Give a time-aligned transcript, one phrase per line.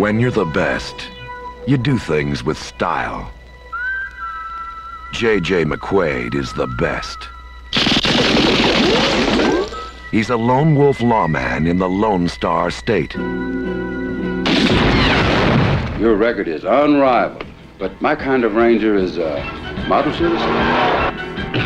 [0.00, 1.10] When you're the best,
[1.66, 3.30] you do things with style.
[5.12, 5.66] J.J.
[5.66, 7.28] McQuade is the best.
[10.10, 13.12] He's a lone wolf lawman in the Lone Star State.
[16.00, 17.44] Your record is unrivaled,
[17.78, 19.44] but my kind of ranger is a
[19.86, 20.38] model citizen,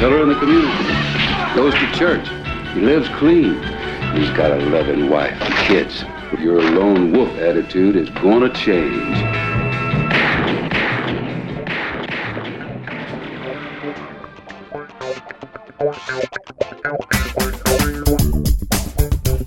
[0.00, 2.26] pillar in the community, goes to church,
[2.74, 3.62] he lives clean,
[4.12, 6.02] he's got a loving wife and kids.
[6.40, 9.16] Your lone wolf attitude is gonna change.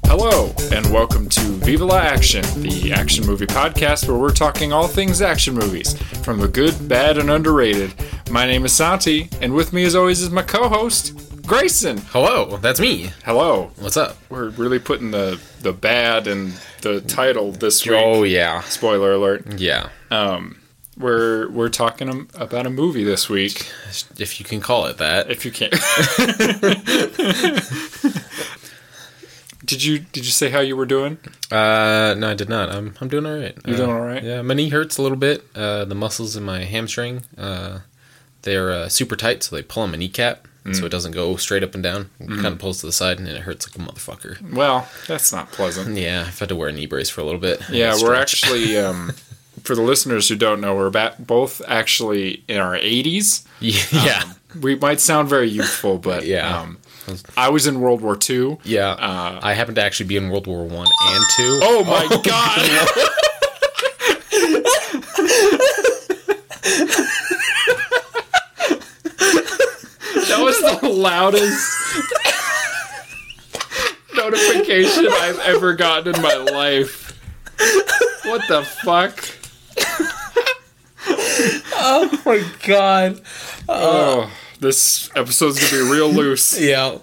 [0.06, 4.88] Hello, and welcome to Viva La Action, the action movie podcast where we're talking all
[4.88, 7.94] things action movies, from the good, bad, and underrated.
[8.32, 11.98] My name is Santi, and with me, as always, is my co host, Grayson.
[12.10, 13.12] Hello, that's me.
[13.24, 13.72] Hello.
[13.78, 14.18] What's up?
[14.30, 17.94] We're really putting the, the bad in the title this week.
[17.96, 19.58] Oh yeah, Spoiler alert.
[19.60, 19.90] yeah.
[20.12, 20.60] Um,
[20.98, 23.72] we're we're talking about a movie this week,
[24.18, 25.32] If you can call it that.
[25.32, 25.72] if you can't.
[29.66, 31.18] did you did you say how you were doing?
[31.50, 32.70] Uh, no, I did not.
[32.70, 33.56] I'm I'm doing all right.
[33.66, 34.24] You're Uh, doing all right?
[34.24, 35.46] Yeah, my knee hurts a little bit.
[35.56, 37.80] Uh, the muscles in my hamstring, uh,
[38.42, 40.76] they're uh, super tight, so they pull on my kneecap, Mm.
[40.80, 42.10] so it doesn't go straight up and down.
[42.20, 44.54] It kind of pulls to the side, and it hurts like a motherfucker.
[44.54, 45.96] Well, that's not pleasant.
[45.98, 47.62] Yeah, I've had to wear a knee brace for a little bit.
[47.70, 49.14] Yeah, we're actually um,
[49.64, 53.44] for the listeners who don't know, we're both actually in our 80s.
[53.60, 54.24] yeah,
[54.62, 56.60] We might sound very youthful, but Yeah.
[56.62, 56.78] um,
[57.38, 58.58] I was in World War II.
[58.66, 58.90] yeah.
[58.92, 61.60] Uh, I happen to actually be in World War One and Two.
[61.64, 63.08] Oh my god!
[70.28, 72.04] that was the loudest
[74.16, 77.06] notification I've ever gotten in my life.
[78.26, 79.24] What the fuck?
[81.80, 83.22] Oh my god.
[83.70, 86.60] Oh, this episode's gonna be real loose.
[86.68, 86.98] Yeah.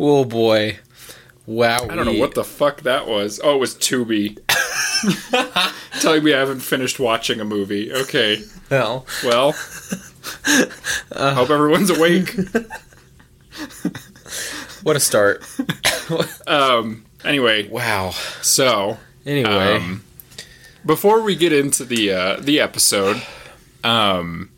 [0.00, 0.78] oh boy.
[1.46, 1.86] Wow.
[1.88, 3.40] I don't know what the fuck that was.
[3.42, 4.38] Oh, it was Tubi.
[6.00, 7.92] Telling me I haven't finished watching a movie.
[7.92, 8.42] Okay.
[8.70, 9.06] hell.
[9.24, 9.52] Well,
[11.14, 12.34] hope everyone's awake.
[14.82, 15.44] What a start.
[16.46, 17.04] Um.
[17.24, 18.10] Anyway, Wow.
[18.42, 19.76] so Anyway.
[19.76, 20.02] um,
[20.84, 23.22] before we get into the uh, the episode,
[23.84, 24.50] um,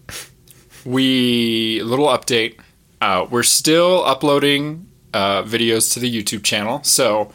[0.84, 2.58] we little update.
[3.02, 7.30] Uh, we're still uploading uh, videos to the YouTube channel, so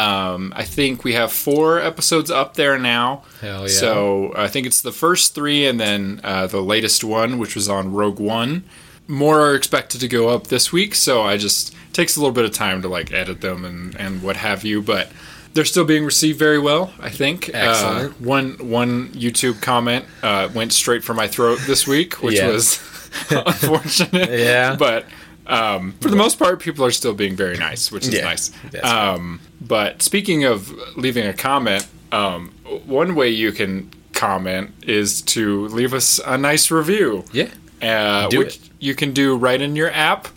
[0.00, 3.22] um, I think we have four episodes up there now.
[3.40, 3.68] Hell yeah.
[3.68, 7.68] So I think it's the first three, and then uh, the latest one, which was
[7.68, 8.64] on Rogue One.
[9.06, 12.44] More are expected to go up this week, so I just takes a little bit
[12.44, 15.10] of time to like edit them and, and what have you, but
[15.52, 16.92] they're still being received very well.
[17.00, 17.50] I think.
[17.52, 18.12] Excellent.
[18.12, 22.48] Uh, one one YouTube comment uh, went straight for my throat this week, which Yeah.
[22.48, 22.78] was
[23.30, 24.30] unfortunate.
[24.30, 24.76] Yeah.
[24.76, 25.06] but
[25.50, 28.24] um, for the most part, people are still being very nice, which is Yeah.
[28.24, 28.50] nice.
[28.82, 32.50] Um, but speaking of leaving a comment, um,
[32.86, 37.24] one way you can comment is to leave us a nice review.
[37.32, 37.48] yeah.
[37.82, 38.70] Uh, Do which it.
[38.78, 40.28] you can do right in your app.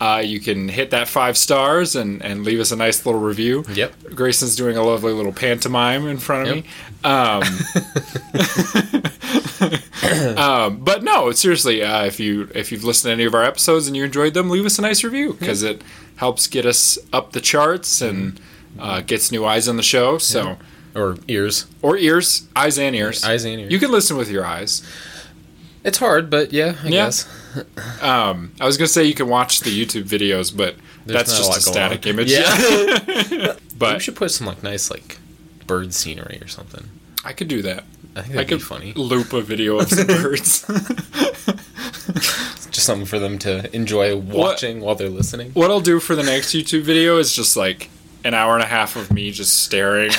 [0.00, 3.64] Uh, you can hit that five stars and, and leave us a nice little review.
[3.72, 3.94] Yep.
[4.14, 6.64] Grayson's doing a lovely little pantomime in front of Yep.
[6.64, 6.70] me.
[7.02, 7.42] Um,
[10.36, 13.86] um, but no, seriously, uh, if you if you've listened to any of our episodes
[13.86, 15.82] and you enjoyed them, leave us a nice review because it
[16.16, 18.40] helps get us up the charts and
[18.78, 20.18] uh, gets new eyes on the show.
[20.18, 20.56] So
[20.94, 21.66] Or ears.
[21.82, 23.72] or ears, eyes and ears, Eyes and ears.
[23.72, 24.82] You can listen with your eyes.
[25.86, 27.04] It's hard, but yeah, I Yeah.
[27.06, 27.26] guess.
[28.02, 30.74] Um, I was gonna say you can watch the YouTube videos, but
[31.06, 32.12] There's that's not a just a, static on.
[32.12, 32.30] image.
[32.30, 33.24] Yeah.
[33.30, 33.48] we
[33.78, 35.18] but should put some like nice like
[35.66, 36.84] bird scenery or something.
[37.24, 37.84] I could do that.
[38.14, 38.92] I think that'd could be funny.
[38.94, 40.66] loop a video of some birds.
[42.70, 45.50] Just something for them to enjoy watching while they're listening.
[45.52, 47.88] what I'll do for the next YouTube video is just like
[48.24, 50.10] an hour and a half of me just staring.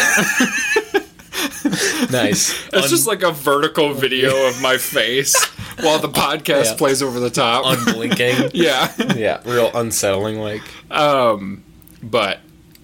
[2.12, 2.54] Nice.
[2.74, 5.36] It's just like a vertical video of my face
[5.82, 6.76] while the podcast Yeah.
[6.78, 7.66] plays over the top.
[7.66, 8.52] unblinking.
[8.54, 8.92] yeah.
[9.16, 10.40] yeah, real unsettling.
[10.40, 11.64] Like Um,
[12.02, 12.40] but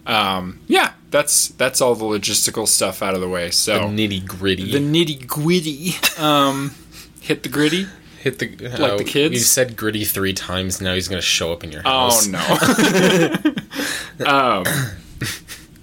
[0.06, 3.52] um, yeah, that's that's all the logistical stuff out of the way.
[3.52, 4.72] So nitty gritty.
[4.72, 5.94] the nitty gritty.
[6.18, 6.74] Um,
[7.22, 7.88] hit the gritty.
[8.22, 8.48] Hit the
[8.80, 9.34] like the kids?
[9.34, 10.80] You said gritty three times.
[10.82, 12.28] Now he's gonna show up in your house.
[12.28, 13.42] Oh
[14.26, 14.26] no.
[14.26, 14.66] um,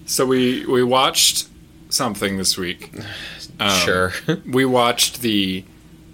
[0.06, 1.48] so we we watched
[1.90, 2.92] something this week.
[3.58, 4.12] Um, sure.
[4.46, 5.64] We watched the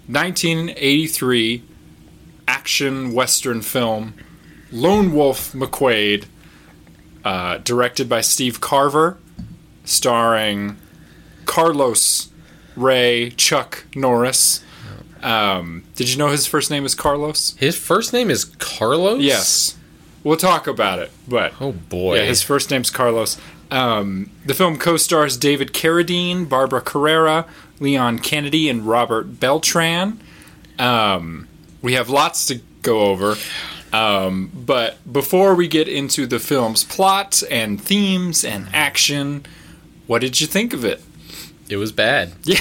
[0.07, 1.63] 1983
[2.47, 4.13] action western film
[4.71, 6.25] Lone Wolf McQuade,
[7.23, 9.17] uh, directed by Steve Carver,
[9.85, 10.77] starring
[11.45, 12.29] Carlos
[12.75, 14.63] Ray Chuck Norris.
[15.23, 17.55] Um, did you know his first name is Carlos?
[17.57, 19.21] His first name is Carlos.
[19.21, 19.77] Yes.
[20.23, 22.17] We'll talk about it, but Oh boy.
[22.17, 23.37] yeah, his first name's Carlos.
[23.71, 27.45] Um, the film co-stars David Carradine, Barbara Carrera,
[27.79, 30.19] Leon Kennedy, and Robert Beltran.
[30.79, 31.47] Um,
[31.81, 33.35] we have lots to go over,
[33.93, 39.45] um, but before we get into the film's plot and themes and action,
[40.07, 41.01] what did you think of it?
[41.69, 42.33] It was bad.
[42.43, 42.59] Yeah.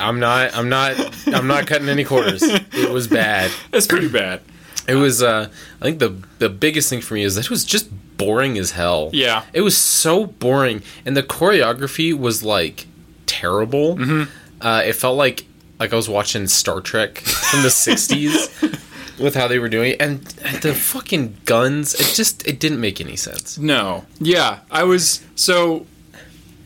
[0.00, 0.56] I'm not.
[0.56, 0.96] I'm not.
[1.28, 2.42] I'm not cutting any quarters.
[2.72, 3.50] It was bad.
[3.72, 4.40] It's pretty bad.
[4.86, 5.22] It was.
[5.22, 5.48] Uh,
[5.80, 8.72] I think the the biggest thing for me is that it was just boring as
[8.72, 9.10] hell.
[9.12, 9.44] Yeah.
[9.52, 12.86] It was so boring, and the choreography was like
[13.26, 13.96] terrible.
[13.96, 14.30] Mm-hmm.
[14.66, 15.44] Uh, it felt like
[15.78, 20.00] like I was watching Star Trek from the '60s with how they were doing it,
[20.00, 21.94] and, and the fucking guns.
[21.94, 23.58] It just it didn't make any sense.
[23.58, 24.04] No.
[24.20, 25.86] Yeah, I was so.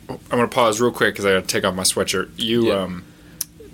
[0.09, 2.31] I'm gonna pause real quick because I gotta take off my sweatshirt.
[2.37, 2.75] You Yeah.
[2.83, 3.05] um,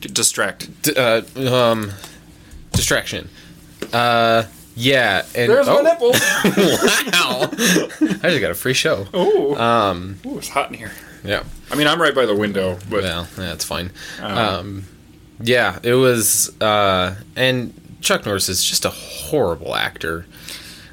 [0.00, 0.82] distract.
[0.82, 1.93] D- uh, um,
[2.73, 3.29] distraction.
[3.93, 4.44] Uh,
[4.76, 6.11] yeah, and There's oh, my nipple.
[6.12, 7.49] wow!
[8.23, 9.06] I just got a free show.
[9.12, 10.93] Oh, Um, Ooh, it's hot in here.
[11.25, 11.43] yeah.
[11.70, 13.90] I mean, I'm right by the window, but Well, that's fine.
[14.20, 14.85] Um,
[15.40, 16.52] yeah, it was.
[16.61, 20.26] Uh, and Chuck Norris is just a horrible actor.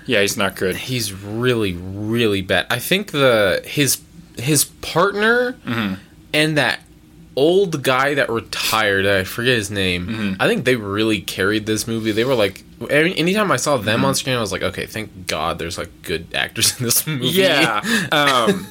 [0.06, 0.76] yeah, he's not good.
[0.76, 2.66] He's really, really bad.
[2.70, 4.02] I think the his
[4.38, 5.56] his partner
[6.34, 6.80] and that
[7.36, 9.06] old guy that retired.
[9.06, 10.38] I forget his name.
[10.40, 12.12] I think they really carried this movie.
[12.12, 12.64] They were like.
[12.90, 15.90] any- Anytime I saw them on screen, I was like, "Okay, thank God, there's like
[16.04, 17.82] good actors in this movie." Yeah.
[18.12, 18.68] Um,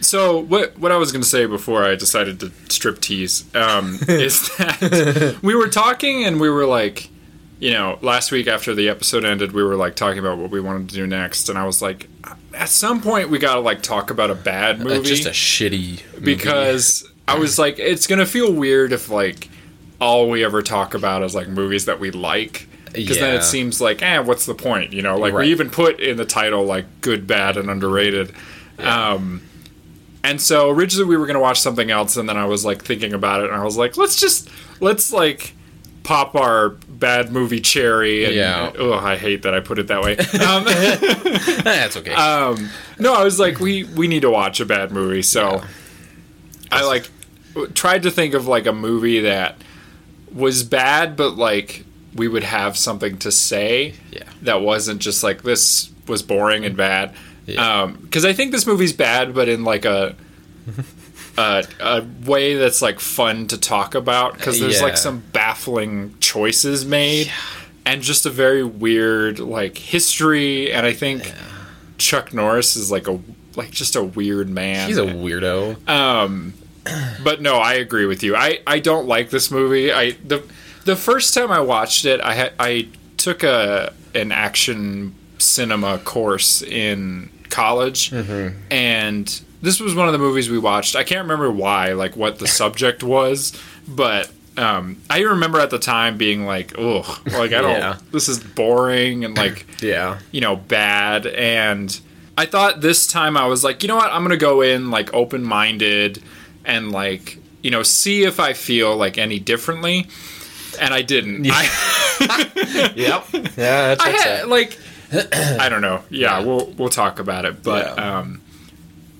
[0.00, 3.98] so what what I was going to say before I decided to strip tease um,
[4.08, 7.10] is that we were talking and we were like,
[7.58, 10.60] you know, last week after the episode ended, we were like talking about what we
[10.60, 12.08] wanted to do next, and I was like,
[12.54, 15.30] at some point we got to like talk about a bad movie, Uh, just a
[15.30, 16.24] shitty movie.
[16.24, 19.48] because I was like, it's gonna feel weird if like
[20.00, 22.68] all we ever talk about is like movies that we like.
[22.92, 24.92] Because then it seems like, eh, what's the point?
[24.94, 25.44] You know, like Right.
[25.44, 28.32] we even put in the title like good, bad, and underrated.
[28.78, 29.42] Um,
[30.24, 33.12] and so originally we were gonna watch something else, and then I was like thinking
[33.12, 34.48] about it, and I was like, let's just
[34.80, 35.52] let's like
[36.02, 38.24] pop our bad movie cherry.
[38.24, 38.72] And, Yeah.
[38.78, 40.16] Oh, I hate that I put it that way.
[40.40, 40.64] Um,
[41.64, 42.14] that's okay.
[42.14, 45.22] um, no, I was like, we we need to watch a bad movie.
[45.22, 45.62] So
[46.72, 47.08] I like
[47.66, 49.56] tried to think of like a movie that
[50.32, 51.84] was bad, but like
[52.14, 53.94] we would have something to say.
[54.12, 54.24] Yeah.
[54.42, 57.14] that wasn't just like this was boring and bad.
[57.46, 57.86] Yeah.
[58.02, 60.14] Because I think this movie's bad, but in like a.
[61.36, 64.82] A, a way that's like fun to talk about because there's Yeah.
[64.82, 67.30] like some baffling choices made
[67.86, 71.32] and just a very weird like history and i think
[71.96, 73.20] chuck norris is like a
[73.54, 75.88] like just a weird man He's a weirdo.
[75.88, 76.54] um
[77.24, 80.42] but no i agree with you i i don't like this movie i the
[80.84, 86.62] the first time i watched it i had i took a an action cinema course
[86.62, 88.12] in college
[88.70, 92.38] and this was one of the movies we watched i can't remember why like what
[92.38, 93.52] the subject was
[93.86, 97.70] but um, I remember at the time being like, "Ugh, like I don't.
[97.78, 97.98] Yeah.
[98.10, 100.18] This is boring and like yeah.
[100.32, 101.26] you know, bad.
[101.26, 101.98] And
[102.36, 104.10] I thought this time I was like, you know what?
[104.10, 106.22] I'm going to go in like open minded
[106.68, 110.06] and like, you know, see if I feel like any differently.
[110.80, 111.44] And I didn't.
[111.50, 111.66] I,
[112.96, 113.24] Yep.
[113.32, 114.78] Yeah, that's I had, like,
[115.12, 116.02] I don't know.
[116.10, 116.44] Yeah, Yeah.
[116.46, 117.62] we'll we'll talk about it.
[117.62, 118.18] But Yeah.
[118.18, 118.40] um,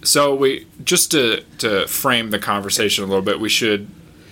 [0.02, 3.88] so we just to to frame the conversation a little bit, we should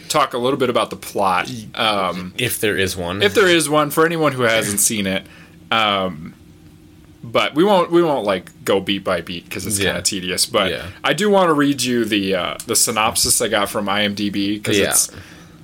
[0.09, 1.51] talk a little bit about the plot.
[1.75, 3.23] Um, if there is one.
[3.23, 5.27] if there is one for anyone who hasn't seen it
[5.73, 6.33] um
[7.33, 9.87] but we won't we won't like go beat by beat because it's Yeah.
[9.89, 10.87] kind of tedious but Yeah.
[11.03, 14.79] i do want to read you the uh the synopsis i got from imdb because
[14.79, 14.91] Yeah.
[14.91, 15.11] it's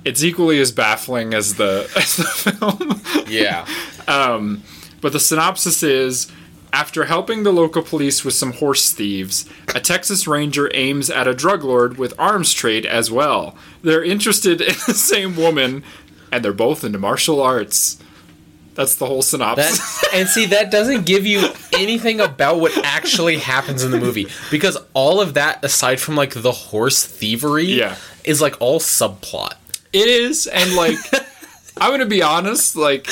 [0.05, 3.65] it's equally as baffling as the as the film yeah.
[5.01, 6.31] but the synopsis is
[6.71, 11.33] after helping the local police with some horse thieves, a Texas Ranger aims at a
[11.35, 13.55] drug lord with arms trade as well.
[13.83, 15.83] They're interested in the same woman,
[16.31, 17.99] and they're both into martial arts.
[18.75, 20.01] That's the whole synopsis.
[20.01, 24.27] That and see that doesn't give you anything about what actually happens in the movie
[24.49, 27.95] because all of that aside from like the horse thievery Yeah.
[28.23, 29.53] is like all subplot.
[29.91, 30.97] It is, and like,
[31.77, 33.07] I'm gonna be honest, like,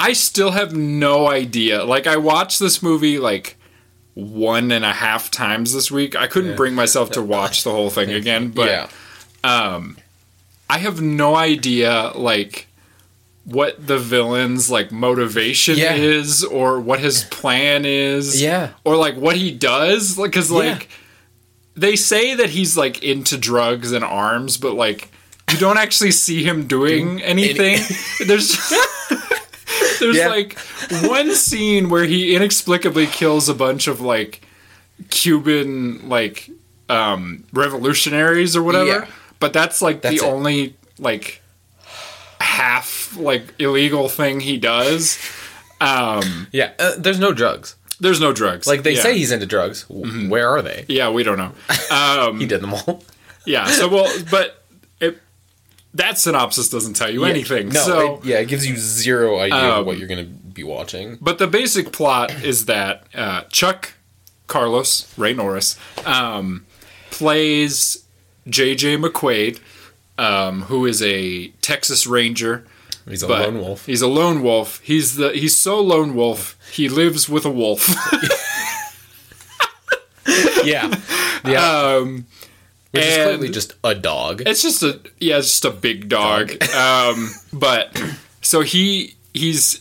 [0.00, 1.84] I still have no idea.
[1.84, 3.56] Like, I watched this movie like
[4.14, 6.16] one and a half times this week.
[6.16, 8.88] I couldn't bring myself to watch the whole thing again, but yeah.
[9.44, 9.96] Um,
[10.68, 12.66] I have no idea like
[13.44, 15.94] what the villain's like motivation Yeah.
[15.94, 18.40] is or what his plan is.
[18.40, 18.70] Yeah.
[18.84, 20.18] Or like what he does.
[20.18, 20.88] Like cuz like
[21.74, 25.08] they say that he's like into drugs and arms, but like
[25.50, 27.80] you don't actually see him doing anything.
[28.26, 28.56] There's
[30.00, 30.28] there's Yeah.
[30.28, 30.58] like
[31.02, 34.42] one scene where he inexplicably kills a bunch of like
[35.08, 36.50] Cuban like
[36.88, 38.86] um revolutionaries or whatever.
[38.86, 39.06] Yeah.
[39.38, 40.30] But that's like That's the it.
[40.30, 41.42] only like
[42.50, 45.18] half like illegal thing he does.
[45.80, 47.76] Um Yeah, uh, there's no drugs.
[48.00, 48.66] there's no drugs.
[48.66, 49.02] Like they Yeah.
[49.02, 49.84] say he's into drugs.
[49.88, 50.84] W Where are they?
[50.88, 51.52] Yeah, we don't know.
[51.90, 53.02] Um He did them all.
[53.46, 53.66] Yeah.
[53.66, 54.64] So well, but
[55.00, 55.18] it,
[55.94, 57.68] that synopsis doesn't tell you anything.
[57.70, 60.30] No, so, it, yeah, it gives you zero idea Um, of what you're going to
[60.30, 61.18] be watching.
[61.20, 63.94] but the basic plot is that uh, Chuck
[64.46, 66.66] Carlos Ray Norris um,
[67.10, 68.04] plays
[68.48, 68.96] J.J.
[68.98, 69.58] McQuade,
[70.20, 72.64] um, who is a Texas Ranger.
[73.08, 73.86] He's a But lone wolf.
[73.86, 74.80] He's a lone wolf.
[74.84, 76.56] He's the he's so lone wolf.
[76.72, 77.88] He lives with a wolf.
[80.62, 80.94] Yeah,
[81.44, 81.96] yeah.
[81.96, 82.26] um,
[82.90, 84.42] Which is clearly just a dog.
[84.46, 86.50] It's just a yeah, it's just a big dog.
[86.74, 88.00] um, but
[88.42, 89.80] so he he's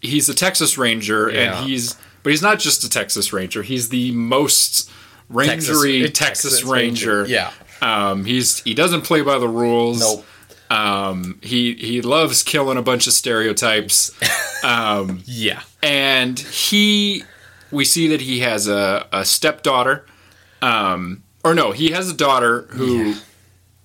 [0.00, 1.58] he's a Texas Ranger Yeah.
[1.60, 3.62] and he's but he's not just a Texas Ranger.
[3.62, 4.88] He's the most
[5.30, 7.18] rangery Texas, Texas Ranger.
[7.22, 7.32] Ranger.
[7.32, 7.50] Yeah.
[7.82, 10.00] Um, he's he doesn't play by the rules.
[10.00, 10.24] Nope.
[10.70, 14.12] Um, he he loves killing a bunch of stereotypes.
[14.62, 15.62] Um, Yeah.
[15.82, 17.24] and he
[17.70, 20.04] we see that he has a, a stepdaughter
[20.60, 23.14] um or no he has a daughter who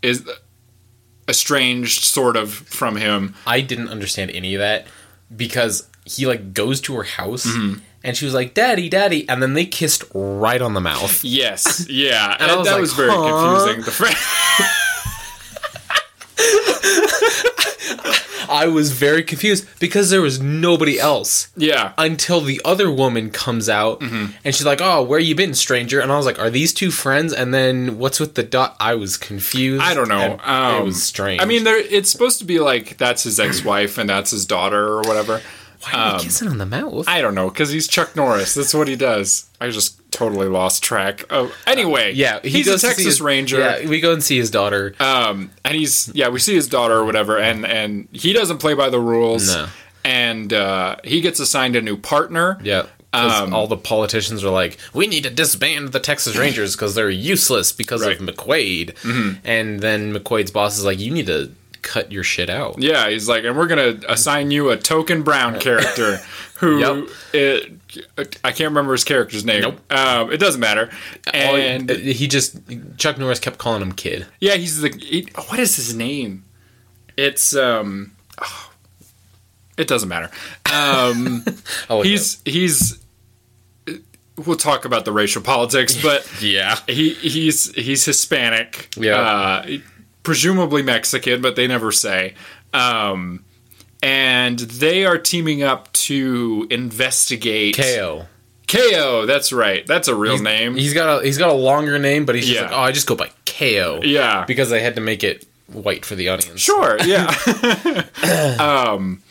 [0.01, 0.27] is
[1.27, 4.85] estranged sort of from him I didn't understand any of that
[5.35, 7.79] because he like goes to her house Mm-hmm.
[8.05, 11.23] And she was like, "Daddy, Daddy," and then they kissed right on the mouth.
[11.41, 13.65] yes yeah And I was that like, was very huh?
[13.65, 14.05] confusing the fr-
[18.47, 23.67] I was very confused because there was nobody else yeah until the other woman comes
[23.67, 24.25] out Mm-hmm.
[24.43, 26.91] and she's like, "Oh, where you been, stranger?" And I was like, "Are these two
[26.91, 28.75] friends?" And then what's with the dot?
[28.79, 29.83] I was confused.
[29.83, 30.19] I don't know.
[30.19, 31.41] and Um, it was strange.
[31.41, 35.01] I mean, it's supposed to be like that's his ex-wife and that's his daughter or
[35.01, 35.41] whatever.
[35.91, 37.07] Why are they kissing on the mouth?
[37.07, 38.53] I don't know because he's Chuck Norris.
[38.53, 39.47] That's what he does.
[39.61, 41.23] I just totally lost track.
[41.29, 43.59] of Anyway, yeah, he he's a Texas his- Ranger.
[43.59, 44.95] Yeah, we go and see his daughter.
[44.99, 48.73] um, and he's yeah, we see his daughter or whatever, and and he doesn't play
[48.73, 49.53] by the rules.
[49.53, 49.67] No.
[50.03, 52.59] And uh, he gets assigned a new partner.
[52.63, 52.85] Yeah.
[53.11, 57.09] Um, all the politicians are like, we need to disband the Texas Rangers because they're
[57.09, 58.17] useless because Right.
[58.19, 58.27] Mm-hmm.
[58.27, 59.39] of McQuade.
[59.45, 61.49] And then McQuade's boss is like, you need to
[61.85, 62.75] cut your shit out.
[62.81, 66.17] Yeah, he's like, and we're gonna assign you a token brown character
[66.59, 67.09] who Yep.
[67.33, 67.71] it,
[68.43, 69.61] I can't remember his character's name.
[69.61, 69.79] Nope.
[69.91, 70.89] Um, it doesn't matter.
[71.33, 72.57] And he just,
[72.97, 74.25] Chuck Norris kept calling him kid.
[74.41, 76.43] yeah, he's the he, what is his name?
[77.17, 78.11] It's um,
[78.41, 78.71] oh,
[79.77, 80.29] it doesn't matter.
[80.73, 81.45] Um,
[81.89, 82.99] Oh, he's he's.
[84.45, 86.77] We'll talk about the racial politics, but yeah.
[86.87, 89.15] he he's he's Hispanic, Yeah.
[89.15, 89.67] uh,
[90.25, 92.33] presumably Mexican, but they never say.
[92.73, 93.45] Um,
[94.03, 98.25] and they are teaming up to investigate Kayo.
[98.67, 99.25] Kayo.
[99.25, 99.85] That's right.
[99.87, 100.75] That's a real name.
[100.75, 102.63] He's got a he's got a longer name, but he's just Yeah.
[102.63, 104.01] like, oh, I just go by Kayo.
[104.03, 106.59] yeah, Because they had to make it white for the audience.
[106.61, 106.97] sure.
[107.05, 107.31] Yeah.
[108.59, 109.21] um,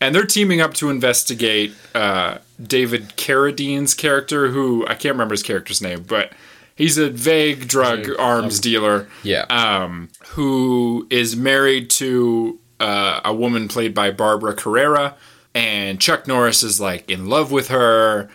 [0.00, 5.42] and they're teaming up to investigate uh, David Carradine's character, who I can't remember his
[5.42, 6.32] character's name, but
[6.74, 9.08] he's a vague drug arms dealer.
[9.22, 9.42] Yeah.
[9.50, 15.16] um, who is married to uh, a woman played by Barbara Carrera,
[15.54, 18.28] and Chuck Norris is like in love with her,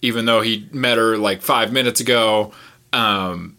[0.00, 2.52] even though he met her like five minutes ago,
[2.92, 3.56] um,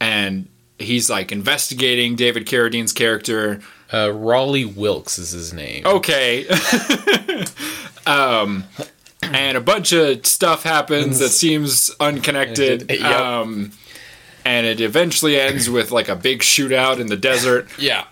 [0.00, 0.48] and
[0.78, 3.60] he's like investigating David Carradine's character.
[3.92, 5.86] uh, Rawley Wilkes is his name.
[5.86, 6.46] Okay.
[8.06, 8.64] um,
[9.34, 12.90] and a bunch of stuff happens that seems unconnected.
[12.90, 13.02] Yep.
[13.20, 13.72] Um,
[14.44, 17.68] and it eventually ends with like a big shootout in the desert.
[17.78, 18.04] Yeah.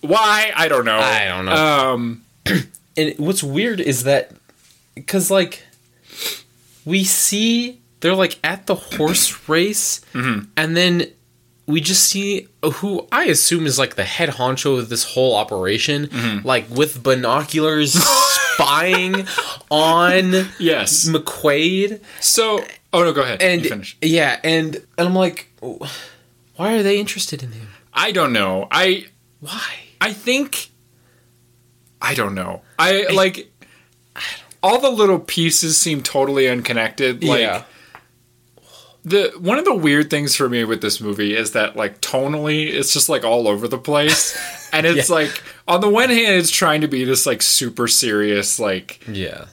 [0.00, 0.52] Why?
[0.54, 0.98] I don't know.
[0.98, 1.54] I don't know.
[1.54, 2.24] Um,
[2.96, 4.32] and what's weird is that
[4.94, 5.62] because like
[6.84, 11.06] we see they're like at the horse race and then
[11.66, 16.06] we just see who i assume is like the head honcho of this whole operation
[16.08, 16.46] mm-hmm.
[16.46, 17.92] like with binoculars
[18.54, 19.26] spying
[19.70, 21.08] on yes.
[21.08, 23.40] mcquade So, oh no, go ahead.
[23.42, 23.96] and finish.
[24.02, 25.48] yeah and and i'm like
[26.56, 28.66] why are they interested in him I don't know.
[28.72, 29.06] I
[29.40, 29.62] why
[30.00, 30.70] I think
[32.02, 32.62] I don't know.
[32.76, 33.52] I like
[34.62, 37.22] all the little pieces seem totally unconnected.
[37.22, 37.62] Like yeah
[39.04, 42.66] the one of the weird things for me with this movie is that like tonally
[42.72, 44.36] it's just like all over the place.
[44.72, 45.14] and it's Yeah.
[45.16, 49.46] like on the one hand it's trying to be this like super serious like yeah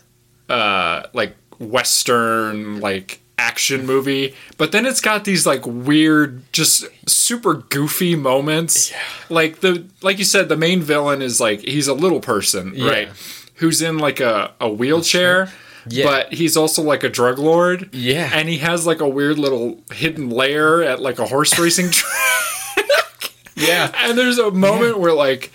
[0.50, 7.56] uh like western like action movie, but then it's got these like weird, just super
[7.56, 8.94] goofy moments.
[9.30, 13.10] Like the like you said, the main villain is like he's a little person, right?
[13.56, 15.52] Who's in like a, a wheelchair.
[15.88, 16.06] Yeah.
[16.06, 17.90] But he's also like a drug lord.
[17.94, 18.30] Yeah.
[18.34, 23.34] And he has like a weird little hidden lair at like a horse racing track.
[23.56, 23.92] Yeah.
[23.96, 25.52] And there's a moment where like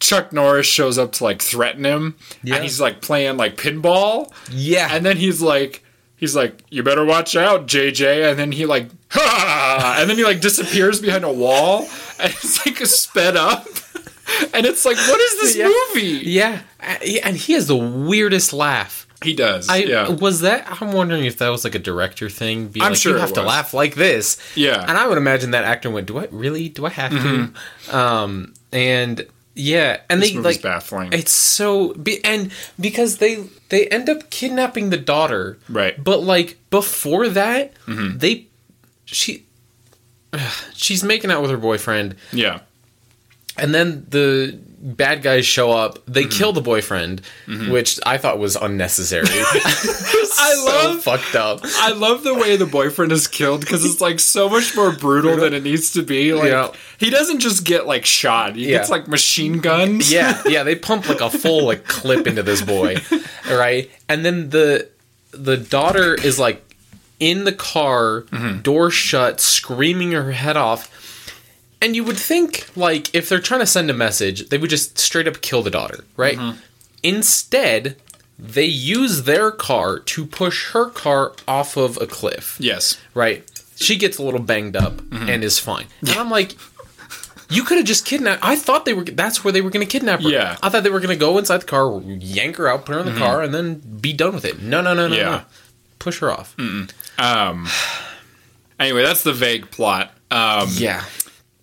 [0.00, 2.54] Chuck Norris shows up to like threaten him, Yeah.
[2.56, 4.88] and he's like playing like pinball, Yeah.
[4.92, 5.82] and then he's like,
[6.16, 10.22] he's like, "You better watch out, JJ," and then he like, ha, and then he
[10.24, 11.88] like disappears behind a wall,
[12.20, 13.66] and it's like sped up,
[14.54, 15.72] and it's like, what is this Yeah.
[15.94, 16.22] movie?
[16.28, 16.60] yeah.
[16.80, 19.06] And he has the weirdest laugh.
[19.22, 20.80] He does, I yeah, was that.
[20.80, 22.68] I'm wondering if that was like a director thing.
[22.68, 24.36] Be I'm like, sure you have to laugh like this.
[24.54, 24.84] Yeah.
[24.86, 26.68] and I would imagine that actor went, "Do I really?
[26.68, 27.52] Do I have to?"
[27.96, 29.26] Um, and
[29.56, 31.12] yeah, and this they like baffling.
[31.12, 36.00] it's so be, and because they they end up kidnapping the daughter, Right.
[36.02, 38.46] But like before that, they
[39.04, 39.46] she
[40.74, 42.60] she's making out with her boyfriend, yeah,
[43.58, 45.98] and then the bad guys show up.
[46.06, 46.38] They Mm-hmm.
[46.38, 47.20] kill the boyfriend,
[47.68, 49.26] which I thought was unnecessary.
[49.30, 51.60] I love- fucked up.
[51.64, 55.36] I love the way the boyfriend is killed because it's like so much more brutal
[55.36, 56.32] than it needs to be.
[56.32, 56.70] Like Yeah.
[56.98, 58.78] he doesn't just get like shot; he Yeah.
[58.78, 60.12] gets like machine guns.
[60.12, 62.96] yeah, yeah, they pump like a full like clip into this boy,
[63.50, 63.90] right?
[64.08, 64.88] And then the
[65.32, 66.64] the daughter is like
[67.20, 68.20] in the car,
[68.62, 70.88] door shut, screaming her head off.
[71.80, 74.98] And you would think like if they're trying to send a message, they would just
[74.98, 76.38] straight up kill the daughter, right?
[77.02, 77.96] Instead,
[78.38, 82.98] they use their car to push her car off of a cliff Yes.
[83.14, 83.48] right?
[83.76, 85.86] She gets a little banged up and is fine.
[86.00, 86.56] And I'm like,
[87.48, 88.44] you could have just kidnapped.
[88.44, 89.04] I thought they were.
[89.04, 90.28] That's where they were going to kidnap her.
[90.28, 90.56] Yeah.
[90.62, 93.00] I thought they were going to go inside the car, yank her out, put her
[93.00, 94.60] in the car, and then be done with it.
[94.60, 95.24] No, no, no, no, Yeah.
[95.30, 95.42] no.
[96.00, 96.56] Push her off.
[97.18, 97.68] Um.
[98.80, 100.12] Anyway, that's the vague plot.
[100.30, 101.02] Um, Yeah.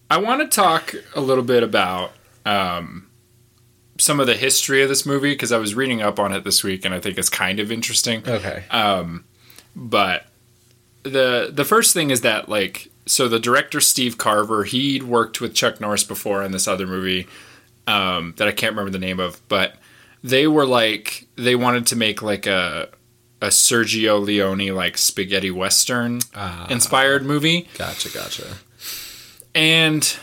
[0.10, 2.12] I want to talk a little bit about
[2.46, 3.08] um,
[3.98, 6.64] some of the history of this movie because I was reading up on it this
[6.64, 8.24] week, and I think it's kind of interesting.
[8.28, 8.64] Okay.
[9.76, 10.26] but
[11.04, 15.54] the the first thing is that like so the director Steve Carver he'd worked with
[15.54, 17.28] Chuck Norris before in this other movie
[17.88, 19.76] um, that I can't remember the name of, but
[20.24, 22.90] they were like they wanted to make like a
[23.42, 26.20] a Sergio Leone like spaghetti western
[26.70, 28.10] inspired movie, gotcha.
[28.12, 28.58] Gotcha.
[29.56, 30.18] And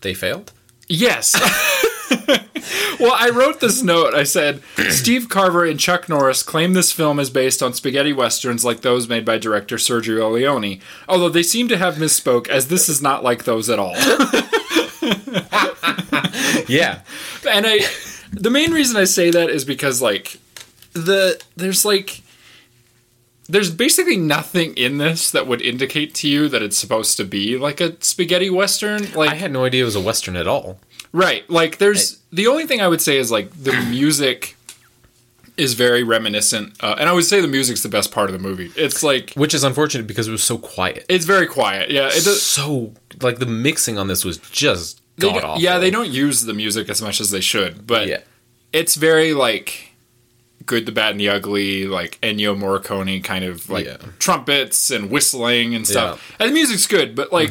[0.00, 0.52] They failed.
[0.88, 1.34] Yes.
[2.98, 4.14] well, I wrote this note.
[4.14, 8.64] I said Steve Carver and Chuck Norris claim this film is based on spaghetti westerns
[8.64, 12.88] like those made by director Sergio Leone, although they seem to have misspoke as this
[12.88, 13.94] is not like those at all.
[16.66, 17.00] Yeah.
[17.48, 17.80] and I
[18.32, 20.38] the main reason I say that is because like
[20.92, 22.22] the there's like
[23.48, 27.56] there's basically nothing in this that would indicate to you that it's supposed to be
[27.56, 30.78] like a spaghetti western like I had no idea it was a western at all.
[31.12, 31.48] Right.
[31.48, 34.56] Like there's the only thing I would say is like the music
[35.56, 38.38] is very reminiscent uh, and I would say the music's the best part of the
[38.38, 38.70] movie.
[38.76, 41.04] It's like Which is unfortunate because it was so quiet.
[41.08, 41.90] it's very quiet.
[41.90, 45.62] Yeah, it does so like the mixing on this was just god awful.
[45.62, 48.20] Yeah, they don't use the music as much as they should, but Yeah.
[48.72, 49.87] it's very like
[50.66, 53.96] good, the bad and the ugly, like Ennio Morricone kind of like Yeah.
[54.18, 56.34] trumpets and whistling and stuff.
[56.38, 57.50] And the music's good, but like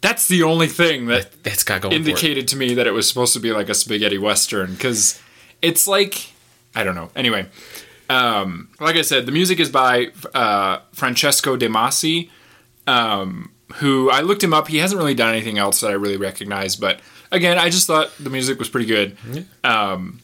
[0.00, 3.32] that's the only thing that That's got going indicated to me that it was supposed
[3.34, 5.20] to be like a spaghetti western because
[5.62, 6.30] it's like
[6.74, 7.10] I don't know.
[7.16, 7.46] Anyway,
[8.10, 12.28] um, like I said, the music is by uh, Francesco De Masi,
[12.86, 14.68] um, who I looked him up.
[14.68, 17.00] He hasn't really done anything else that I really recognize, but
[17.32, 19.16] again, I just thought the music was pretty good.
[19.64, 20.20] Um,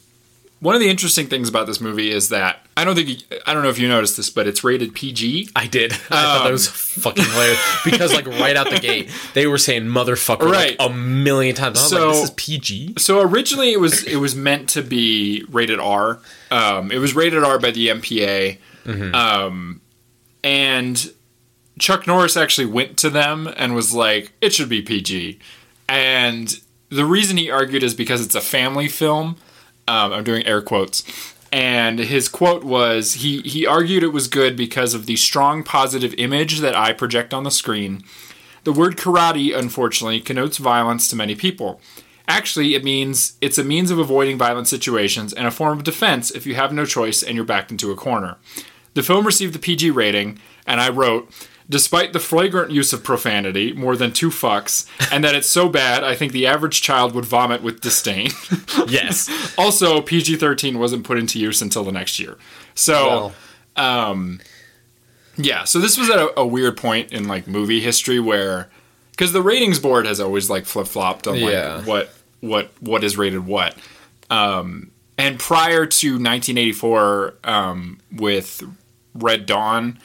[0.63, 3.53] one of the interesting things about this movie is that I don't think you- I
[3.53, 5.49] don't know if you noticed this, but it's rated PG.
[5.55, 5.91] I did.
[5.93, 9.83] I thought that was fucking hilarious because, like, right out the gate, they were saying
[9.83, 10.79] "motherfucker" Right.
[10.79, 11.77] like a million times.
[11.79, 14.81] I was So- like, "This is PG." So originally it was it was meant to
[14.81, 16.19] be rated R.
[16.49, 18.57] Um, it was rated R by the MPA,
[19.13, 19.81] um,
[20.43, 21.11] and
[21.79, 25.39] Chuck Norris actually went to them and was like, "It should be PG."
[25.89, 29.35] And the reason he argued is because it's a family film.
[29.87, 31.03] Um, I'm doing air quotes.
[31.51, 36.15] And his quote was he, he argued it was good because of the strong positive
[36.15, 38.03] image that I project on the screen.
[38.63, 41.79] The word karate, unfortunately, connotes violence to many people.
[42.27, 46.31] Actually, it means it's a means of avoiding violent situations and a form of defense
[46.31, 48.37] if you have no choice and you're backed into a corner.
[48.93, 51.29] The film received the PG rating, and I wrote,
[51.73, 56.03] Despite the flagrant use of profanity, more than two fucks, and that it's so bad,
[56.03, 58.29] I think the average child would vomit with disdain.
[58.87, 59.27] Yes.
[59.57, 62.37] also, PG 13 wasn't put into use until the next year.
[62.75, 63.33] So,
[63.77, 64.33] Well,
[65.35, 68.69] Yeah, so this was at a, a weird point in like movie history where
[69.11, 71.81] because the ratings board has always like flip flopped on like Yeah.
[71.85, 73.75] what what what is rated what.
[74.29, 78.63] Um, and prior to 1984, um, with
[79.15, 79.99] Red Dawn,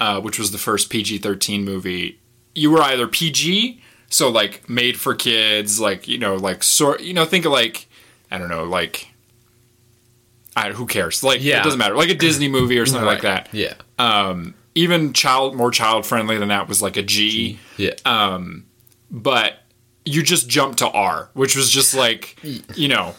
[0.00, 2.20] uh, which was the first PG 13 movie,
[2.54, 3.80] you were either PG,
[4.10, 7.88] so like made for kids, like you know, like sort, you know, think of like
[8.30, 9.08] I don't know, like.
[10.56, 11.24] I, who cares?
[11.24, 11.60] Like, Yeah.
[11.60, 11.96] it doesn't matter.
[11.96, 13.74] Like a Disney movie or something like that Yeah.
[13.98, 17.94] um, even child more child friendly than that was like a G, Yeah.
[19.10, 19.58] but
[20.04, 22.36] you just jumped to R, which was just like
[22.76, 23.14] you know,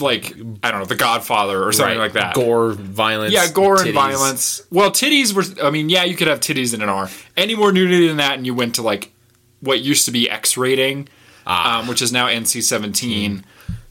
[0.00, 2.34] like I don't know, The Godfather or something like that.
[2.34, 3.32] Gore, violence.
[3.32, 4.62] yeah, gore and violence.
[4.70, 5.44] Well, titties were.
[5.66, 7.08] I mean, yeah, you could have titties in an R.
[7.36, 9.12] Any more nudity than that, and you went to like
[9.60, 11.08] what used to be X rating,
[11.46, 11.80] Ah.
[11.80, 13.44] um, which is now NC seventeen.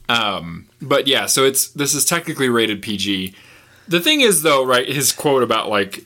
[0.08, 3.34] Um, but yeah, so it's this is technically rated PG.
[3.88, 4.88] The thing is, though, right?
[4.88, 6.04] His quote about like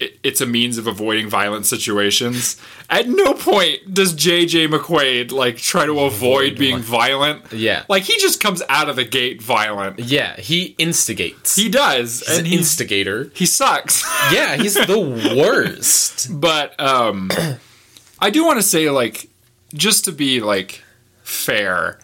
[0.00, 2.56] it's a means of avoiding violent situations.
[2.88, 7.52] At no point does JJ McQuade like try to avoid being violent.
[7.52, 7.82] Yeah.
[7.88, 9.98] like he just comes out of the gate violent.
[9.98, 11.56] Yeah, he instigates.
[11.56, 13.30] He does, He's an instigator.
[13.34, 14.04] he sucks.
[14.32, 16.28] Yeah, he's the worst.
[16.40, 17.30] but um,
[18.20, 19.28] I do want to say, like,
[19.74, 20.82] just to be like
[21.22, 21.98] fair,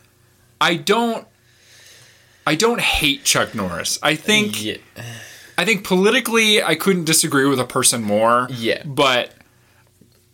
[0.61, 1.27] I don't.
[2.47, 3.99] I don't hate Chuck Norris.
[4.03, 4.77] I think Yeah.
[5.57, 8.49] I think politically I couldn't disagree with a person more.
[8.51, 8.83] Yeah.
[8.85, 9.33] But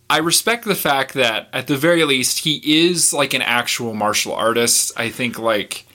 [0.08, 4.32] I respect the fact that at the very least he is like an actual martial
[4.32, 4.92] artist.
[4.96, 5.86] I think like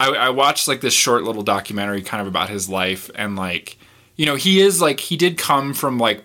[0.00, 3.78] I, I watched like this short little documentary kind of about his life and like
[4.16, 6.24] you know he is like he did come from like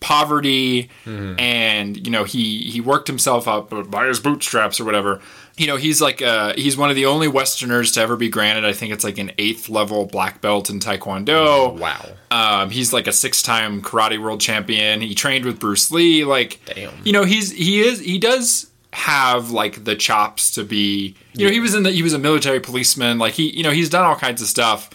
[0.00, 1.38] poverty mm-hmm.
[1.38, 5.20] and you know he he worked himself up by his bootstraps or whatever
[5.58, 8.64] you know he's like uh he's one of the only westerners to ever be granted
[8.64, 12.06] i think it's like an eighth level black belt in taekwondo Wow.
[12.30, 15.00] um, he's like a six-time karate world champion.
[15.00, 16.24] He trained with Bruce Lee.
[16.24, 16.92] Like, Damn.
[17.04, 21.14] you know, he's he is he does have like the chops to be.
[21.34, 23.18] You know, he was in the he was a military policeman.
[23.18, 24.90] Like he, you know, he's done all kinds of stuff,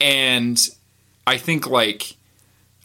[0.00, 0.58] and
[1.26, 2.14] I think like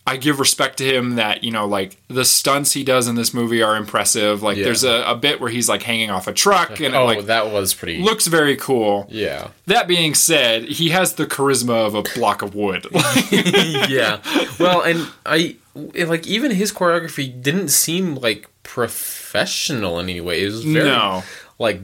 [0.08, 3.34] I give respect to him that you know like the stunts he does in this
[3.34, 4.42] movie are impressive.
[4.42, 4.64] Like, Yeah.
[4.64, 7.26] there's a, a bit where he's like hanging off a truck and it Oh, like
[7.26, 8.02] that was pretty.
[8.02, 9.06] looks very cool.
[9.10, 9.50] Yeah.
[9.66, 12.88] That being said, he has the charisma of a block of wood.
[13.32, 14.22] yeah.
[14.60, 20.42] Well, and I like even his choreography didn't seem like professional in any way.
[20.44, 21.24] It was very No.
[21.60, 21.82] like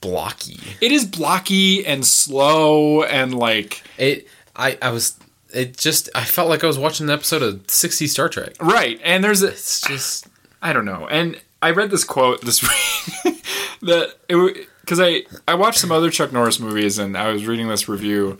[0.00, 0.58] blocky.
[0.80, 4.28] it is blocky and slow and like It.
[4.56, 4.78] I.
[4.80, 5.18] I was.
[5.54, 6.10] It just.
[6.14, 8.54] I felt like I was watching an episode of 60 Star Trek.
[8.60, 10.26] right and there's a It's just.
[10.62, 13.42] i don't know and i read this quote this week
[13.82, 17.68] that it because i i watched some other chuck norris movies and i was reading
[17.68, 18.38] this review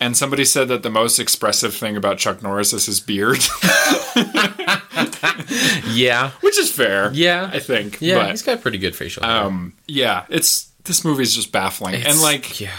[0.00, 3.38] and somebody said that the most expressive thing about chuck norris is his beard
[5.92, 6.30] Yeah.
[6.40, 7.50] which is fair Yeah.
[7.52, 8.16] i think Yeah.
[8.16, 9.22] but he's got pretty good facial.
[9.24, 9.44] hair.
[9.44, 12.70] um yeah it's this movie is just baffling and like Yeah.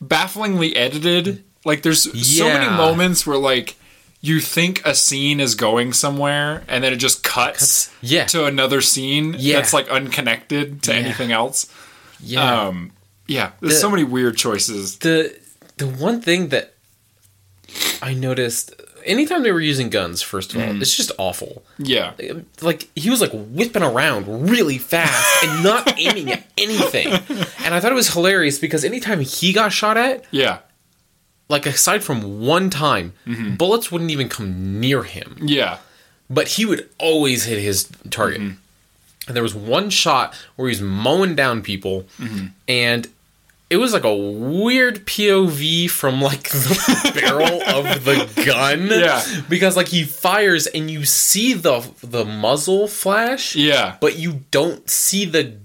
[0.00, 1.44] bafflingly edited.
[1.68, 2.02] Like there's
[2.36, 3.76] so many moments where like
[4.20, 8.24] you think a scene is going somewhere and then it just cuts Yeah.
[8.26, 9.56] to another scene Yeah.
[9.56, 10.98] that's like unconnected to Yeah.
[10.98, 11.66] anything else.
[12.18, 12.62] Yeah.
[12.68, 12.90] Um
[13.28, 14.96] yeah, there's The- so many weird choices.
[14.98, 15.36] the
[15.76, 16.74] the one thing that
[18.02, 18.72] I noticed
[19.04, 20.82] anytime they were using guns, first of all, Mm-hmm.
[20.82, 21.62] it's just awful.
[21.78, 22.12] Yeah.
[22.60, 27.08] Like he was like whipping around really fast and not aiming at anything.
[27.64, 30.58] And I thought it was hilarious because anytime he got shot at, Yeah.
[31.48, 33.54] Like aside from one time, Mm-hmm.
[33.56, 35.36] bullets wouldn't even come near him.
[35.42, 35.78] Yeah.
[36.30, 38.40] But he would always hit his target.
[38.40, 38.54] Mm-hmm.
[39.28, 42.46] And there was one shot where he was mowing down people, Mm-hmm.
[42.68, 43.08] and
[43.70, 48.86] it was like a weird POV from like the barrel of the gun.
[48.88, 49.22] Yeah.
[49.50, 53.96] Because like he fires and you see the the muzzle flash, Yeah.
[54.00, 55.58] but you don't see the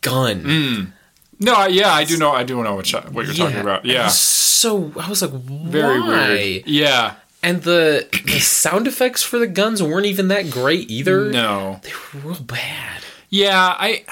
[0.00, 0.42] gun.
[0.42, 0.92] Mm.
[1.40, 3.84] No, I- yeah, I do know I do know what what you're talking about.
[3.84, 4.08] Yeah.
[4.08, 6.08] So I was like, Very why?
[6.28, 6.66] weird.
[6.66, 7.14] Yeah.
[7.42, 11.30] And the the sound effects for the guns weren't even that great either.
[11.30, 11.80] No.
[11.82, 11.90] They
[12.22, 13.02] were real bad.
[13.28, 14.04] Yeah, I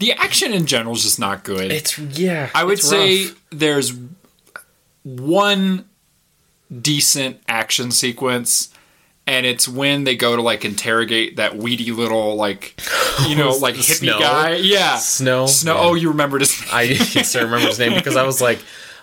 [0.00, 1.70] the action in general is just not good.
[1.72, 2.50] It's yeah.
[2.54, 3.44] I would say rough.
[3.50, 3.92] there's
[5.04, 5.86] one
[6.80, 8.70] decent action sequence
[9.26, 12.80] and it's when they go to like interrogate that weedy little like
[13.28, 14.18] you know like hippie Snow?
[14.18, 15.46] guy yeah Snow?
[15.46, 15.80] snow Yeah.
[15.80, 16.82] oh you remembered his I
[17.12, 18.58] yes, I remember his name because I was like,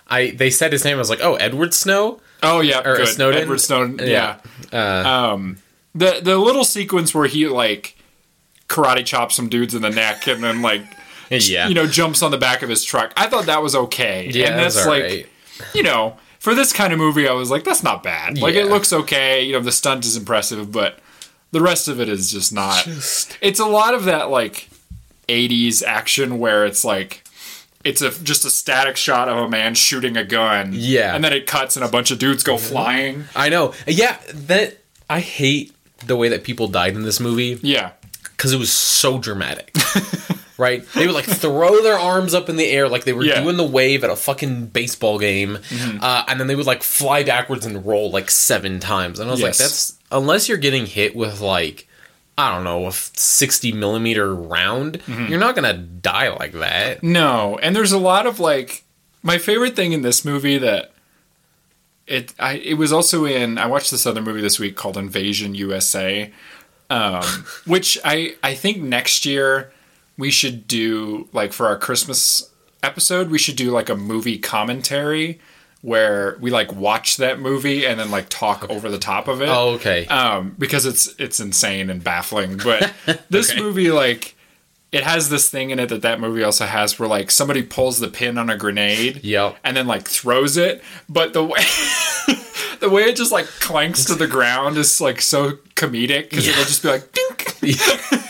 [0.07, 0.95] I they said his name.
[0.95, 2.19] I was like, oh, Edward Snow.
[2.43, 3.07] oh yeah Or good.
[3.07, 3.41] Snowden?
[3.41, 4.37] edward snowden yeah,
[4.71, 5.31] Yeah.
[5.31, 5.57] um
[5.95, 7.97] the the little sequence where he like
[8.67, 10.83] karate chops some dudes in the neck and then like
[11.29, 11.67] Yeah.
[11.67, 14.47] you know jumps on the back of his truck i thought that was okay yeah,
[14.51, 15.27] and that's that's like right.
[15.73, 18.37] you know, for this kind of movie, I was like, that's not bad.
[18.39, 19.43] Like it looks okay.
[19.43, 20.99] You know, the stunt is impressive, but
[21.51, 22.83] the rest of it is just not.
[22.83, 24.69] Just- It's a lot of that like
[25.29, 27.23] '80s action where it's like.
[27.83, 30.69] It's a just a static shot of a man shooting a gun.
[30.71, 31.15] Yeah.
[31.15, 33.23] And then it cuts and a bunch of dudes go flying.
[33.35, 33.73] I know.
[33.87, 34.77] Yeah, that
[35.09, 35.73] I hate
[36.05, 37.91] the way that people died in this movie Yeah.
[38.23, 39.75] because it was so dramatic.
[40.61, 40.85] right?
[40.93, 43.35] They would like throw their arms up in the air like they were Yeah.
[43.35, 43.43] Mm-hmm.
[43.43, 45.57] doing the wave at a fucking baseball game,
[46.01, 49.19] uh, and then they would like fly backwards and roll like seven times.
[49.19, 49.47] And I was Yes.
[49.47, 51.87] like, that's unless you're getting hit with like
[52.37, 55.27] I don't know a sixty millimeter round, Mm-hmm.
[55.27, 57.03] you're not gonna die like that.
[57.03, 58.83] No, and there's a lot of like
[59.23, 60.91] my favorite thing in this movie that
[62.07, 65.55] it I it was also in I watched this other movie this week called Invasion
[65.55, 66.31] USA,
[66.89, 67.23] um,
[67.65, 69.71] which I I think next year
[70.21, 72.49] we should do like for our Christmas
[72.83, 75.39] episode we should do like a movie commentary
[75.81, 79.49] where we like watch that movie and then like talk over the top of it
[79.49, 80.05] Oh, okay.
[80.07, 82.57] um, because it's it's insane and baffling.
[82.57, 82.93] But
[83.31, 84.35] this movie, like,
[84.91, 87.99] it has this thing in it that that movie also has, where like somebody pulls
[87.99, 89.57] the pin on a grenade, Yep.
[89.63, 91.63] and then like throws it, but the way
[92.79, 96.53] the way it just like clanks to the ground is like so comedic because Yeah.
[96.53, 97.55] it'll just be like dink.
[97.61, 98.27] yeah.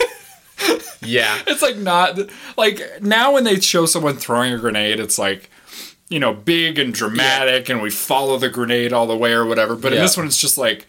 [1.47, 2.19] It's like not
[2.57, 5.49] like now when they show someone throwing a grenade, it's like.
[6.09, 9.77] You know, big and dramatic, and we follow the grenade all the way or whatever.
[9.77, 10.85] But in this one, it's just like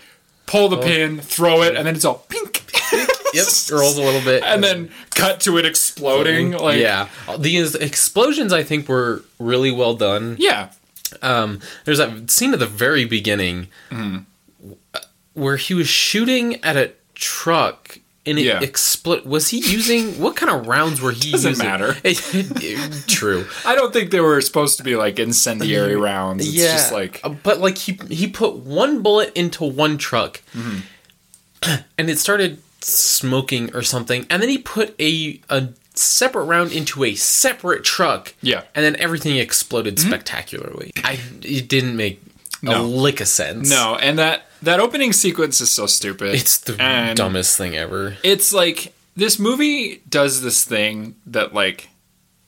[0.46, 2.64] pull the pin, throw it, and then it's all pink.
[3.32, 3.46] Yep.
[3.70, 4.42] Rolls a little bit.
[4.42, 6.50] and then cut to it exploding.
[6.52, 7.08] Like yeah,
[7.38, 10.35] these explosions I think were really well done.
[10.40, 10.70] yeah,
[11.22, 13.68] Um, there's that scene at the very beginning
[15.35, 18.61] where he was shooting at a truck and it Yeah.
[18.61, 19.26] exploded.
[19.26, 21.66] Was he using what kind of rounds were he Doesn't using?
[21.66, 21.94] matter.
[23.08, 23.46] True.
[23.64, 26.46] I don't think they were supposed to be like incendiary rounds.
[26.46, 30.40] It's yeah, just like Uh, but like he he put one bullet into one truck,
[30.54, 30.78] Mm-hmm.
[31.98, 37.04] and it started smoking or something, and then he put a a separate round into
[37.04, 38.35] a separate truck.
[38.40, 38.58] Yeah.
[38.58, 38.66] Mm-hmm.
[38.74, 40.92] and then everything exploded spectacularly.
[41.04, 42.20] I it didn't make
[42.62, 42.85] a No.
[42.85, 43.68] lick of sense.
[43.70, 46.35] no, and that that opening sequence is so stupid.
[46.35, 48.16] it's the and dumbest thing ever.
[48.22, 51.88] It's like this movie does this thing that like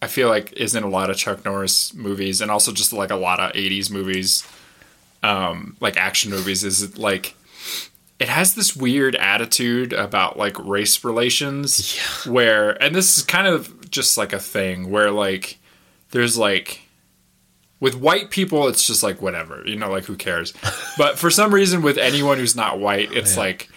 [0.00, 3.11] I feel like is in a lot of Chuck Norris movies and also just like
[3.11, 4.46] a lot of 80s movies
[5.22, 7.35] um like action movies is it like
[8.20, 13.90] it has this weird attitude about like race relations where and this is kind of
[13.90, 15.59] just like a thing where like
[16.11, 16.81] there's like
[17.80, 20.52] with white people it's just like whatever you know like who cares?
[20.98, 23.68] But for some reason with anyone who's not white it's like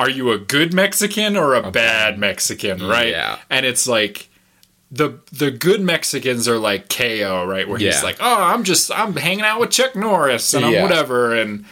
[0.00, 3.10] are you a good mexican or a bad mexican right?
[3.10, 3.38] Yeah.
[3.50, 4.28] and it's like
[4.94, 7.68] the the good Mexicans are like Kayo, right?
[7.68, 11.34] Where he's like, "Oh, I'm just I'm hanging out with Chuck Norris and I'm whatever,"
[11.34, 11.64] and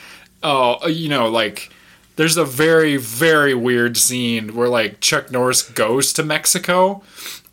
[0.43, 1.71] oh, you know, like
[2.17, 7.03] there's a very very weird scene where like Chuck Norris goes to Mexico,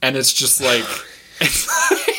[0.02, 0.86] and it's just like
[1.42, 2.19] it's like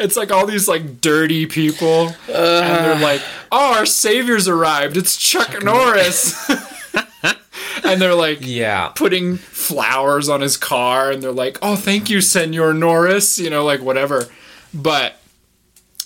[0.00, 4.96] it's like all these like dirty people, and they're like, "Oh, our savior's arrived!
[4.96, 6.34] It's Chuck, Norris,"
[7.84, 12.20] and they're like, Yeah, putting flowers on his car and they're like, "Oh, thank you,
[12.20, 14.28] Senor Norris," you know, like whatever.
[14.74, 15.20] But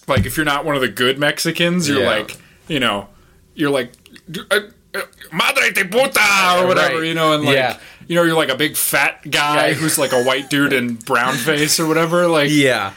[0.06, 2.08] like if you're not one of the good Mexicans, you're Yeah.
[2.10, 2.36] like,
[2.68, 3.08] you know,
[3.54, 3.92] you're like
[4.50, 4.60] uh,
[4.94, 5.00] uh,
[5.32, 7.06] Madre de puta or whatever, Right.
[7.08, 7.78] you know, and like Yeah.
[8.06, 9.74] you know, you're like a big fat guy Yeah.
[9.74, 12.92] who's like a white dude in brown face or whatever, like yeah.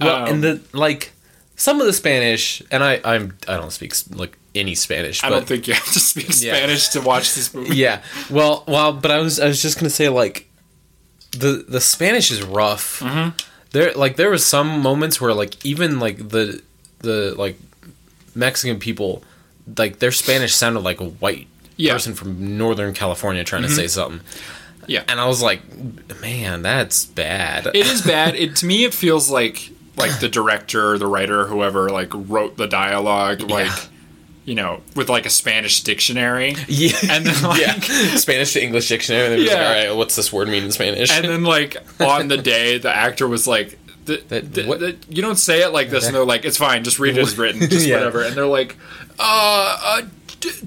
[0.00, 1.12] Well, Um, and the like
[1.56, 5.22] some of the Spanish, and I I'm I don't speak like any Spanish.
[5.24, 6.54] I don't think you have to speak Yeah.
[6.56, 7.76] Spanish to watch this movie.
[7.84, 8.02] yeah.
[8.30, 10.48] Well, well, but I was I was just gonna say like
[11.32, 13.00] the the Spanish is rough.
[13.00, 13.36] Mm-hmm.
[13.72, 16.62] There like there was some moments where like even like the
[17.00, 17.58] the like
[18.34, 19.22] Mexican people
[19.76, 21.46] like their Spanish sounded like a white
[21.76, 21.90] Yeah.
[21.90, 21.94] Mm-hmm.
[21.96, 24.20] person from Northern California trying to say something.
[24.86, 25.02] Yeah.
[25.08, 25.62] And I was like,
[26.20, 27.66] man, that's bad.
[27.74, 28.34] it is bad.
[28.42, 32.66] It to me it feels like like the director, the writer, whoever like wrote the
[32.66, 33.70] dialogue, like
[34.44, 36.54] you know, with like a Spanish dictionary.
[36.68, 36.96] yeah.
[37.10, 37.72] And then like yeah,
[38.16, 39.24] Spanish to English dictionary.
[39.24, 39.68] And they're just Yeah.
[39.68, 41.10] like, all right, what's this word mean in Spanish?
[41.10, 45.20] and then like on the day the actor was like the, That- the- the- you
[45.20, 47.68] don't say it like this and they're like it's fine just read it as written
[47.68, 47.96] just Yeah.
[47.96, 48.76] whatever and they're like
[49.18, 50.02] uh, uh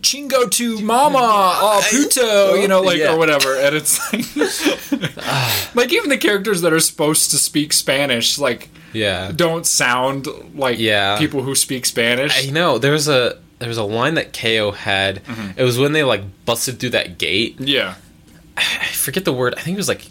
[0.02, 3.14] chingo to mama oh puto you know like Yeah.
[3.14, 4.26] or whatever and it's like
[5.76, 9.32] like even the characters that are supposed to speak spanish like yeah.
[9.36, 11.18] don't sound like Yeah.
[11.18, 14.74] people who speak spanish I know there was a there was a line that Kayo
[14.74, 15.22] had.
[15.26, 15.60] Mm-hmm.
[15.60, 17.58] It was when they like busted through that gate.
[17.60, 17.96] yeah
[18.58, 19.54] I forget the word.
[19.58, 20.06] I think it was like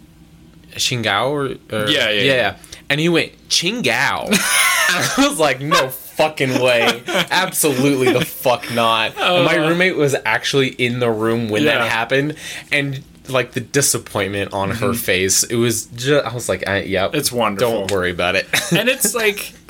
[0.73, 1.45] chingao or,
[1.77, 2.57] or Yeah, yeah, yeah.
[2.91, 4.29] And he went chingao.
[4.33, 7.03] I was like, no fucking way.
[7.31, 9.17] Absolutely the fuck not.
[9.17, 11.65] And my roommate was actually in the room when Uh.
[11.67, 11.73] Yeah.
[11.73, 11.81] Mm-hmm.
[11.85, 12.35] that happened,
[12.73, 16.27] and like the disappointment on her face, it was just.
[16.27, 17.87] I was like, I, "Yep, It's wonderful.
[17.87, 19.53] Don't worry about it." and it's like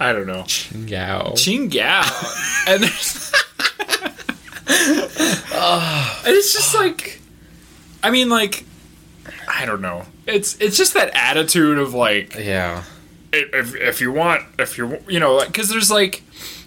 [0.00, 0.44] I don't know.
[0.86, 1.34] Yow.
[1.36, 2.02] Ching Gao.
[2.68, 3.32] And there's
[4.68, 7.20] And it's just like
[8.02, 8.64] I mean like
[9.48, 10.04] I don't know.
[10.26, 12.82] It's it's just that attitude of like Yeah.
[13.32, 16.22] If, if you want if you're you know like cuz there's like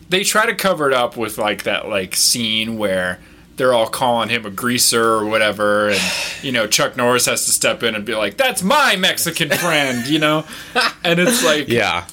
[0.10, 3.19] they try to cover it up with like that like scene where
[3.58, 6.02] they're all calling him a greaser or whatever and
[6.41, 10.08] you know Chuck Norris has to step in and be like that's my Mexican friend,
[10.08, 10.45] you know?
[11.04, 12.06] And it's like Yeah.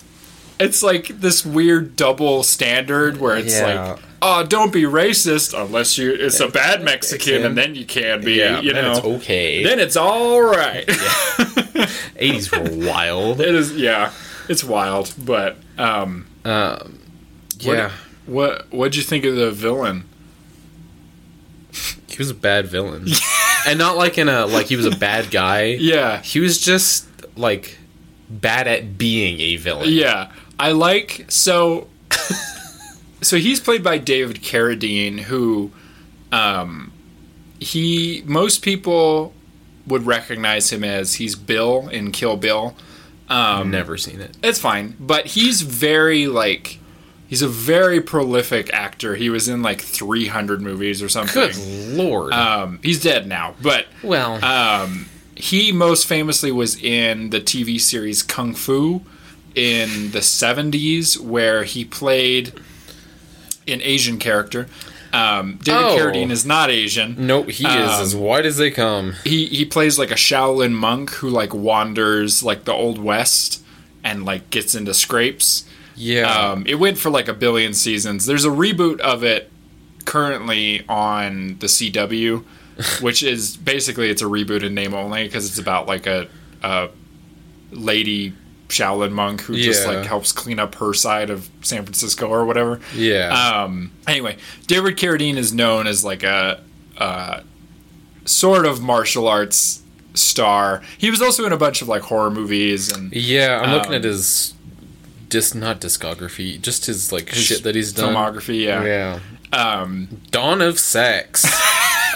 [0.58, 3.90] it's like this weird double standard where it's Yeah.
[3.92, 8.22] like, oh, don't be racist unless you it's a bad Mexican, and then you can
[8.24, 8.60] be, Yeah.
[8.60, 8.92] you know.
[8.92, 9.62] it's okay.
[9.62, 10.86] Then it's all right.
[10.86, 13.40] 80s were wild.
[13.40, 14.10] it is, yeah,
[14.48, 15.12] it's wild.
[15.18, 17.00] But um, Um,
[17.64, 17.90] what, yeah.
[18.26, 20.04] what what'd you think of the villain?
[22.08, 23.06] He was a bad villain.
[23.66, 25.64] and not like in a like he was a bad guy.
[25.78, 27.06] Yeah, He was just
[27.36, 27.76] like
[28.30, 29.90] bad at being a villain.
[29.90, 31.88] yeah, I like so.
[33.22, 35.70] so he's played by David Carradine, who,
[36.32, 36.92] um,
[37.58, 39.34] he most people
[39.86, 42.74] would recognize him as he's Bill in Kill Bill.
[43.28, 44.36] I've never seen it.
[44.42, 46.78] It's fine, but he's very like
[47.28, 49.16] he's a very prolific actor.
[49.16, 51.34] He was in like 300 movies or something.
[51.34, 51.56] Good
[51.96, 52.32] lord.
[52.32, 58.22] Um, he's dead now, but well, um, he most famously was in the TV series
[58.22, 59.02] Kung Fu
[59.54, 62.52] in the 70s, where he played
[63.66, 64.66] an Asian character.
[65.16, 65.96] Um, David Oh.
[65.98, 67.14] Carradine is not Asian.
[67.26, 69.14] nope, he is um, as white as they come.
[69.24, 73.62] He he plays like a Shaolin monk who like wanders like the old west
[74.04, 75.64] and like gets into scrapes.
[75.96, 76.30] Yeah.
[76.50, 78.26] Um, it went for like a billion seasons.
[78.26, 79.50] There's a reboot of it
[80.04, 82.44] currently on the CW,
[83.00, 86.28] which is basically it's a reboot in name only because it's about like a,
[86.62, 86.90] a
[87.72, 88.34] lady
[88.68, 92.80] Shaolin monk who just like helps clean up her side of San Francisco or whatever.
[92.94, 93.62] yeah.
[93.62, 96.62] Um, anyway, David Carradine is known as like a,
[96.98, 97.40] uh
[98.24, 99.82] sort of martial arts
[100.14, 100.82] star.
[100.98, 103.98] He was also in a bunch of like horror movies and yeah, I'm looking um,
[103.98, 104.54] at his
[105.28, 108.14] just not discography, just his like shit that he's done.
[108.14, 108.64] filmography.
[108.64, 108.84] Yeah.
[108.84, 109.20] Yeah.
[109.52, 111.44] Um, Dawn of Sex.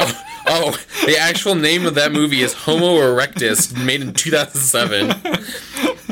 [0.00, 5.10] oh, oh, the actual name of that movie is Homo Erectus, made in 2007.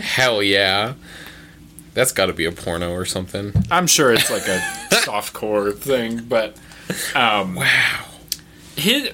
[0.01, 0.95] Hell yeah.
[1.95, 3.53] That's got to be a porno or something.
[3.71, 4.59] I'm sure it's like a
[4.91, 6.57] softcore thing, but
[7.15, 8.05] um, Wow.
[8.77, 9.11] his,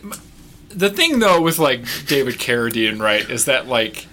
[0.69, 4.07] the thing though with like David Carradine, right, is that like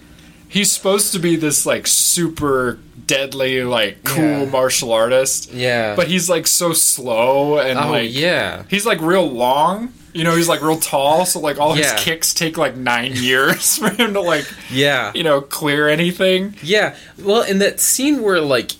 [0.47, 4.45] he's supposed to be this like super deadly, like cool Yeah.
[4.45, 5.95] martial artist, Yeah.
[5.95, 8.63] but he's like so slow and oh like yeah.
[8.69, 9.91] he's like real long.
[10.13, 11.93] You know, he's like real tall, so like all Yeah.
[11.93, 15.11] his kicks take like nine years for him to like Yeah.
[15.15, 16.55] you know clear anything.
[16.61, 16.95] Yeah.
[17.19, 18.71] Well, in that scene where like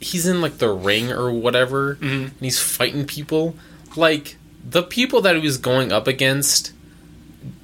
[0.00, 2.24] he's in like the ring or whatever mm-hmm.
[2.24, 3.54] and he's fighting people,
[3.96, 4.36] like
[4.68, 6.72] the people that he was going up against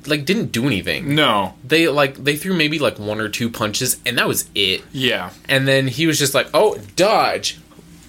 [0.07, 1.15] like didn't do anything.
[1.15, 4.83] No, They like they threw maybe like one or two punches and that was it.
[4.93, 7.59] yeah, And then he was just like, "Oh, dodge."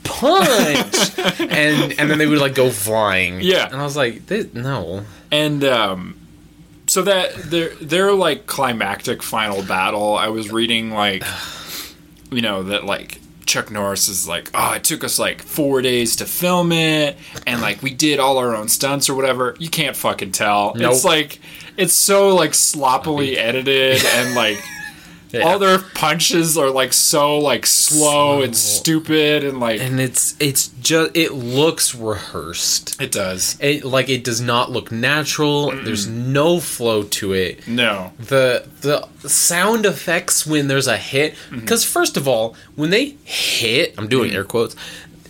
[0.07, 3.41] Punch, and and then they would like go flying.
[3.41, 3.67] Yeah.
[3.67, 6.17] and I was like, this, "No, And um,
[6.87, 11.23] so that their their like climactic final battle, I was reading like,
[12.31, 16.17] you know, that like Chuck Norris is like, oh, it took us like four days
[16.17, 19.55] to film it, and like we did all our own stunts or whatever.
[19.59, 20.73] You can't fucking tell.
[20.75, 20.93] Nope.
[20.93, 21.39] It's like
[21.77, 24.57] it's so like sloppily edited and like.
[25.43, 30.67] All their punches are like so like slow, and stupid and like and it's it's
[30.81, 33.01] just it looks rehearsed.
[33.01, 33.57] it does.
[33.59, 35.71] It like it does not look natural.
[35.71, 37.67] There's no flow to it.
[37.67, 38.13] No.
[38.19, 41.59] the the sound effects when there's a hit Mm-hmm.
[41.59, 44.75] because first of all when they hit i'm doing air quotes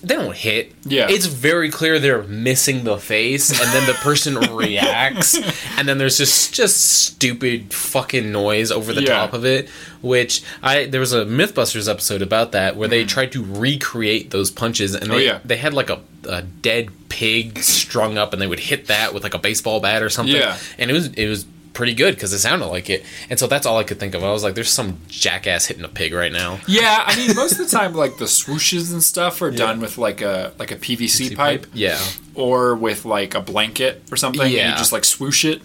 [0.03, 1.07] they don't hit Yeah.
[1.09, 5.35] it's very clear they're missing the face and then the person reacts
[5.77, 9.07] and then there's just just stupid fucking noise over the Yeah.
[9.09, 9.69] top of it
[10.01, 14.51] which i there was a mythbusters episode about that where they tried to recreate those
[14.51, 15.15] punches and they, Mm-hmm.
[15.17, 15.39] Oh, yeah.
[15.45, 19.23] they had like a, a dead pig strung up and they would hit that with
[19.23, 20.57] like a baseball bat or something Yeah.
[20.77, 21.45] and it was it was
[21.77, 23.05] pretty good because it sounded like it.
[23.29, 24.23] And so that's all I could think of.
[24.23, 27.53] I was like, "There's some jackass hitting a pig right now." Yeah, I mean, most
[27.59, 30.75] of the time, like the swooshes and stuff are done with like a like a
[30.75, 31.99] PVC pipe, Yeah,
[32.33, 34.41] or with like a blanket or something.
[34.41, 34.71] and Yeah.
[34.71, 35.61] you just like swoosh it.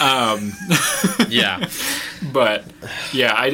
[0.00, 0.52] Um,
[1.28, 1.68] yeah.
[2.32, 2.64] but
[3.12, 3.46] yeah, I,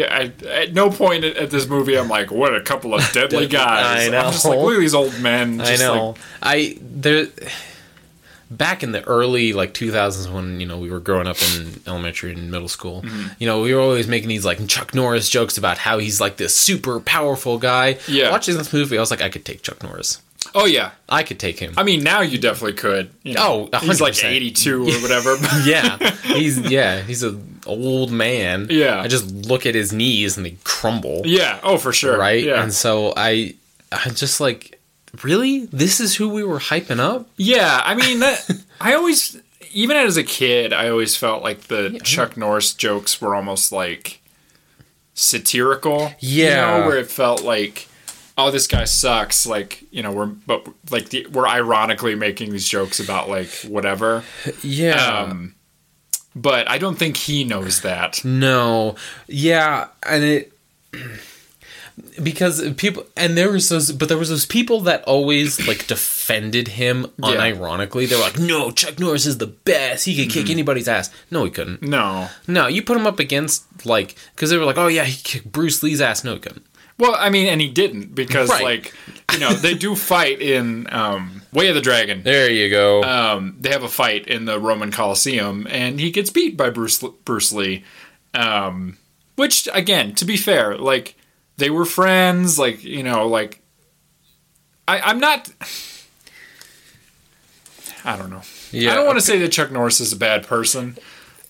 [0.44, 3.46] I at no point at, at this movie I'm like, what a couple of deadly
[3.46, 4.08] guys.
[4.08, 4.18] I know.
[4.18, 5.60] I'm just like, look at these old men.
[5.62, 6.08] I Just know.
[6.08, 7.26] Like, I there
[8.56, 12.32] back in the early like 2000s when you know we were growing up in elementary
[12.32, 13.02] and middle school.
[13.02, 13.28] Mm-hmm.
[13.38, 16.36] You know, we were always making these like Chuck Norris jokes about how he's like
[16.36, 17.98] this super powerful guy.
[18.08, 18.30] Yeah.
[18.30, 20.20] Watching this movie, I was like, I could take Chuck Norris.
[20.54, 20.90] oh yeah.
[21.08, 21.74] I could take him.
[21.76, 23.10] I mean, now you definitely could.
[23.22, 25.36] You know, Oh, he's like 82 or whatever.
[25.64, 28.66] yeah, he's yeah, he's an old man.
[28.70, 29.00] Yeah.
[29.00, 31.22] I just look at his knees and they crumble.
[31.24, 31.60] yeah.
[31.62, 32.18] Oh, for sure.
[32.18, 32.42] right?
[32.42, 32.62] Yeah.
[32.62, 33.54] And so I,
[33.92, 34.80] I just like,
[35.22, 37.28] really, this is who we were hyping up.
[37.36, 38.50] Yeah, I mean that.
[38.80, 39.40] I always,
[39.72, 44.20] even as a kid, I always felt like the Chuck Norris jokes were almost like
[45.14, 46.12] satirical.
[46.20, 46.78] you Yeah.
[46.80, 47.88] know, where it felt like,
[48.38, 49.46] oh, this guy sucks.
[49.46, 54.24] Like you know, we're but like the, we're ironically making these jokes about like whatever.
[54.62, 55.26] Yeah.
[55.28, 55.54] Um,
[56.34, 58.24] but I don't think he knows that.
[58.24, 58.96] No.
[59.28, 60.52] Yeah, and it
[62.22, 66.68] because people and there was those but there was those people that always like defended
[66.68, 67.28] him Yeah.
[67.36, 68.08] unironically.
[68.08, 70.04] They were like, "No, Chuck Norris is the best.
[70.04, 70.52] He could kick Mm-hmm.
[70.52, 71.82] anybody's ass." No, he couldn't.
[71.82, 72.28] No.
[72.46, 75.50] No, you put him up against like cuz they were like, "Oh yeah, he kicked
[75.52, 76.64] Bruce Lee's ass." No, he couldn't.
[76.98, 78.62] Well, I mean, and he didn't because Right.
[78.62, 78.94] like
[79.32, 82.22] you know they do fight in um, Way of the Dragon.
[82.22, 83.02] There you go.
[83.02, 87.02] um, they have a fight in the Roman coliseum and he gets beat by Bruce
[87.24, 87.82] Bruce Lee.
[88.34, 88.98] Um,
[89.36, 91.14] which, again, to be fair, like
[91.56, 92.58] they were friends.
[92.58, 93.60] Like you know, like
[94.86, 95.50] I, I'm not.
[98.04, 98.42] I don't know.
[98.72, 100.96] Yeah, I don't want to say that Chuck Norris is a bad person.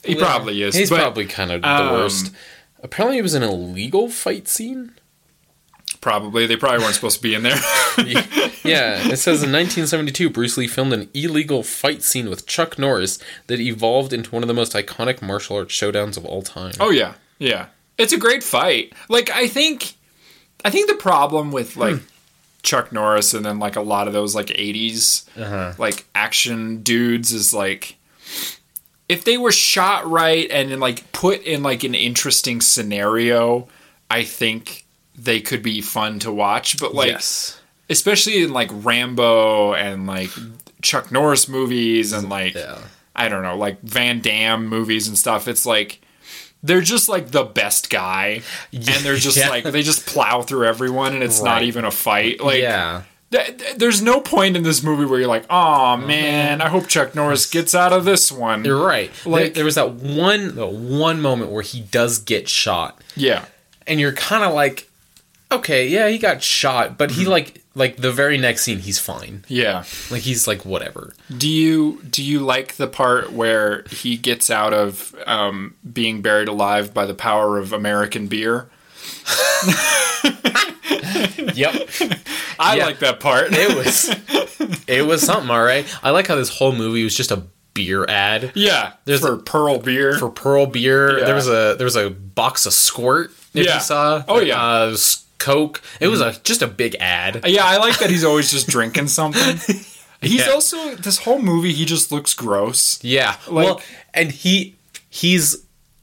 [0.05, 0.75] He probably is.
[0.75, 2.33] He's but probably kind of the um, worst.
[2.83, 4.93] Apparently, it was an illegal fight scene.
[6.01, 7.59] probably they probably weren't supposed to be in there.
[8.65, 13.19] Yeah, it says in 1972, Bruce Lee filmed an illegal fight scene with Chuck Norris
[13.49, 16.73] that evolved into one of the most iconic martial arts showdowns of all time.
[16.79, 17.67] Oh yeah, yeah.
[17.99, 18.93] It's a great fight.
[19.09, 19.95] Like I think,
[20.65, 22.01] I think the problem with like
[22.63, 25.75] Chuck Norris and then like a lot of those like '80s Uh-huh.
[25.79, 27.97] like action dudes is like
[29.09, 33.69] if they were shot right and then like put in like an interesting scenario,
[34.11, 36.79] I think they could be fun to watch.
[36.79, 37.61] But like yes.
[37.91, 40.31] especially in like Rambo and like
[40.81, 42.79] Chuck Norris movies and like Yeah.
[43.15, 45.47] I don't know, like Van Damme movies and stuff.
[45.47, 46.01] It's like
[46.63, 48.43] they're just like the best guy,
[48.73, 49.49] and they're just Yeah.
[49.49, 52.41] like they just plow through everyone, and it's not even a fight.
[52.41, 53.03] Like, yeah.
[53.33, 56.87] th- th- there's no point in this movie where you're like, oh man, I hope
[56.87, 58.65] Chuck Norris gets out of this one.
[58.65, 59.11] You're right.
[59.27, 63.47] Like- there, was that one, the one moment where he does get shot, Yeah,
[63.87, 64.89] and you're kind of like,
[65.51, 67.21] okay, yeah, he got shot, but Mm-hmm.
[67.21, 69.45] he like, like the very next scene, he's fine.
[69.49, 69.85] yeah.
[70.11, 71.15] Like he's like whatever.
[71.37, 76.49] Do you do you like the part where he gets out of um, being buried
[76.49, 78.69] alive by the power of American beer?
[81.55, 81.89] Yep.
[82.59, 82.87] I Yeah.
[82.87, 83.49] like that part.
[83.53, 84.09] it was,
[84.87, 85.51] it was something.
[85.51, 85.85] All right.
[86.03, 87.43] I like how this whole movie was just a
[87.75, 88.53] beer ad.
[88.55, 90.19] yeah, There's for Pearl beer.
[90.19, 91.19] for Pearl beer.
[91.19, 91.25] Yeah.
[91.27, 93.31] There was a there was a box of Squirt.
[93.55, 93.75] If Yeah.
[93.77, 94.23] you saw.
[94.29, 94.63] Oh, yeah.
[94.63, 94.97] Uh,
[95.43, 95.83] Coke.
[96.01, 97.43] It was a just a big ad.
[97.47, 99.57] Yeah, I like that he's always just drinking something.
[100.21, 100.53] He's Yeah.
[100.53, 101.73] also this whole movie.
[101.73, 103.03] He just looks gross.
[103.03, 103.37] Yeah.
[103.49, 103.81] Like- well,
[104.15, 104.77] and he
[105.11, 105.57] he's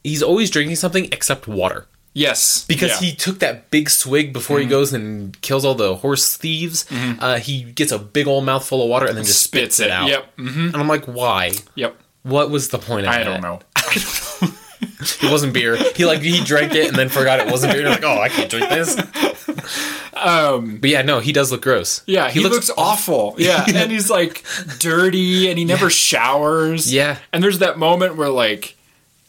[0.04, 2.96] he's always drinking something except water Yes, because yeah.
[2.96, 3.06] Mm-hmm.
[3.06, 6.86] he took that big swig before he goes and kills all the horse thieves.
[6.92, 10.10] Uh, he gets a big old mouthful of water and then just spits, it out.
[10.10, 11.52] Yep, hmm And I'm like, why?
[11.76, 11.96] yep.
[12.24, 13.22] What was the point of that?
[13.22, 13.42] I that?
[13.42, 13.60] don't know.
[14.82, 15.76] It wasn't beer.
[15.96, 17.82] He like he drank it and then forgot it wasn't beer.
[17.82, 18.98] You're like, oh, I can't drink this.
[20.14, 22.02] Um, But yeah, no, he does look gross.
[22.06, 23.36] yeah, he, looks, awful.
[23.40, 24.44] Yeah, and he's like
[24.80, 26.92] dirty, and he never showers.
[26.94, 27.18] Yeah.
[27.34, 28.76] and there's that moment where like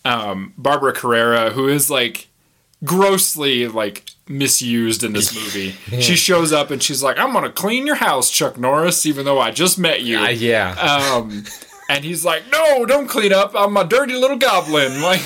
[0.05, 2.28] um, Barbara Carrera, who is like
[2.84, 7.86] grossly like misused in this movie, she shows up and she's like, "I'm gonna clean
[7.86, 10.18] your house, Chuck Norris," even though I just met you.
[10.18, 10.72] Uh, yeah.
[11.14, 11.44] Um,
[11.91, 13.53] and he's like, "No, don't clean up.
[13.55, 15.20] I'm a dirty little goblin." Like,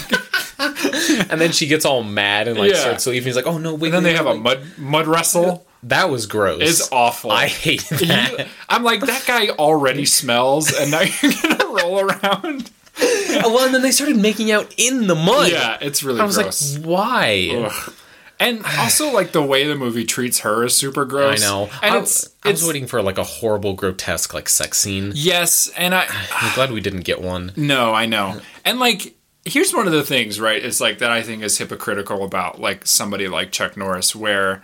[1.31, 2.79] And then she gets all mad and like Yeah.
[2.81, 3.27] starts leaving.
[3.27, 5.67] He's like, "Oh no, wait!" and then they have a mud mud wrestle.
[5.83, 6.61] That was gross.
[6.62, 7.31] It's awful.
[7.31, 8.41] I hate that.
[8.41, 12.71] He- I'm like, that guy already smells, and now you're gonna roll around.
[13.01, 15.51] well, and then they started making out in the mud.
[15.51, 16.77] Yeah, it's really I was gross.
[16.79, 17.51] like, why?
[17.67, 17.93] Ugh.
[18.41, 21.43] And also, like the way the movie treats her is super gross.
[21.43, 21.70] I know.
[21.82, 25.12] and I, it's I was it's waiting for like a horrible, grotesque like sex scene.
[25.14, 27.53] yes, and I I'm glad we didn't get one.
[27.57, 29.14] no, I know, and like
[29.45, 30.64] here's one of the things, right?
[30.64, 34.62] It's like that I think is hypocritical about like somebody like Chuck Norris, where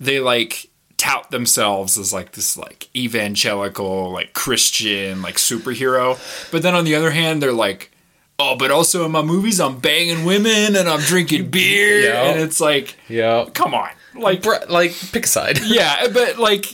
[0.00, 6.16] they like tout themselves as like this like evangelical like christian like superhero
[6.52, 7.90] but then on the other hand they're like
[8.38, 12.22] oh, but also in my movies, I'm banging women and I'm drinking beer, Yeah.
[12.30, 13.46] and it's like, Yeah.
[13.54, 15.58] come on, like, Br- like pick a side.
[15.64, 16.66] yeah, but like,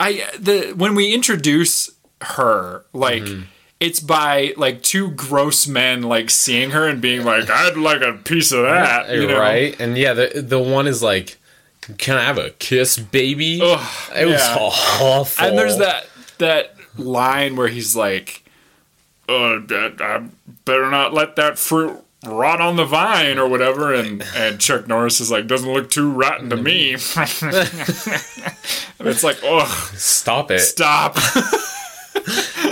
[0.00, 1.90] I the when we introduce
[2.22, 3.22] her, like.
[3.24, 3.42] Mm-hmm.
[3.80, 8.14] It's by like two gross men like seeing her and being like, "I'd like a
[8.14, 9.38] piece of that," you know?
[9.38, 9.78] right?
[9.78, 11.36] And yeah, the the one is like,
[11.98, 15.44] "Can I have a kiss, baby?" Ugh, it was awful.
[15.44, 16.06] And there's that
[16.38, 18.43] that line where he's like,
[19.28, 20.24] "Uh, I
[20.64, 25.20] better not let that fruit rot on the vine or whatever." And and Chuck Norris
[25.20, 27.00] is like, "Doesn't look too rotten to me." and
[29.00, 30.60] it's like, oh, Stop it!
[30.60, 31.16] stop.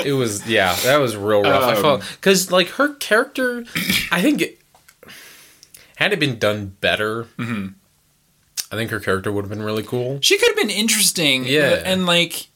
[0.05, 1.62] It was yeah, that was real rough.
[1.64, 3.64] I Um, felt because like her character,
[4.11, 4.59] I think it,
[5.96, 7.68] had it been done better, Mm-hmm.
[8.72, 10.18] I think her character would have been really cool.
[10.22, 11.44] she could have been interesting.
[11.44, 11.82] Yeah.
[11.84, 12.46] and like,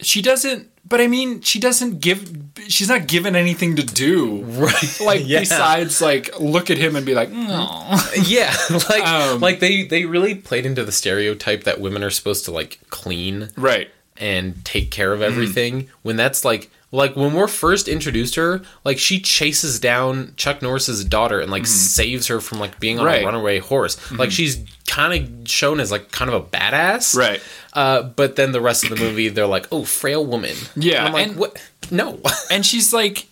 [0.00, 0.70] she doesn't.
[0.88, 2.32] But I mean, she doesn't give.
[2.68, 4.42] She's not given anything to do.
[4.42, 5.00] Right?
[5.00, 5.40] Like yeah.
[5.40, 7.98] besides, like look at him and be like, no.
[8.24, 8.54] yeah,
[8.90, 12.50] like Um, like they they really played into the stereotype that women are supposed to
[12.50, 13.90] like clean right.
[14.16, 18.62] and take care of everything when that's like like when we're first introduced to her
[18.84, 23.04] like she chases down chuck norris's daughter and like saves her from like being on
[23.04, 23.06] Mm-hmm.
[23.06, 23.16] Right.
[23.18, 23.24] Mm-hmm.
[23.28, 24.12] a runaway horse.
[24.12, 25.12] Like she's kind
[25.44, 27.14] of shown as like kind of a badass.
[27.16, 27.40] Right.
[27.74, 30.56] uh, but then the rest of the movie they're like oh frail woman.
[30.74, 31.70] Yeah, and i'm like and- what?
[31.90, 32.20] No.
[32.50, 33.28] and she's like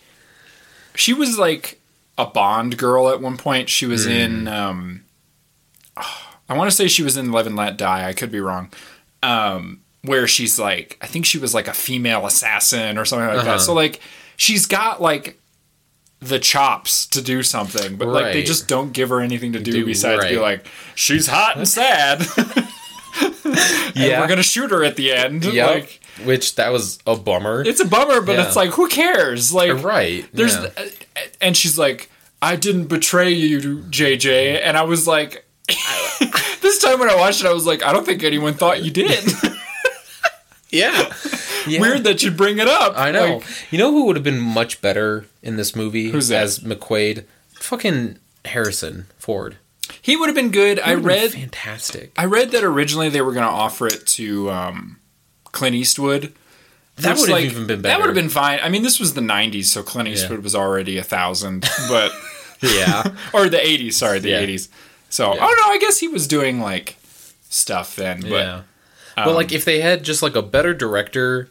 [0.95, 1.81] she was like
[2.19, 3.69] a bond girl at one point.
[3.69, 5.03] She was in um
[6.49, 8.07] i want to say she was in live and let die.
[8.09, 8.71] I could be wrong.
[9.23, 13.39] Um where she's like i think she was like a female assassin or something like
[13.39, 13.53] Uh-huh.
[13.53, 14.01] that so like
[14.37, 15.39] she's got like
[16.21, 19.73] the chops to do something but like they just don't give her anything to do,
[19.73, 22.65] Do- besides be like she's hot and sad Yeah.
[23.95, 25.69] and we're gonna shoot her at the end Yep.
[25.71, 28.47] like which that was a bummer it's a bummer but Yeah.
[28.47, 30.69] it's like who cares like right there's yeah.
[31.41, 35.45] and she's like i didn't betray you jj and i was like
[36.63, 38.91] this time when i watched it i was like i don't think anyone thought you
[38.91, 39.25] did
[40.75, 41.13] yeah.
[41.67, 41.81] Yeah.
[41.81, 43.37] weird that you bring it up I know.
[43.39, 46.43] Like, you know who would have been much better in this movie Who's that?
[46.43, 47.25] as McQuade?
[47.55, 49.57] Fucking Harrison Ford.
[50.03, 52.13] he would have been good i He would've been read fantastic.
[52.19, 54.99] i read that originally they were going to offer it to um,
[55.53, 56.35] clint eastwood
[56.97, 59.15] That would have like, even been that would have been fine i mean this was
[59.15, 62.13] the 90s so clint eastwood was already a thousand but
[62.61, 63.05] yeah.
[63.33, 64.43] or the 80s sorry the Yeah.
[64.45, 64.69] 80s
[65.09, 65.47] so Yeah.
[65.47, 66.97] oh no i guess he was doing like
[67.49, 68.65] stuff then but
[69.17, 69.25] yeah.
[69.25, 71.49] but like if they had just like a better director,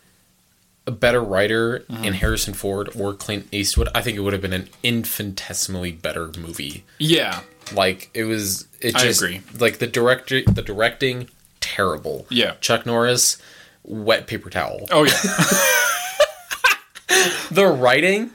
[0.88, 2.04] a better writer Mm-hmm.
[2.06, 6.30] in Harrison Ford or Clint Eastwood, I think it would have been an infinitesimally better
[6.38, 6.84] movie.
[7.00, 7.42] yeah
[7.74, 9.42] Like it was it I just agree.
[9.60, 11.30] like the director the directing
[11.62, 12.26] terrible.
[12.30, 12.56] Yeah.
[12.62, 13.38] Chuck Norris
[13.84, 14.88] wet paper towel.
[14.92, 15.14] oh yeah
[17.52, 18.32] The writing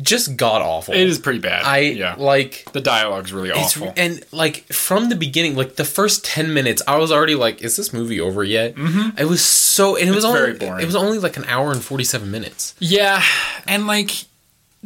[0.00, 0.94] just god awful.
[0.94, 1.64] It is pretty bad.
[1.64, 2.14] I yeah.
[2.16, 3.92] like the dialogue's really awful.
[3.96, 7.76] and like from the beginning, like the first ten minutes, I was already like, "Is
[7.76, 9.18] this movie over yet?" Mm-hmm.
[9.18, 10.82] It was so, and it was only very boring.
[10.82, 12.74] it was only like an hour and forty seven minutes.
[12.78, 13.22] yeah,
[13.66, 14.10] and like,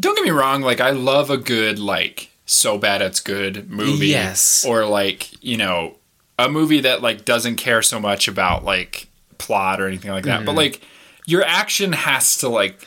[0.00, 0.62] don't get me wrong.
[0.62, 4.06] Like, I love a good like so bad it's good movie.
[4.08, 4.64] Yes.
[4.66, 5.96] or like you know
[6.38, 10.46] a movie that like doesn't care so much about like plot or anything like that.
[10.46, 10.56] But Mm-hmm.
[10.56, 10.80] like
[11.26, 12.80] your action has to like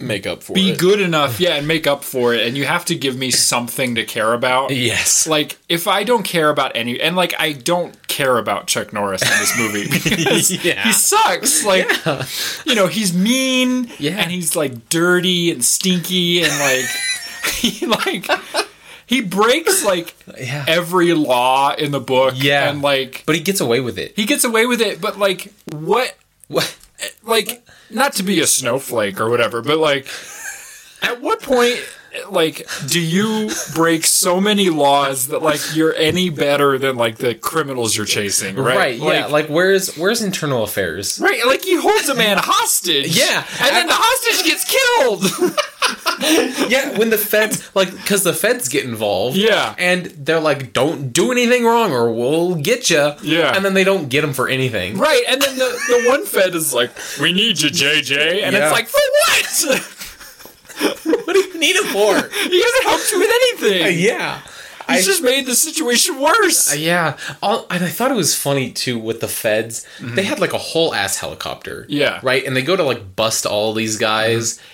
[0.00, 0.54] Make up for it.
[0.54, 0.78] be it.
[0.78, 2.46] good enough, yeah, and make up for it.
[2.46, 4.70] And you have to give me something to care about.
[4.70, 8.92] Yes, Like if I don't care about any, and like I don't care about Chuck
[8.92, 10.84] Norris in this movie because Yeah.
[10.84, 11.64] he sucks.
[11.64, 11.90] Like
[12.64, 14.18] you know he's mean, Yeah.
[14.20, 16.84] and he's like dirty and stinky, and like
[17.56, 18.30] he like
[19.04, 22.34] he breaks like yeah, every law in the book.
[22.36, 22.70] Yeah.
[22.70, 24.12] and like but he gets away with it.
[24.14, 25.00] he gets away with it.
[25.00, 26.14] But like what?
[26.46, 26.72] What?
[27.24, 30.08] Like not to be a snowflake or whatever, but like
[31.02, 31.80] at what point?
[32.30, 37.34] Like, do you break so many laws that like you're any better than like the
[37.34, 38.76] criminals you're chasing, right?
[38.76, 38.98] Right?
[38.98, 39.26] yeah.
[39.26, 41.20] Like where's where's internal affairs?
[41.20, 43.16] Right, like he holds a man hostage.
[43.18, 43.44] Yeah.
[43.60, 45.22] and then the hostage gets killed.
[46.70, 49.36] yeah, when the feds like because the feds get involved.
[49.36, 49.74] Yeah.
[49.78, 53.54] and they're like, "Don't do anything wrong, or we'll get you." Yeah.
[53.54, 54.98] and then they don't get him for anything.
[54.98, 56.90] right, and then the, the one Fed is like,
[57.20, 58.64] "We need you, JJ," and Yeah.
[58.64, 59.94] it's like, "For what?
[60.78, 62.14] What do you need him for?
[62.14, 63.82] he hasn't helped you with anything.
[63.84, 64.40] Uh, yeah.
[64.88, 68.70] He's just made the situation worse." Uh, yeah, all, and I thought it was funny
[68.72, 69.84] too with the feds.
[69.98, 70.14] Mm-hmm.
[70.14, 71.84] They had like a whole ass helicopter.
[71.88, 72.20] Yeah.
[72.22, 72.44] right.
[72.44, 74.64] And they go to like bust all these guys, mm-hmm.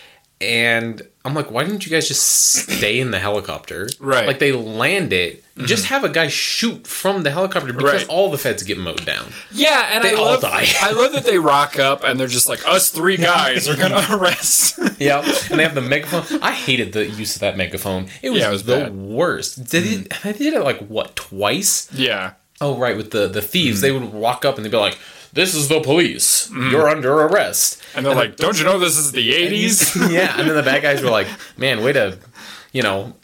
[0.45, 3.89] And I'm like, why didn't you guys just stay in the helicopter?
[3.99, 4.27] Right.
[4.27, 8.09] Like they land it, just have a guy shoot from the helicopter because Right.
[8.09, 9.33] all the feds get mowed down.
[9.51, 10.67] Yeah, and They I all love die.
[10.81, 14.05] I love that they rock up and they're just like us three guys are gonna
[14.11, 14.79] arrest.
[14.99, 15.21] Yeah,
[15.51, 16.41] and they have the megaphone.
[16.41, 18.07] I hated the use of that megaphone.
[18.23, 18.93] It was, Yeah, it was the bad.
[18.93, 19.15] Mm-hmm.
[19.15, 19.65] worst.
[19.69, 20.27] Did it?
[20.27, 21.89] I did it like what twice?
[21.93, 23.83] yeah, Oh, right, with the the thieves, Mm.
[23.83, 24.97] they would walk up and they'd be like,
[25.35, 26.51] "This is the police.
[26.51, 30.49] You're under arrest." and they're like, "Don't you know this is the '80s?" yeah, and
[30.49, 32.19] then the bad guys were like, "Man, way to,
[32.73, 33.15] you know,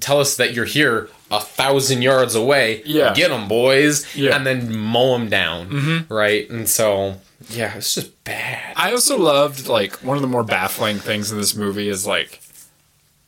[0.00, 2.82] tell us that you're here a thousand yards away.
[2.84, 3.12] Yeah.
[3.14, 4.34] get them, boys, Yeah.
[4.36, 6.12] and then mow them down, mm-hmm.
[6.14, 7.16] right?" And so,
[7.50, 8.72] yeah, it's just bad.
[8.76, 12.40] I also loved like one of the more baffling things in this movie is like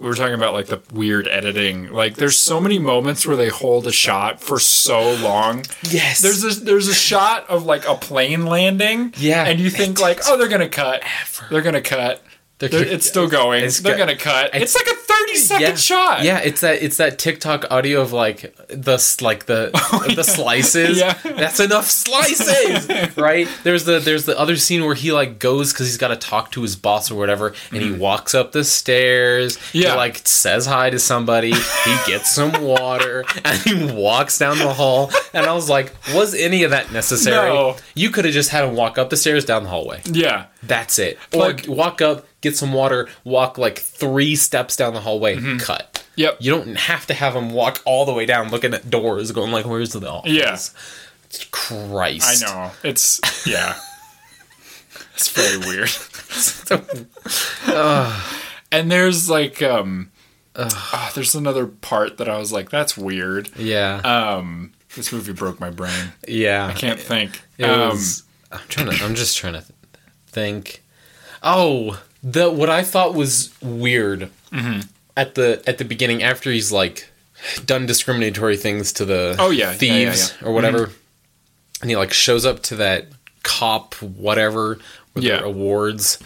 [0.03, 1.92] we were talking about like the weird editing.
[1.92, 5.64] Like there's so many moments where they hold a shot for so long.
[5.88, 9.14] Yes, There's a there's a shot of like a plane landing.
[9.16, 9.44] Yeah.
[9.46, 11.03] And you think like, oh, they're gonna cut.
[11.50, 12.22] They're gonna cut.
[12.59, 13.64] They're- it's still going.
[13.64, 14.55] it's they're go- gonna cut.
[14.55, 15.74] It's, it's- like a thirty second yeah.
[15.76, 16.24] shot.
[16.24, 20.98] Yeah, it's that it's that TikTok audio of like the like the oh, the slices.
[20.98, 21.18] Yeah.
[21.24, 23.48] That's enough slices, right?
[23.64, 26.50] There's the there's the other scene where he like goes because he's got to talk
[26.52, 27.98] to his boss or whatever, and he mm.
[27.98, 29.58] walks up the stairs.
[29.72, 29.92] Yeah.
[29.92, 31.52] he like says hi to somebody.
[31.52, 35.10] he gets some water, and he walks down the hall.
[35.34, 37.48] And I was like, was any of that necessary?
[37.48, 37.76] No.
[37.94, 40.02] You could have just had him walk up the stairs, down the hallway.
[40.04, 40.46] Yeah.
[40.62, 41.18] That's it.
[41.32, 45.58] Or Like- walk up, get some water, walk like three steps down the hallway, Mm-hmm.
[45.58, 46.04] cut.
[46.16, 46.38] Yep.
[46.40, 49.50] You don't have to have them walk all the way down, looking at doors, going
[49.52, 50.58] like, "Where's the office?" Yeah.
[51.50, 52.44] Christ.
[52.44, 52.70] I know.
[52.82, 53.76] It's yeah.
[55.14, 55.88] it's very weird.
[58.72, 60.10] and there's like um
[60.56, 63.48] ah, there's another part that I was like, that's weird.
[63.56, 63.96] Yeah.
[64.04, 66.12] Um this movie broke my brain.
[66.28, 66.66] yeah.
[66.66, 67.40] I can't think.
[67.58, 68.24] It um was.
[68.50, 69.02] I'm trying to.
[69.04, 69.70] I'm just trying to th-
[70.26, 70.82] think.
[71.42, 74.80] Oh, the what I thought was weird Mm-hmm.
[75.16, 77.08] At the at the beginning after he's like
[77.66, 79.64] done discriminatory things to the Oh, yeah.
[79.66, 80.36] Yeah, yeah, thieves yeah.
[80.36, 80.46] Mm-hmm.
[80.46, 80.90] or whatever,
[81.80, 83.08] and he like shows up to that
[83.42, 84.78] cop whatever
[85.14, 85.36] with Yeah.
[85.38, 86.18] their awards.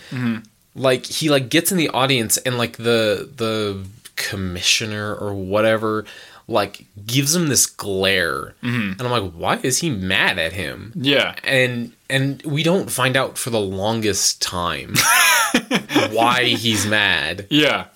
[0.74, 6.04] Like he like gets in the audience and like the the commissioner or whatever
[6.48, 10.92] like gives him this glare, and I'm like, why is he mad at him?
[10.94, 11.34] yeah.
[11.42, 14.94] and and we don't find out for the longest time
[16.12, 17.86] why he's mad Yeah.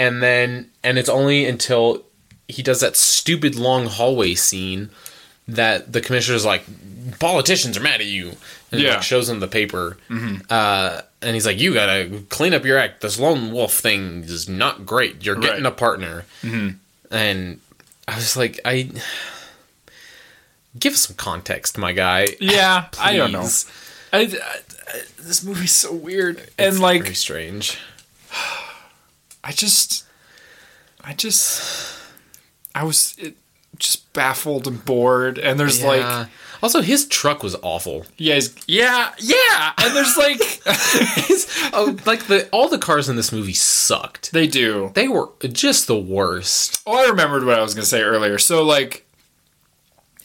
[0.00, 2.02] And then and it's only until
[2.48, 4.90] he does that stupid long hallway scene
[5.46, 6.64] that the commissioner's like
[7.18, 8.32] politicians are mad at you
[8.72, 8.94] and Yeah.
[8.94, 9.96] like shows him the paper
[10.48, 14.48] uh, and he's like you gotta clean up your act this lone wolf thing is
[14.48, 15.72] not great you're getting Right.
[15.72, 17.60] a partner and
[18.08, 18.90] i was like i
[20.78, 22.88] give some context my guy Yeah.
[23.00, 23.48] I don't know.
[24.12, 26.38] I, I- I- this movie's so weird.
[26.38, 27.78] It's and like very strange.
[29.50, 30.04] I just
[31.02, 31.98] I just
[32.72, 33.36] I was it,
[33.78, 36.28] just baffled and bored and there's like
[36.62, 38.06] also his truck was awful.
[38.16, 40.38] yeah, he's, yeah, yeah, and there's like
[41.74, 44.30] oh, like the all the cars in this movie sucked.
[44.30, 44.92] they do.
[44.94, 46.80] They were just the worst.
[46.86, 48.38] Oh, I remembered what I was gonna say earlier.
[48.38, 49.04] So like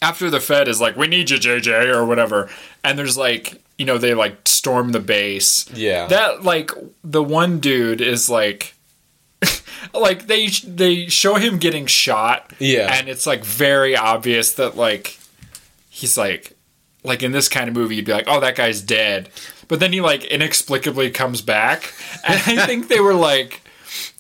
[0.04, 2.48] after the Fed is like, we need you, JJ, or whatever,
[2.84, 5.68] and there's like you know they like storm the base.
[5.74, 6.06] Yeah.
[6.06, 6.70] That like
[7.04, 8.75] the one dude is like.
[9.94, 12.94] Like they they show him getting shot Yeah.
[12.94, 15.18] and it's like very obvious that like
[15.90, 16.54] he's like
[17.04, 19.30] like in this kind of movie you'd be like oh that guy's dead
[19.68, 21.94] but then he like inexplicably comes back
[22.28, 23.62] and i think they were like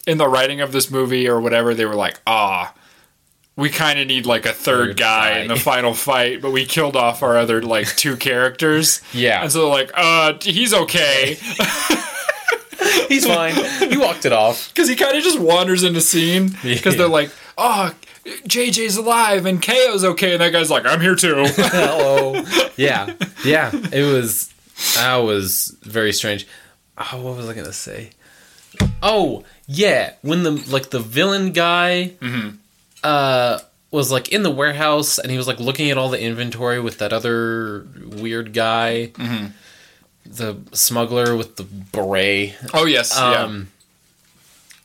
[0.07, 2.73] in the writing of this movie or whatever they were like ah
[3.57, 5.39] we kind of need like a third Third guy guy.
[5.39, 9.41] in the final fight but we killed off our other like two characters Yeah.
[9.41, 11.37] and so they're like uh he's okay
[13.09, 13.53] He's fine.
[13.89, 14.69] he walked it off.
[14.73, 16.99] because he kind of just wanders into scene because Yeah.
[16.99, 17.93] they're like oh
[18.47, 22.43] jj's alive and Kayo's okay and that guy's like i'm here too Hello.
[22.75, 23.13] yeah.
[23.45, 23.69] Yeah.
[23.93, 24.51] It was
[24.95, 26.47] that was very strange.
[26.97, 28.09] Oh, what was I gonna say?
[29.03, 30.13] Oh, yeah.
[30.21, 32.13] When the like the villain guy
[33.03, 33.59] uh
[33.91, 36.97] was like in the warehouse and he was like looking at all the inventory with
[36.97, 39.11] that other weird guy.
[40.25, 42.55] The smuggler with the beret.
[42.73, 43.69] oh yes yeah Um,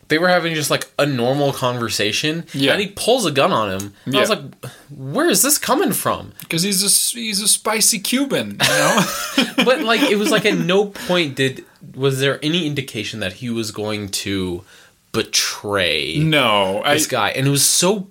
[0.09, 2.45] they were having just like a normal conversation.
[2.53, 2.73] Yeah.
[2.73, 3.95] And he pulls a gun on him.
[4.05, 4.43] And I was like,
[4.91, 6.33] where is this coming from?
[6.41, 9.05] because he's a he's a spicy Cuban, you know.
[9.65, 11.65] But like, it was like at no point did
[11.95, 14.65] was there any indication that he was going to
[15.13, 18.09] betray no, I this guy, and it was so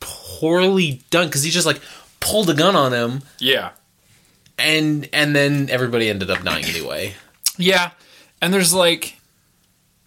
[0.00, 1.80] poorly done because he just like
[2.20, 3.70] pulled a gun on him, yeah
[4.60, 7.14] and and then everybody ended up dying anyway.
[7.56, 7.90] yeah,
[8.42, 9.16] and there's like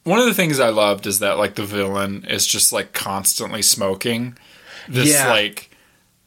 [0.03, 3.61] one of the things I loved is that like the villain is just like constantly
[3.61, 4.37] smoking
[4.87, 5.29] this Yeah.
[5.29, 5.69] like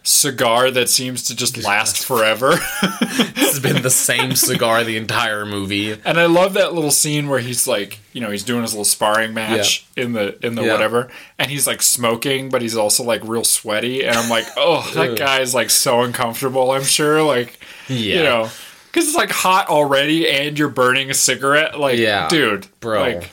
[0.07, 2.55] cigar that seems to just last forever.
[3.39, 5.93] It's been the same cigar the entire movie.
[5.93, 8.85] and I love that little scene where he's like, you know, he's doing his little
[8.85, 10.73] sparring match in the in the Yeah.
[10.73, 14.91] whatever, and he's like smoking, but he's also like real sweaty, and I'm like, oh,
[14.95, 16.71] that guy's like so uncomfortable.
[16.73, 18.17] I'm sure, like, Yeah.
[18.17, 18.51] you know,
[18.93, 21.79] because it's like hot already, and you're burning a cigarette.
[21.79, 22.29] Like, Yeah.
[22.29, 23.01] dude, Bro.
[23.01, 23.31] like,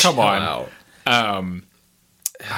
[0.00, 0.42] come on.
[0.42, 0.70] out.
[1.06, 1.62] um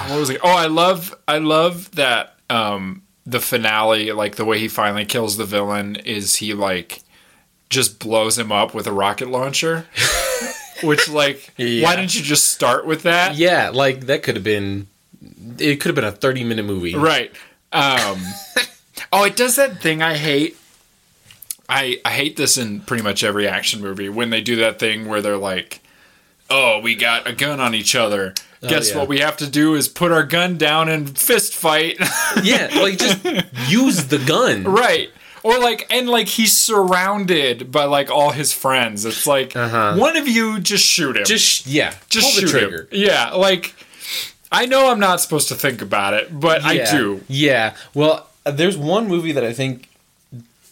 [0.09, 4.59] what was it oh i love i love that um the finale like the way
[4.59, 7.03] he finally kills the villain is he like
[7.69, 9.85] just blows him up with a rocket launcher
[10.83, 11.83] which like Yeah.
[11.85, 14.87] why didn't you just start with that Yeah, like that could have been.
[15.59, 16.95] It could have been a thirty-minute movie.
[16.95, 17.31] right
[17.73, 18.19] um
[19.13, 20.57] oh it does that thing i hate
[21.69, 25.07] i i hate this in pretty much every action movie when they do that thing
[25.07, 25.81] where they're like
[26.51, 28.99] oh we got a gun on each other guess Oh, yeah.
[29.01, 31.97] what we have to do is put our gun down and fist fight
[32.43, 33.25] Yeah, like just
[33.71, 34.65] use the gun.
[34.65, 35.11] right
[35.45, 39.95] or like and like he's surrounded by like all his friends it's like Uh-huh.
[39.97, 42.83] one of you just shoot him Just yeah, just pull the trigger.
[42.83, 43.75] him yeah like
[44.51, 47.75] i know i'm not supposed to think about it but i do Yeah.
[47.95, 49.88] Well, there's one movie that I think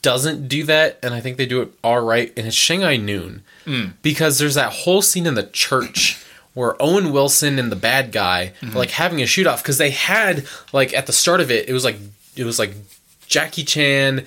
[0.07, 3.42] doesn't do that, and I think they do it all right, and it's Shanghai Noon.
[3.64, 3.84] Hmm.
[4.02, 6.22] Because there's that whole scene in the church
[6.54, 8.76] where Owen Wilson and the bad guy Mm-hmm.
[8.76, 11.68] are like having a shoot off because they had like at the start of it,
[11.68, 11.96] it was like
[12.36, 12.72] it was like
[13.26, 14.24] Jackie Chan,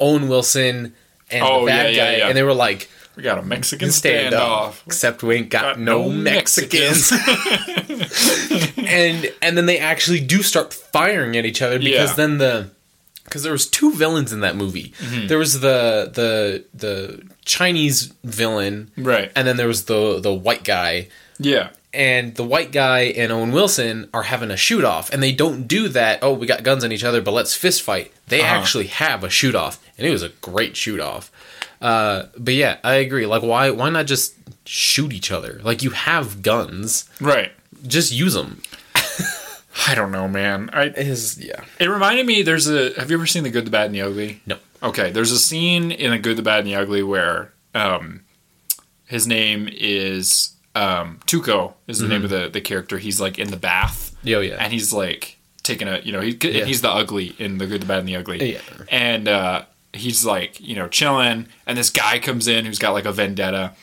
[0.00, 0.94] Owen Wilson,
[1.30, 2.28] and Oh, the bad yeah, yeah, guy, yeah.
[2.28, 4.82] and they were like we got a mexican stand standoff.
[4.86, 7.12] Except we ain't got, Got no, no Mexicans.
[8.76, 12.14] and and then they actually do start firing at each other because Yeah.
[12.16, 12.70] then the
[13.30, 14.92] because there was two villains in that movie.
[14.98, 15.28] Mm-hmm.
[15.28, 20.64] There was the the the Chinese villain, right and then there was the the white
[20.64, 21.08] guy.
[21.38, 25.32] yeah And the white guy and Owen Wilson are having a shoot off, and they
[25.32, 26.18] don't do that.
[26.22, 28.12] Oh, we got guns on each other, but let's fist fight.
[28.28, 28.56] They Uh-huh.
[28.60, 31.30] actually have a shoot off, and it was a great shoot off.
[31.80, 33.26] Uh, but yeah, I agree.
[33.26, 34.34] Like, why why not just
[34.66, 35.60] shoot each other?
[35.64, 37.50] Like, you have guns, right
[37.86, 38.60] just use them.
[39.88, 41.62] I don't know man i Is yeah.
[41.78, 44.02] it reminded me there's a have you ever seen the good the bad and the
[44.02, 44.56] ugly No.
[44.82, 48.22] Okay, there's a scene in The Good, the Bad, and the Ugly where um,
[49.04, 52.96] his name is um, Tuco is the name of the, the character.
[52.96, 54.54] He's like in the bath, Yo, yeah.
[54.58, 56.64] and he's like taking a you know he, Yeah.
[56.64, 58.52] he's the ugly in The Good, the Bad, and the Ugly.
[58.54, 58.60] Yeah.
[58.90, 63.04] and uh, he's like you know chilling, and this guy comes in who's got like
[63.04, 63.74] a vendetta,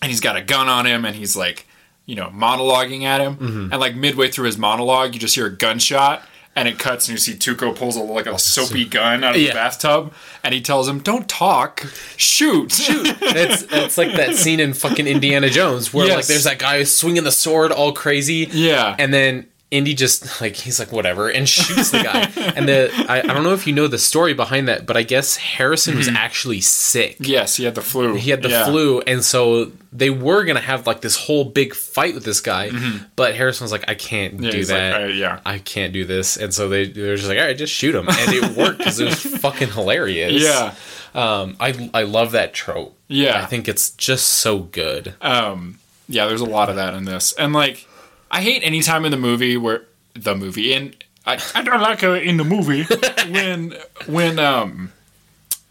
[0.00, 1.66] and he's got a gun on him, and he's like
[2.08, 3.72] you know monologuing at him, Mm-hmm.
[3.72, 6.22] and like midway through his monologue, you just hear a gunshot.
[6.56, 9.40] And it cuts, and you see Tuco pulls a, like a soapy gun out of
[9.40, 9.48] Yeah.
[9.50, 11.86] the bathtub, and he tells him, "Don't talk,
[12.16, 16.58] shoot, shoot." it's it's like that scene in fucking Indiana Jones where like there's that
[16.58, 18.48] guy swinging the sword all crazy.
[18.50, 18.96] Yeah.
[18.98, 22.20] And then Indy just like he's like whatever and shoots the guy.
[22.56, 25.02] and the I, I don't know if you know the story behind that, but I
[25.02, 27.16] guess Harrison was actually sick.
[27.20, 28.14] yes, he had the flu.
[28.14, 28.52] He had the Mm-hmm.
[28.58, 28.64] Yeah.
[28.64, 32.70] flu, and so they were gonna have like this whole big fight with this guy.
[33.16, 34.44] But Harrison was like, "I can't Mm-hmm.
[34.44, 35.02] Yeah, do he's like, that.
[35.02, 35.40] "Uh, yeah.
[35.44, 37.94] I can't do this." And so they they were just like, "All right, just shoot
[37.94, 40.42] him," and it worked because it was fucking hilarious.
[40.42, 40.74] Yeah,
[41.14, 42.96] Um, I I love that trope.
[43.08, 43.42] Yeah.
[43.42, 45.14] I think it's just so good.
[45.20, 46.26] um, yeah.
[46.26, 47.86] There's a lot of that in this, and like,
[48.30, 49.82] I hate any time in the movie where
[50.14, 50.94] the movie in
[51.26, 52.84] I, I don't like it in the movie
[53.30, 53.74] when
[54.06, 54.92] when um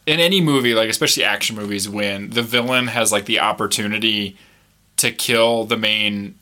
[0.05, 4.37] in any movie like especially action movies when the villain has like the opportunity
[4.97, 6.35] to kill the main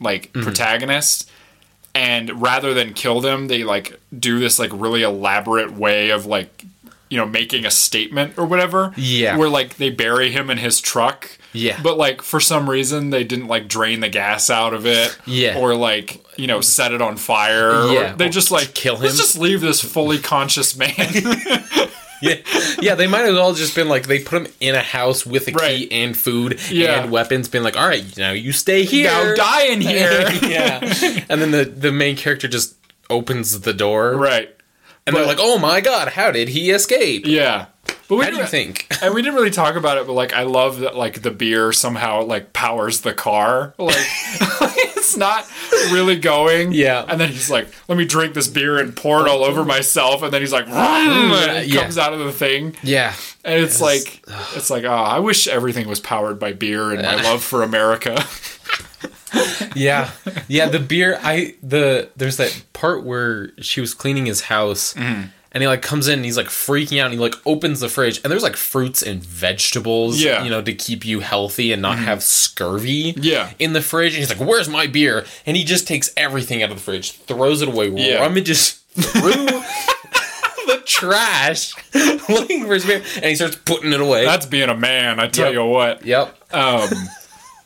[0.00, 1.30] like protagonist
[1.94, 6.64] and rather than kill them they like do this like really elaborate way of like
[7.08, 9.36] you know making a statement or whatever Yeah.
[9.36, 11.78] where like they bury him in his truck Yeah.
[11.82, 15.58] but like for some reason they didn't like drain the gas out of it Yeah.
[15.58, 18.14] or like you know set it on fire Yeah.
[18.16, 19.18] they just like Kill let's him.
[19.18, 20.94] just leave this fully conscious man
[22.22, 22.36] Yeah,
[22.80, 22.94] yeah.
[22.94, 25.52] They might as well just been like they put him in a house with a
[25.52, 25.86] Right.
[25.90, 27.02] key and food Yeah.
[27.02, 27.46] and weapons.
[27.46, 29.10] Been like, all right, now you stay here.
[29.10, 30.78] now die in here yeah.
[31.28, 32.74] And then the the main character just
[33.10, 34.48] opens the door, right
[35.06, 37.26] and they're like, oh my god, how did he escape?
[37.26, 37.66] yeah
[38.08, 38.86] but we How do you didn't- think?
[39.02, 41.72] and we didn't really talk about it but like i love that like the beer
[41.72, 43.96] somehow like powers the car like
[44.96, 45.44] it's not
[45.92, 47.04] really going Yeah.
[47.08, 50.22] and then he's like let me drink this beer and pour it all over myself
[50.22, 50.72] and then he's like mm,
[51.48, 51.82] and it Yeah.
[51.82, 54.24] comes out of the thing Yeah, And it's like
[54.56, 58.24] it's like oh, I wish everything was powered by beer and my love for America.
[59.74, 60.10] yeah,
[60.48, 60.68] yeah.
[60.68, 61.18] The beer.
[61.22, 65.28] I the there's that part where she was cleaning his house, Mm-hmm.
[65.52, 67.88] and he like comes in and he's like freaking out and he like opens the
[67.88, 70.42] fridge and there's like fruits and vegetables Yeah.
[70.44, 73.50] You know to keep you healthy and not have scurvy Yeah.
[73.58, 76.70] in the fridge and he's like where's my beer and he just takes everything out
[76.70, 78.20] of the fridge throws it away Yeah.
[78.20, 79.32] rummages through
[80.66, 81.74] the trash
[82.28, 85.28] looking for his beer and he starts putting it away That's being a man, I
[85.28, 85.54] tell Yep.
[85.54, 86.04] you what.
[86.04, 86.88] yep Um,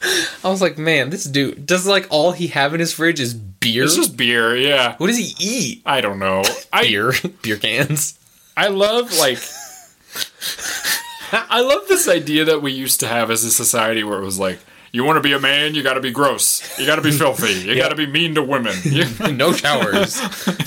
[0.03, 3.35] I was like man this dude does like all he have in his fridge is
[3.35, 4.95] beer it's just beer, yeah.
[4.97, 6.43] what does he eat I don't know.
[6.73, 8.19] I beer beer cans
[8.57, 9.39] I love like
[11.33, 14.39] I love this idea that we used to have as a society where it was
[14.39, 14.59] like
[14.93, 16.79] you want to be a man, you got to be gross.
[16.79, 17.69] You got to be filthy.
[17.69, 18.75] You got to be mean to women.
[19.37, 20.15] No showers.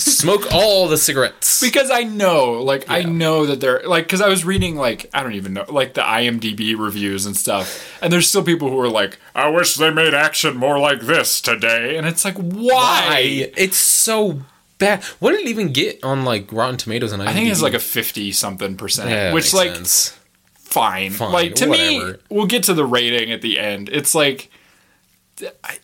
[0.01, 1.59] Smoke all the cigarettes.
[1.61, 5.21] because I know, like, I know that they're like, because I was reading, like, I
[5.21, 8.89] don't even know, like the IMDb reviews and stuff, and there's still people who are
[8.89, 12.63] like, I wish they made action more like this today, and it's like, why?
[12.73, 13.51] Why?
[13.57, 14.41] It's so
[14.77, 15.03] bad.
[15.19, 17.79] What did it even get on like Rotten Tomatoes and I think it's like a
[17.79, 20.17] fifty something percent, yeah, which makes like sense.
[20.73, 21.11] Fine.
[21.11, 23.89] Fine, Like to me, we'll get to the rating at the end.
[23.91, 24.49] It's like
[25.63, 25.77] I,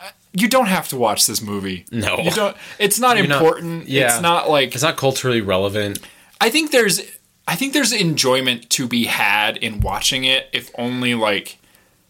[0.00, 1.84] I- you don't have to watch this movie.
[1.90, 2.18] No.
[2.18, 2.56] you don't.
[2.78, 3.88] It's not You're not- important.
[3.88, 4.12] yeah.
[4.12, 5.98] it's not like It's not culturally relevant.
[6.40, 7.00] I think there's
[7.46, 11.57] I think there's enjoyment to be had in watching it if only like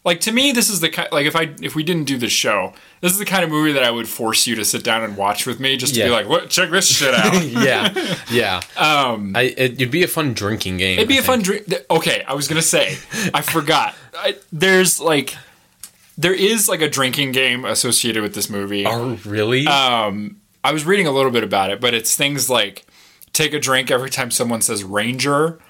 [0.09, 2.33] like to me this is the kind like if I if we didn't do this
[2.33, 5.05] show this is the kind of movie that I would force you to sit down
[5.05, 8.61] and watch with me just to be like what check this shit out Yeah, yeah.
[8.77, 10.99] um I, it, it'd be a fun drinking game.
[10.99, 12.97] it'd be I a fun drink okay I was gonna say
[13.33, 15.35] I forgot I, there's like
[16.17, 19.67] there is like a drinking game associated with this movie Oh, really?
[19.69, 22.85] um, I was reading a little bit about it, but it's things like
[23.33, 25.61] take a drink every time someone says Ranger,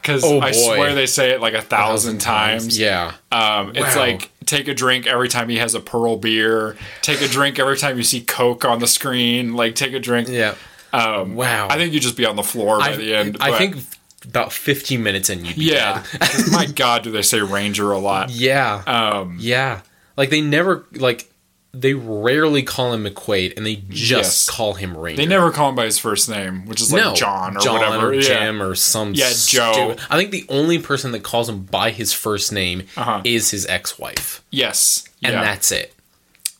[0.00, 0.56] because Oh, I boy.
[0.76, 2.78] swear they say it like a thousand, times.
[2.78, 3.12] Yeah.
[3.32, 4.02] Um, it's Wow.
[4.02, 6.76] like take a drink every time he has a Pearl beer.
[7.02, 9.54] Take a drink every time you see Coke on the screen.
[9.54, 10.28] Like take a drink.
[10.28, 10.54] Yeah.
[10.92, 11.68] Um, Wow.
[11.70, 13.36] I think you'd just be on the floor by I, the end.
[13.40, 13.76] I but- think
[14.24, 16.02] about 15 minutes in you'd be Yeah.
[16.12, 16.20] dead.
[16.20, 18.30] 'Cause my God, do they say Ranger a lot?
[18.30, 18.82] Yeah.
[18.86, 19.80] Um, yeah.
[20.16, 21.29] Like they never like
[21.72, 24.50] they rarely call him McQuade and they just Yes.
[24.50, 25.22] call him Ranger.
[25.22, 28.08] they never call him by his first name, which is like no, John or whatever.
[28.08, 28.22] or yeah.
[28.22, 29.72] Jim or some Yeah, Joe.
[29.72, 33.20] stupid- I think the only person that calls him by his first name Uh-huh.
[33.24, 35.04] is his ex-wife, Yes.
[35.22, 35.42] and yeah.
[35.44, 35.94] that's it.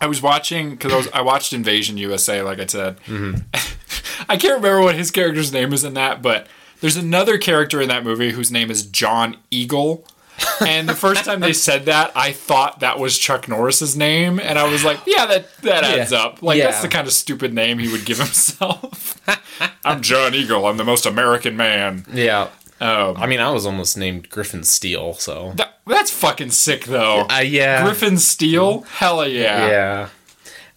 [0.01, 2.97] I was watching because I was I watched Invasion USA, like I said.
[3.07, 3.35] Mm-hmm.
[4.31, 6.47] I can't remember what his character's name is in that, but
[6.81, 10.07] there's another character in that movie whose name is John Eagle.
[10.67, 14.59] And the first time they said that, I thought that was Chuck Norris's name, and
[14.59, 16.19] I was like, "Yeah, that that adds Yeah.
[16.19, 16.43] up.
[16.43, 19.21] Like that's the kind of stupid name he would give himself."
[19.85, 20.67] I'm John Eagle.
[20.67, 22.05] I'm the most American man.
[22.13, 22.49] Yeah.
[22.81, 27.27] Um, I mean, I was almost named Griffin Steele, so that, that's fucking sick, though.
[27.31, 29.67] uh, yeah, Griffin Steele, hell yeah.
[29.69, 30.09] yeah.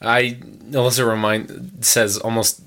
[0.01, 0.34] I
[0.72, 2.61] Alyssa remind says almost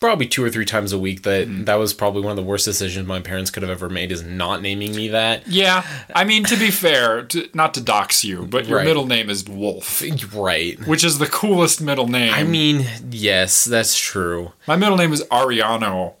[0.00, 1.64] probably two or three times a week that Mm-hmm.
[1.64, 4.22] that was probably one of the worst decisions my parents could have ever made is
[4.22, 5.46] not naming me that.
[5.46, 8.86] Yeah, I mean to be fair, to, not to dox you, but your Right.
[8.86, 10.78] middle name is Wolf, Right.
[10.86, 12.32] which is the coolest middle name.
[12.34, 14.52] I mean, yes, that's true.
[14.66, 16.14] my middle name is Ariano.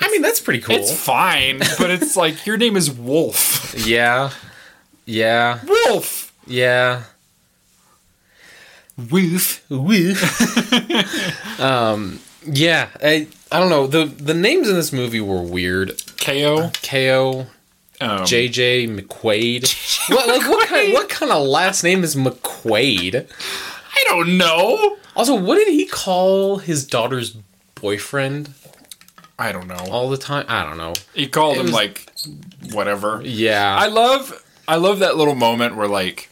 [0.00, 0.74] I mean, that's pretty cool.
[0.76, 3.72] It's fine, but it's like your name is Wolf.
[3.86, 4.30] yeah.
[5.04, 5.60] Yeah.
[5.88, 6.32] Wolf.
[6.46, 7.02] Yeah.
[9.10, 9.62] Wolf.
[11.60, 13.86] um yeah, I I don't know.
[13.86, 15.90] The the names in this movie were weird.
[16.16, 16.72] Kayo.
[16.82, 17.46] Kayo,
[18.00, 20.08] Um, JJ McQuade.
[20.14, 23.26] what like what kind what kind of last name is McQuade?
[23.94, 24.96] I don't know.
[25.14, 27.36] Also, what did he call his daughter's
[27.74, 28.54] boyfriend
[29.38, 29.86] I don't know.
[29.90, 30.46] all the time?
[30.48, 30.94] I don't know.
[31.14, 32.10] He called It him was- like
[32.72, 33.20] whatever.
[33.24, 33.76] Yeah.
[33.78, 36.30] I love I love that little moment where like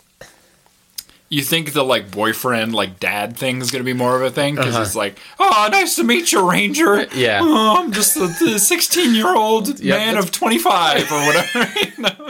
[1.30, 4.56] you think the like boyfriend like dad thing is gonna be more of a thing
[4.56, 4.82] because Uh-huh.
[4.82, 7.38] it's like oh nice to meet you Ranger Yeah.
[7.42, 11.92] oh, I'm just the sixteen year old Yeah, man of twenty five or whatever you
[12.02, 12.26] know?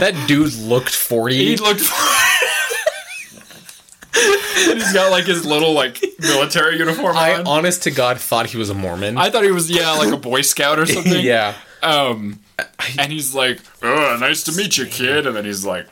[0.00, 1.36] that dude looked 40.
[1.36, 1.82] he looked
[4.12, 7.22] and he's got like his little like military uniform on.
[7.22, 7.46] I on.
[7.46, 9.16] honest to God thought he was a Mormon.
[9.18, 11.54] I thought he was yeah like a boy scout or something yeah.
[11.82, 12.40] Um,
[12.98, 15.86] and he's like, "Oh, nice to meet you, kid." And then he's like,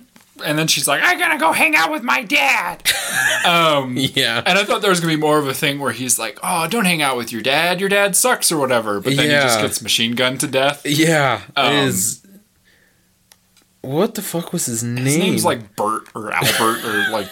[0.45, 2.82] and then she's like, "I gotta go hang out with my dad."
[3.47, 4.43] um, Yeah.
[4.47, 6.66] and I thought there was gonna be more of a thing where he's like, "Oh,
[6.68, 7.80] don't hang out with your dad.
[7.80, 10.82] Your dad sucks or whatever." But then he just gets machine gunned to death.
[10.86, 11.43] Yeah.
[11.57, 12.22] Um, is.
[13.80, 15.05] What the fuck was his name?
[15.05, 17.28] His name's like Bert or Albert or like?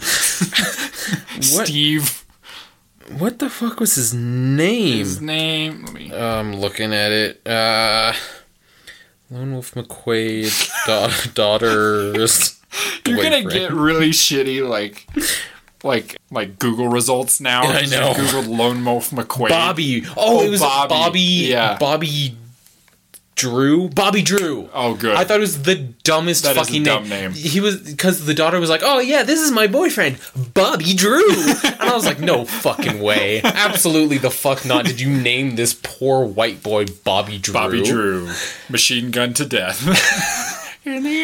[1.40, 2.24] Steve.
[3.18, 4.98] What the fuck was his name?
[4.98, 5.84] His name.
[5.84, 6.12] Let me.
[6.14, 7.46] I'm looking at it.
[7.46, 8.12] Uh,
[9.30, 12.60] Lone Wolf McQuade, da- daughters.
[13.06, 13.50] You're gonna boyfriend.
[13.50, 15.06] get really shitty like
[15.82, 17.62] like like Google results now.
[17.64, 18.12] I know.
[18.12, 19.48] Googled Lone Wolf McQuade.
[19.48, 20.04] Bobby.
[20.10, 20.88] Oh, Oh, it was Bobby.
[20.88, 21.20] Bobby.
[21.20, 21.76] Yeah.
[21.78, 22.36] Bobby
[23.36, 23.88] Drew.
[23.88, 24.68] Bobby Drew.
[24.74, 25.16] Oh, good.
[25.16, 27.32] I thought it was the dumbest That fucking dumb name.
[27.32, 30.18] He was because the daughter was like, "Oh yeah, this is my boyfriend,
[30.52, 31.24] Bobby Drew,"
[31.64, 35.72] and I was like, "No fucking way, absolutely the fuck not." Did you name this
[35.72, 37.54] poor white boy Bobby Drew?
[37.54, 38.30] Bobby Drew,
[38.68, 39.80] machine gun to death.
[40.84, 41.20] In the.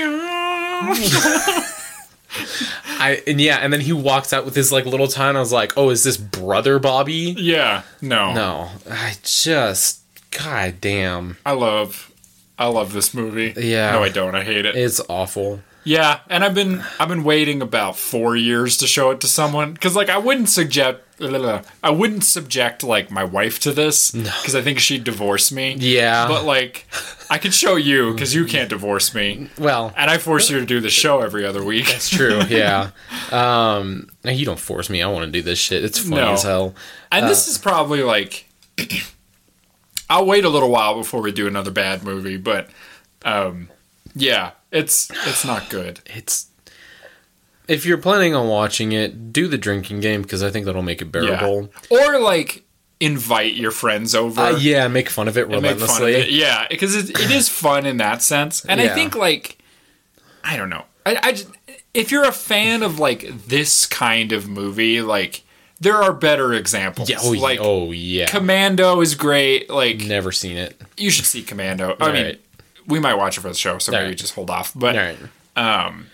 [2.99, 5.41] I and yeah, and then he walks out with his like little tie, and I
[5.41, 10.01] was like, "Oh, is this brother Bobby?" Yeah, no, No, I just,
[10.45, 12.11] god damn, I love,
[12.59, 13.55] I love this movie.
[13.57, 13.93] Yeah.
[13.93, 14.35] no, I don't.
[14.35, 14.77] I hate it.
[14.77, 15.61] it's awful.
[15.85, 19.73] Yeah, and I've been I've been waiting about four years to show it to someone
[19.73, 24.63] because like I wouldn't subject I wouldn't subject like my wife to this because I
[24.63, 25.77] think she'd divorce me.
[25.79, 26.27] Yeah.
[26.27, 26.89] but like
[27.31, 30.67] I could show you because you can't divorce me, Well, and I force you to
[30.67, 31.87] do the show every other week.
[31.87, 32.91] That's true, yeah.
[33.31, 35.03] Um, you don't force me.
[35.03, 35.85] I want to do this shit.
[35.85, 36.33] It's funny No.
[36.33, 36.75] as hell.
[37.13, 38.49] And Uh, this is probably like
[40.09, 42.69] I'll wait a little while before we do another bad movie, but
[43.25, 43.69] um,
[44.15, 46.01] yeah, it's it's not good.
[46.07, 46.47] It's
[47.69, 51.03] if you're planning on watching it, do the drinking game because I think that'll make
[51.03, 51.11] it Yeah.
[51.11, 51.71] bearable.
[51.91, 52.63] Or like
[53.01, 54.41] invite your friends over.
[54.41, 56.15] Uh, yeah, make fun of it fun of relentlessly.
[56.15, 56.31] it.
[56.31, 58.65] Yeah, because it, it is fun in that sense.
[58.67, 59.59] And I think like
[60.45, 60.85] I don't know.
[61.05, 61.49] I, I just,
[61.95, 65.43] if you're a fan of like this kind of movie, like
[65.81, 67.09] there are better examples.
[67.11, 68.27] Yeah, oh, like oh yeah.
[68.27, 69.69] Commando is great.
[69.71, 70.81] Like Never seen it.
[70.97, 71.97] you should see Commando.
[72.01, 72.41] I mean, right.
[72.87, 74.19] we might watch it for the show, so All maybe right.
[74.19, 74.73] just hold off.
[74.75, 75.19] But right.
[75.57, 76.07] um,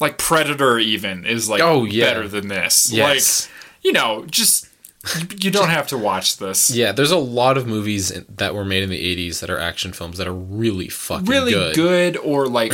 [0.00, 2.04] like Predator, even is like Oh, yeah.
[2.06, 2.90] better than this.
[2.92, 3.46] Yes.
[3.46, 4.68] Like you know, just
[5.16, 6.70] you, you don't have to watch this.
[6.70, 9.92] Yeah, there's a lot of movies that were made in the 80s that are action
[9.92, 11.74] films that are really fucking really good.
[11.74, 12.72] good, or like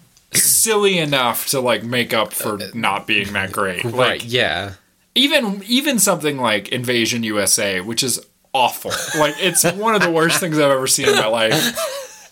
[0.32, 3.84] silly enough to like make up for not being that great.
[3.84, 4.72] Like Right, yeah.
[5.16, 8.92] Even even something like Invasion USA, which is awful.
[9.18, 11.82] Like it's one of the worst things I've ever seen in my life.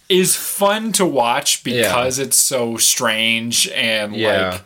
[0.07, 4.51] Is fun to watch because it's so strange and Yeah.
[4.51, 4.62] like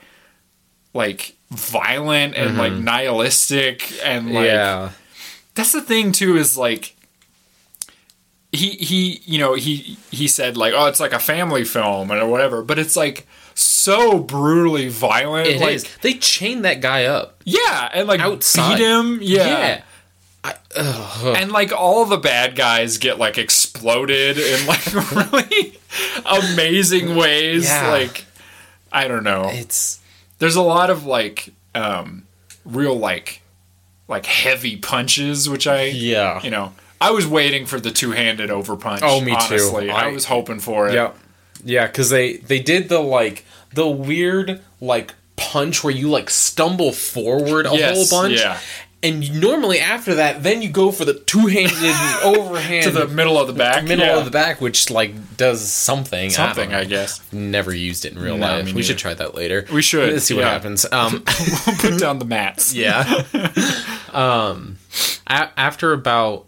[0.94, 2.84] like violent and like mm-hmm.
[2.84, 4.90] nihilistic and like yeah.
[5.54, 6.96] that's the thing too is like
[8.52, 12.26] he he you know he he said like oh it's like a family film or
[12.26, 13.26] whatever but it's like
[13.58, 15.96] so brutally violent It like is.
[16.02, 17.40] They chained that guy up.
[17.44, 18.76] yeah and like Outside.
[18.78, 19.82] beat him yeah, Yeah.
[20.44, 25.78] I, and like all the bad guys get like exploded in like really
[26.24, 27.90] amazing ways Yeah.
[27.90, 28.24] like
[28.92, 30.00] i don't know It's
[30.38, 32.24] there's a lot of like um
[32.64, 33.42] real like
[34.06, 36.40] like heavy punches which i yeah.
[36.42, 39.00] you know, I was waiting for the two-handed overpunch.
[39.02, 39.36] Oh, me too.
[39.38, 39.88] honestly.
[39.90, 40.94] I, I- was hoping for it.
[40.94, 41.12] Yeah,
[41.64, 43.44] yeah, because they they did the like
[43.74, 48.40] the weird like punch where you like stumble forward a Yes, whole bunch.
[48.40, 48.58] yeah.
[49.00, 51.94] And normally after that, then you go for the two-handed
[52.24, 53.84] overhand To the middle of the back.
[53.84, 54.18] middle yeah.
[54.18, 56.30] of the back, which like does something.
[56.30, 57.20] Something, I, I, guess.
[57.32, 58.72] Never used it in real No, life.
[58.72, 59.66] We should try that later.
[59.72, 60.84] We should, Let's see what happens.
[60.90, 61.22] Um,
[61.66, 62.74] we'll Put down the mats.
[62.74, 63.22] yeah.
[64.12, 64.78] um,
[65.28, 66.46] a- after about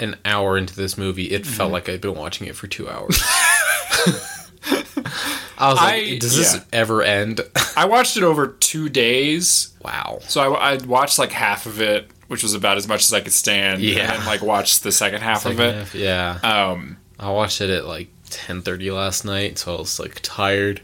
[0.00, 1.72] an hour into this movie, it felt Mm-hmm.
[1.74, 3.22] like I'd been watching it for two hours.
[5.58, 6.62] I was like, I- does this yeah.
[6.72, 7.40] ever end?
[7.76, 9.72] I watched it over two days.
[9.82, 10.18] wow.
[10.22, 13.20] So I, I watched like half of it, which was about as much as I
[13.20, 13.82] could stand.
[13.82, 14.14] Yeah.
[14.14, 15.94] And like watched the second half of it.
[15.94, 16.38] Yeah.
[16.42, 20.80] Um, I watched it at like 10:30 last night, so I was like tired.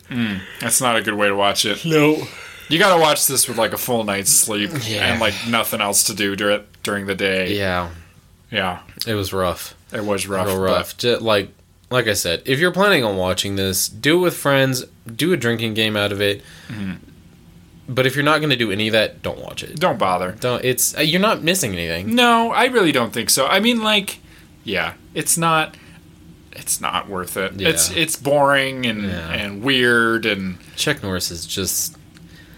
[0.61, 1.85] that's not a good way to watch it.
[1.85, 2.23] No.
[2.69, 5.11] You gotta watch this with like a full night's sleep Yeah.
[5.11, 7.57] and like nothing else to do dur- during the day.
[7.57, 7.89] Yeah,
[8.53, 8.81] Yeah.
[9.07, 9.75] it was rough.
[9.91, 10.47] It was rough.
[10.49, 10.97] Real rough.
[10.99, 11.49] Ju- like
[11.91, 14.85] like I said, if you're planning on watching this, do it with friends.
[15.07, 16.43] Do a drinking game out of it.
[16.69, 16.95] Mm-hmm.
[17.91, 19.81] But if you're not going to do any of that, don't watch it.
[19.81, 20.33] Don't bother.
[20.33, 20.63] Don't.
[20.63, 22.15] It's uh, you're not missing anything.
[22.15, 23.47] No, I really don't think so.
[23.47, 24.19] I mean, like,
[24.65, 25.77] yeah, it's not.
[26.53, 27.55] It's not worth it.
[27.59, 27.69] Yeah.
[27.71, 29.33] It's it's boring and Yeah.
[29.33, 31.97] and weird and Chuck Norris is just.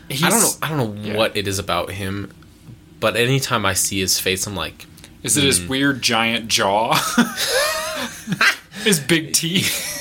[0.08, 0.50] he's, I don't know.
[0.62, 1.16] I don't know yeah.
[1.16, 2.32] what it is about him,
[2.98, 4.86] but anytime I see his face, I'm like,
[5.22, 5.46] Is it Mm.
[5.46, 6.98] his weird giant jaw?
[8.82, 9.96] his big teeth?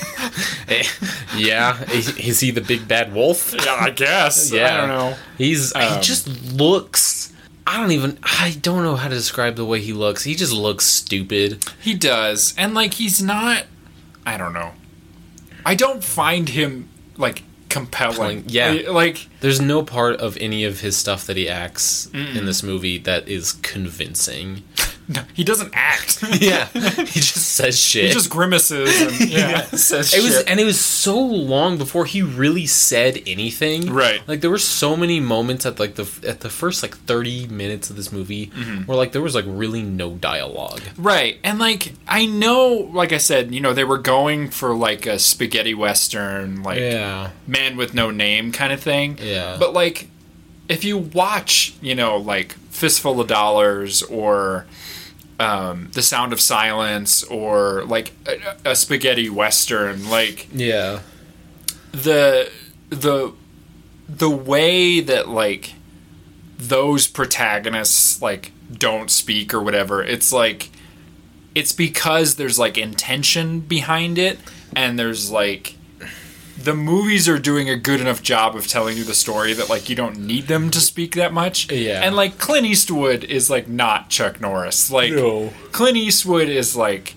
[0.68, 0.84] eh,
[1.36, 3.54] yeah, is, is he the big bad wolf?
[3.54, 4.52] Yeah, I guess.
[4.52, 4.66] Yeah.
[4.66, 5.16] I don't know.
[5.38, 7.32] He's Um, he just looks.
[7.66, 8.18] I don't even.
[8.22, 10.24] I don't know how to describe the way he looks.
[10.24, 11.64] He just looks stupid.
[11.80, 13.66] He does, and like he's not.
[14.26, 14.72] I don't know.
[15.64, 18.44] I don't find him like compelling.
[18.48, 18.90] Yeah.
[18.90, 22.98] Like There's no part of any of his stuff that he acts in this movie
[22.98, 24.64] that is convincing.
[25.34, 26.22] He doesn't act.
[26.40, 28.06] yeah, he just says shit.
[28.06, 32.22] he just grimaces and yeah, says it was and it was so long before he
[32.22, 34.20] really said anything Right.
[34.28, 37.90] like there were so many moments at like the at the first like 30 minutes
[37.90, 38.82] of this movie Mm-hmm.
[38.84, 41.38] where like there was like really no dialogue Right.
[41.44, 45.18] And like I know like I said, you know, they were going for like a
[45.18, 49.18] spaghetti western like yeah man with no name kind of thing.
[49.22, 49.56] Yeah.
[49.58, 50.08] But like
[50.68, 54.66] if you watch, you know, like Fistful of Dollars or
[55.40, 61.00] um, The Sound of Silence or like a, a spaghetti western, like yeah.
[61.92, 62.50] the
[62.90, 63.32] the
[64.08, 65.74] the way that like
[66.58, 70.68] those protagonists like don't speak or whatever it's like
[71.54, 74.38] it's because there's like intention behind it
[74.76, 75.76] and there's like
[76.62, 79.88] the movies are doing a good enough job of telling you the story that like
[79.88, 82.02] you don't need them to speak that much Yeah.
[82.02, 85.52] and like clint eastwood is like not chuck norris like No.
[85.72, 87.14] clint eastwood is like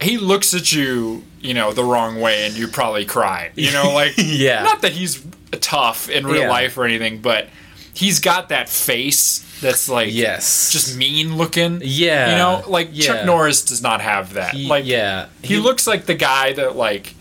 [0.00, 3.50] he looks at you, you know, the wrong way and you probably cry.
[3.54, 4.62] You know, like Yeah.
[4.62, 6.50] not that he's tough in real Yeah.
[6.50, 7.48] life or anything, but
[7.94, 11.80] he's got that face that's like yes just mean looking.
[11.82, 12.30] Yeah.
[12.32, 13.06] You know, like Yeah.
[13.06, 14.52] Chuck Norris does not have that.
[14.52, 17.14] He- like yeah he, looks like the guy that like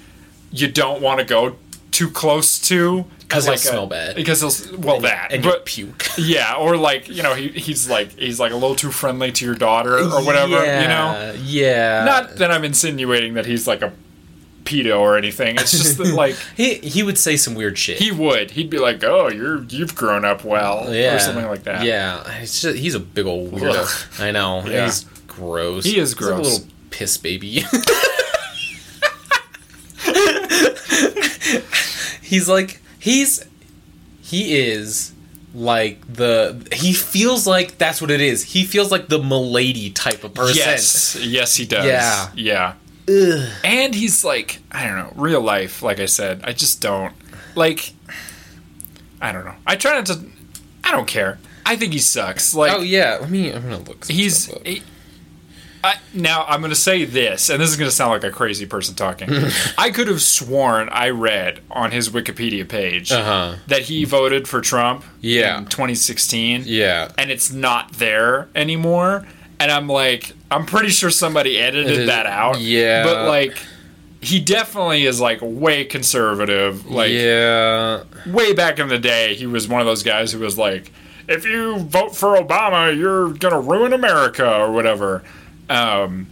[0.56, 1.56] you don't want to go
[1.92, 4.16] too close to because like smell bad.
[4.16, 8.12] Because he'll well that and but puke yeah, or like you know he, he's like
[8.18, 10.52] he's like a little too friendly to your daughter or whatever.
[10.52, 13.92] You know, yeah, yeah not that I'm insinuating that he's like a
[14.66, 15.56] pedo or anything.
[15.58, 18.52] It's just that like he he would say some weird shit he would.
[18.52, 21.84] He'd be like, "Oh, you're you've grown up well," yeah or something like that.
[21.84, 24.22] yeah it's just, he's a big old weirdo Ugh.
[24.22, 24.86] i know Yeah.
[24.86, 26.54] he's gross He is He's like a gross.
[26.60, 27.64] little piss baby
[32.36, 33.46] he's like he's
[34.22, 35.14] he is
[35.54, 40.24] like the he feels like that's what it is he feels like the milady type
[40.24, 41.86] of person Yes, yes, he does.
[41.86, 42.30] Yeah.
[42.36, 42.74] yeah.
[43.64, 45.82] And he's like, I don't know, real life.
[45.84, 47.14] Like I said, I just don't
[47.56, 47.94] like.
[49.22, 49.56] I don't know.
[49.66, 50.26] I try not to.
[50.84, 51.38] I don't care.
[51.66, 52.54] I think he sucks.
[52.54, 54.84] Like oh yeah let me i'm gonna look he's he,
[55.86, 58.32] I, now i'm going to say this and this is going to sound like a
[58.32, 59.30] crazy person talking
[59.78, 63.56] i could have sworn i read on his wikipedia page Uh-huh.
[63.68, 65.58] that he voted for trump Yeah.
[65.60, 69.26] in 2016 yeah and it's not there anymore
[69.60, 73.04] and i'm like i'm pretty sure somebody edited Edited- that out yeah.
[73.04, 73.58] but like
[74.22, 79.68] he definitely is like way conservative like yeah way back in the day, he was
[79.68, 80.92] one of those guys who was like,
[81.28, 85.22] if you vote for Obama, you're going to ruin America or whatever.
[85.70, 86.28] Um,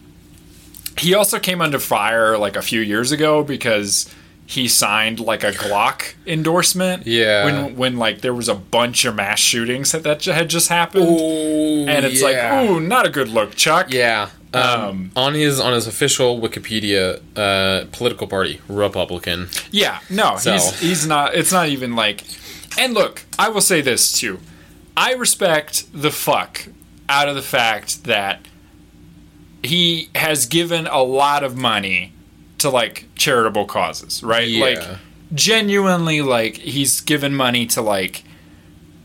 [0.98, 4.10] he also came under fire like a few years ago because
[4.46, 7.08] he signed like a Glock endorsement.
[7.08, 7.46] Yeah.
[7.46, 11.08] When, when like there was a bunch of mass shootings that, that had just happened.
[11.08, 12.36] and it's like,
[12.70, 13.88] ooh, not a good look, Chuck.
[13.92, 14.30] Yeah.
[14.54, 19.50] Um, Um, on his on his official Wikipedia, uh, political party Republican.
[19.72, 21.34] Yeah, no, So- he's he's not.
[21.34, 22.24] It's not even like.
[22.78, 24.40] And look, I will say this too.
[24.96, 26.68] I respect the fuck
[27.10, 28.42] out of the fact that
[29.64, 32.12] he has given a lot of money
[32.60, 34.48] to like charitable causes, right?
[34.48, 34.66] Yeah.
[34.66, 34.98] Like
[35.34, 38.24] genuinely like he's given money to like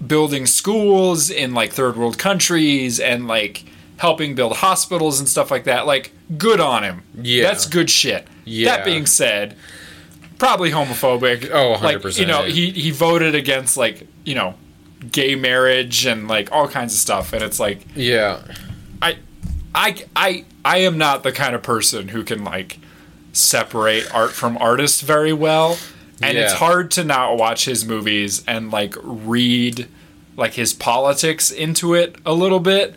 [0.04, 3.64] building schools in like third world countries and like
[3.96, 5.86] helping build hospitals and stuff like that.
[5.86, 7.02] Like good on him.
[7.14, 7.44] Yeah.
[7.44, 8.26] That's good shit.
[8.44, 8.76] Yeah.
[8.76, 9.56] That being said,
[10.38, 11.50] probably homophobic.
[11.52, 12.18] Oh, like 100%.
[12.20, 14.54] you know, he he voted against like, you know,
[15.10, 18.40] gay marriage and like all kinds of stuff and it's like Yeah.
[19.00, 19.18] I
[19.74, 22.78] I I I am not the kind of person who can like
[23.32, 25.78] separate art from artist very well.
[26.20, 29.86] And it's hard to not watch his movies and like read
[30.36, 32.96] like his politics into it a little bit.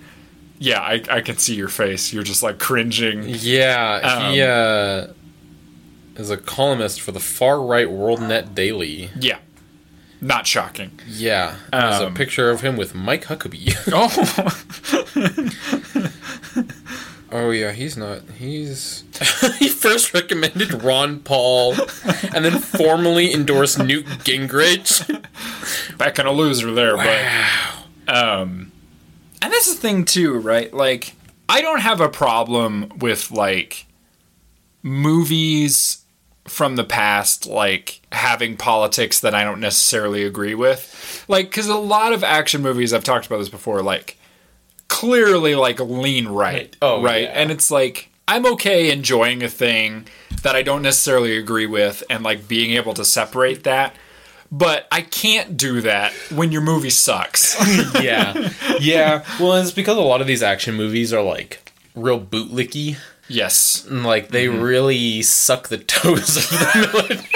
[0.57, 2.11] Yeah, I, I can see your face.
[2.13, 3.23] You're just like cringing.
[3.27, 4.29] Yeah.
[4.31, 5.07] he Um,
[6.17, 9.09] uh, is a columnist for the far right World Net Daily.
[9.19, 9.37] Yeah.
[10.19, 10.99] Not shocking.
[11.07, 11.55] Yeah.
[11.71, 13.75] There's a Um, picture of him with Mike Huckabee.
[13.93, 14.07] Oh,
[17.31, 18.21] oh yeah, he's not.
[18.37, 19.03] He's
[19.59, 21.73] he first recommended Ron Paul,
[22.33, 25.07] and then formally endorsed Newt Gingrich.
[25.97, 27.21] back in a loser there, but
[28.07, 28.71] um
[29.41, 30.73] and that's the thing too, right?
[30.73, 31.15] Like
[31.49, 33.85] I don't have a problem with like
[34.83, 36.03] movies
[36.47, 41.25] from the past like having politics that I don't necessarily agree with.
[41.27, 44.17] Like cuz a lot of action movies I've talked about this before like
[44.91, 46.75] clearly like lean right.
[46.81, 47.23] Oh, right.
[47.23, 47.29] yeah.
[47.29, 50.05] And it's like I'm okay enjoying a thing
[50.43, 53.95] that I don't necessarily agree with and like being able to separate that.
[54.51, 57.55] but I can't do that when your movie sucks.
[58.01, 59.23] yeah, yeah.
[59.39, 62.97] Well, it's because a lot of these action movies are like real bootlicky.
[63.29, 63.87] yes.
[63.87, 64.61] And, like they mm-hmm.
[64.61, 67.29] really suck the toes of the military.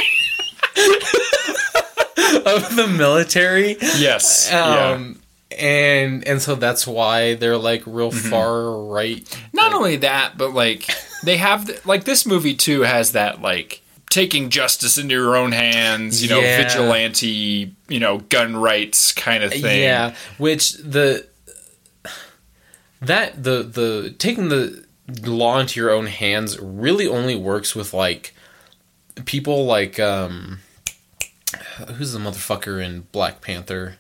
[2.45, 3.77] of the military.
[3.80, 4.49] Yes.
[4.52, 4.90] yeah.
[4.90, 5.22] Um,
[5.57, 9.26] And and so that's why they're like real far right.
[9.53, 10.90] Not only that, but like
[11.23, 15.52] they have th- like this movie too has that like taking justice into your own
[15.52, 16.64] hands, you know, Yeah.
[16.64, 19.82] vigilante, you know, gun rights kind of thing.
[19.82, 21.26] Yeah, which the
[23.02, 24.86] that the the taking the
[25.23, 28.34] law into your own hands really only works with like
[29.26, 30.60] people like um
[31.95, 33.98] who's the motherfucker in Black Panther?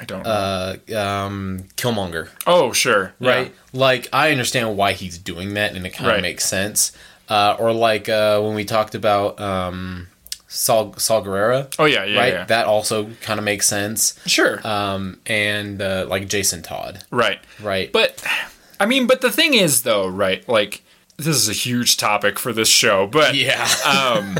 [0.00, 0.30] I don't know.
[0.30, 2.28] Uh um Killmonger.
[2.46, 3.12] oh, sure.
[3.20, 3.54] right?
[3.72, 6.22] Like I understand why he's doing that, and it kind of Right.
[6.22, 6.92] makes sense.
[7.28, 10.08] Uh, or like uh, when we talked about um,
[10.48, 12.32] Saul Saul Guerrera, Oh yeah, yeah, right?
[12.32, 12.44] yeah.
[12.46, 14.18] That also kind of makes sense.
[14.26, 14.66] sure.
[14.66, 17.38] Um, and uh, like Jason Todd, right.
[17.62, 17.92] right?
[17.92, 18.24] But
[18.80, 20.48] I mean, but the thing is though, right?
[20.48, 20.82] Like
[21.18, 24.38] this is a huge topic for this show, but yeah, um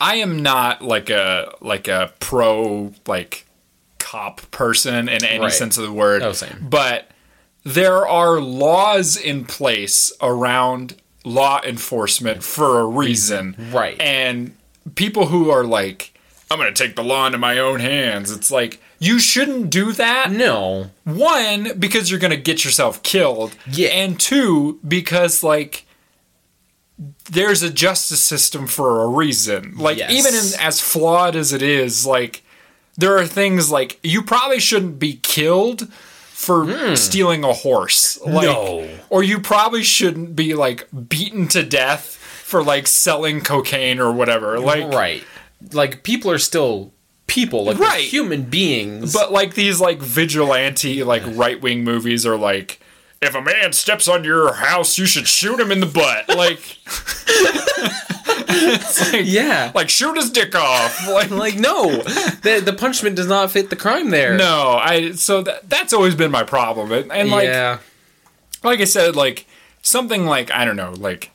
[0.00, 3.46] I am not like a like a pro like
[3.98, 5.52] cop person in any Right.
[5.52, 6.22] sense of the word.
[6.22, 6.66] Oh, same.
[6.68, 7.10] But
[7.64, 10.94] there are laws in place around
[11.24, 13.54] law enforcement for a reason.
[13.72, 14.00] Right.
[14.00, 14.54] And
[14.94, 16.14] people who are like
[16.50, 18.30] I'm going to take the law into my own hands.
[18.30, 20.30] It's like you shouldn't do that.
[20.32, 23.54] no, One, because you're going to get yourself killed.
[23.70, 23.88] Yeah.
[23.88, 25.84] And two, because like
[27.30, 29.74] there's a justice system for a reason.
[29.76, 30.10] Like Yes.
[30.10, 32.42] even in, as flawed as it is, like
[32.98, 36.94] there are things like you probably shouldn't be killed for hmm.
[36.94, 38.20] stealing a horse.
[38.20, 38.44] Like.
[38.44, 38.88] No.
[39.08, 44.58] or you probably shouldn't be like beaten to death for like selling cocaine or whatever.
[44.58, 45.24] Like right?
[45.72, 46.92] Like people are still
[47.28, 48.04] people, like Right.
[48.04, 49.12] human beings.
[49.12, 52.80] But like these like vigilante like right wing movies are like
[53.20, 56.28] if a man steps on your house, you should shoot him in the butt.
[56.28, 56.78] Like,
[59.12, 60.96] like, yeah, like shoot his dick off.
[61.08, 64.36] Like, like no, the the punishment does not fit the crime there.
[64.36, 65.12] no, I.
[65.12, 66.92] So that that's always been my problem.
[66.92, 67.78] And, and like, yeah,
[68.62, 69.46] like I said, like
[69.82, 71.30] something like I don't know, like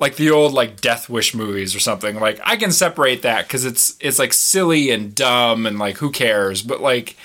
[0.00, 2.18] like the old like Death Wish movies or something.
[2.18, 6.10] Like I can separate that because it's it's like silly and dumb and like who
[6.10, 6.62] cares.
[6.62, 7.16] But like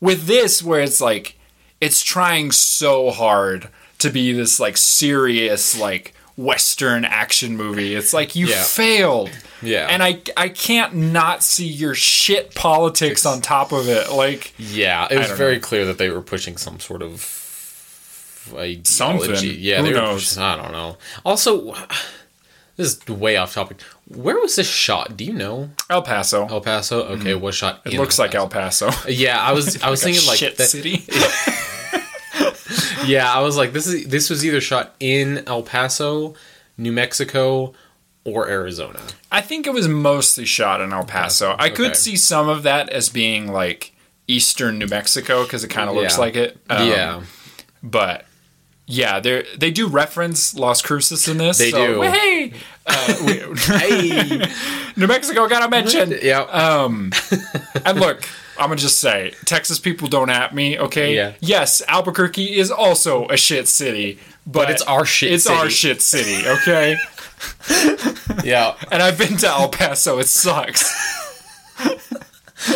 [0.00, 1.37] with this, where it's like
[1.80, 3.68] it's trying so hard
[3.98, 7.94] to be this like serious like western action movie.
[7.96, 8.62] It's like you Yeah.
[8.62, 9.30] failed.
[9.60, 9.88] Yeah.
[9.90, 14.12] And I I can't not see your shit politics on top of it.
[14.12, 15.08] Like yeah.
[15.10, 15.60] It was very know.
[15.60, 17.44] clear that they were pushing some sort of
[18.54, 18.84] ideology.
[18.84, 19.56] Something.
[19.58, 20.28] Yeah, Who they were knows?
[20.28, 20.96] pushing- I don't know.
[21.24, 21.74] Also,
[22.76, 23.78] this is way off topic.
[24.14, 25.16] Where was this shot?
[25.16, 25.70] Do you know?
[25.90, 26.46] El Paso.
[26.46, 27.02] El Paso.
[27.04, 27.82] Okay, what shot.
[27.84, 28.90] it looks like El Paso.
[29.08, 29.82] Yeah, I was.
[29.82, 31.04] I was Like thinking like shit that- city.
[33.06, 36.34] Yeah, I was like, this is this was either shot in El Paso,
[36.76, 37.72] New Mexico,
[38.24, 39.00] or Arizona.
[39.32, 41.56] I think it was mostly shot in El Paso.
[41.58, 41.94] I could Okay.
[41.94, 43.92] see some of that as being like
[44.26, 46.20] eastern New Mexico because it kind of looks Yeah.
[46.20, 46.58] like it.
[46.68, 47.22] Um, yeah,
[47.82, 48.26] but
[48.90, 51.58] yeah, they they do reference Las Cruces in this.
[51.58, 52.02] They so, do.
[52.02, 52.54] Hey,
[52.86, 53.34] uh, we,
[53.66, 54.46] hey,
[54.96, 56.18] New Mexico got to mention.
[56.22, 57.12] yeah, Um,
[57.84, 58.26] and look,
[58.58, 61.14] I'm gonna just say, Texas people don't at me, okay?
[61.14, 61.34] Yeah.
[61.40, 65.56] Yes, Albuquerque is also a shit city, but, it's our shit It's city.
[65.56, 66.96] our shit city, okay?
[68.42, 68.74] yeah.
[68.90, 70.18] and I've been to El Paso.
[70.18, 70.90] It sucks.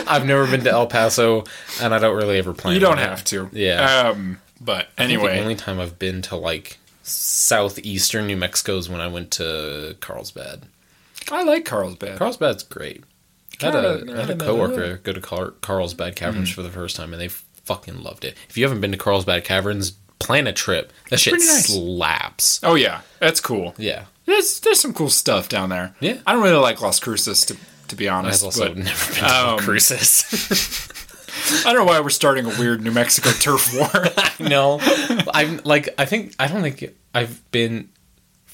[0.06, 1.44] I've never been to El Paso,
[1.80, 2.74] and I don't really ever plan.
[2.74, 3.48] To You don't have to.
[3.52, 4.10] Yeah.
[4.10, 9.00] Um, but anyway, the only time I've been to like southeastern New Mexico is when
[9.00, 10.62] I went to Carlsbad.
[11.30, 12.18] I like Carlsbad.
[12.18, 13.04] Carlsbad's great.
[13.60, 16.54] I had a, I had a coworker go to Car- Carlsbad Caverns Mm-hmm.
[16.54, 18.36] for the first time, and they fucking loved it.
[18.48, 20.92] If you haven't been to Carlsbad Caverns, plan a trip.
[21.10, 21.66] That shit nice.
[21.66, 22.60] slaps.
[22.62, 23.74] oh yeah, that's cool.
[23.78, 25.94] Yeah, There's there's some cool stuff down there.
[26.00, 26.18] Yeah.
[26.26, 27.56] I don't really like Las Cruces to
[27.88, 28.42] to be honest.
[28.42, 30.88] I've also but never been to um, cruises.
[31.64, 34.06] I don't know why we're starting a weird New Mexico turf war.
[34.48, 34.78] no,
[35.32, 37.88] I'm like I think I don't think I've been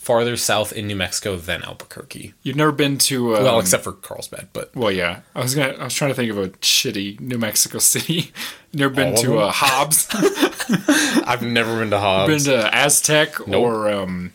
[0.08, 2.32] farther south in New Mexico than Albuquerque.
[2.42, 5.20] You've never been to um, well, except for Carlsbad, but well, yeah.
[5.34, 5.74] I was gonna.
[5.74, 8.32] I was trying to think of a shitty New Mexico city.
[8.72, 10.08] Never been All to uh, Hobbs.
[11.26, 12.46] I've never been to Hobbs.
[12.46, 13.62] been to Aztec Nope.
[13.62, 14.32] or um,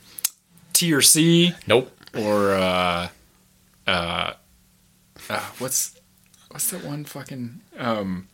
[0.73, 1.91] T or C nope.
[2.17, 3.09] or uh,
[3.85, 4.33] uh,
[5.29, 5.99] uh, what's
[6.49, 8.27] what's that one fucking um,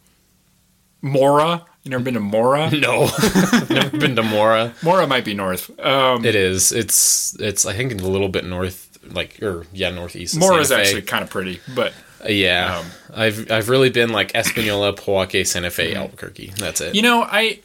[1.02, 1.66] Mora?
[1.84, 2.70] You never been to Mora?
[2.74, 3.10] No,
[3.70, 4.74] never been to Mora.
[4.84, 5.70] Mora might be north.
[5.80, 6.72] Um, It is.
[6.72, 7.36] It's.
[7.40, 7.66] It's.
[7.66, 10.38] I think a little bit north, like or yeah, northeast.
[10.38, 11.94] Mora is actually kind of pretty, but
[12.28, 12.86] Yeah, Um,
[13.16, 16.52] I've I've really been like Espanola, Pojoaque, Santa Fe, Albuquerque.
[16.58, 16.96] That's it.
[16.96, 17.60] You know, I,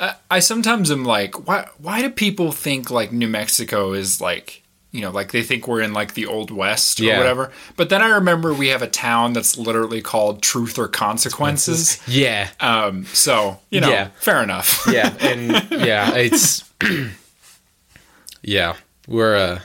[0.00, 4.62] I I sometimes am like, why why do people think like New Mexico is like
[4.90, 7.18] you know like they think we're in like the old west or Yeah.
[7.18, 7.52] whatever?
[7.76, 12.00] But then I remember we have a town that's literally called Truth or Consequences.
[12.08, 14.08] yeah, Um, so you know, Yeah.
[14.20, 14.86] fair enough.
[14.90, 16.64] yeah, and yeah, it's
[18.42, 19.62] yeah, we're a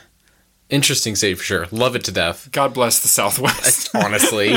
[0.70, 1.68] interesting state for sure.
[1.72, 2.50] Love it to death.
[2.52, 3.90] God bless the Southwest.
[3.96, 4.54] Honestly,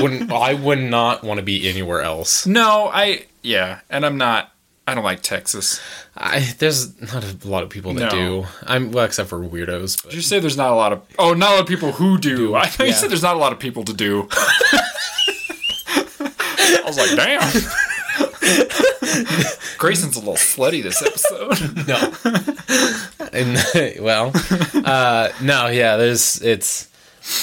[0.00, 2.46] wouldn't I would not want to be anywhere else.
[2.46, 4.51] no, I yeah, and I'm not.
[4.92, 5.80] I don't like Texas.
[6.14, 8.42] I, there's not a lot of people that No.
[8.42, 8.46] do.
[8.66, 10.02] I'm well, except for weirdos.
[10.02, 11.00] But Did you say there's not a lot of?
[11.18, 12.54] Oh, not a lot of people who do.
[12.54, 14.28] I thought you said there's not a lot of people to do.
[15.88, 17.40] I was like, damn.
[19.78, 21.88] Grayson's a little slutty this episode.
[21.88, 22.12] no.
[23.32, 23.58] and
[24.04, 24.30] well,
[24.84, 25.96] uh, no, yeah.
[25.96, 26.86] There's it's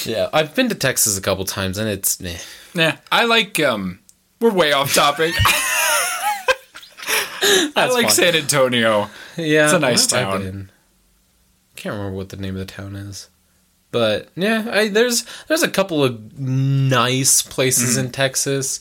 [0.06, 0.28] yeah.
[0.32, 2.38] I've been to Texas a couple times, and it's meh.
[2.76, 3.58] nah, I like.
[3.58, 3.98] Um,
[4.40, 5.34] we're way off topic.
[7.76, 8.10] I like fine.
[8.14, 9.08] San Antonio.
[9.36, 10.70] Yeah, It's a nice where have I town.
[11.76, 13.28] Can't remember what the name of the town is,
[13.90, 18.06] but yeah, I, there's there's a couple of nice places Mm-hmm.
[18.06, 18.80] in Texas.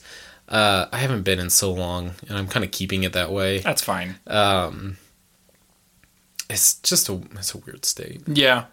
[0.50, 3.60] Uh, I haven't been in so long, and I'm kind of keeping it that way.
[3.60, 4.16] That's fine.
[4.28, 4.98] Um,
[6.50, 8.22] it's just a it's a weird state.
[8.28, 8.66] Yeah.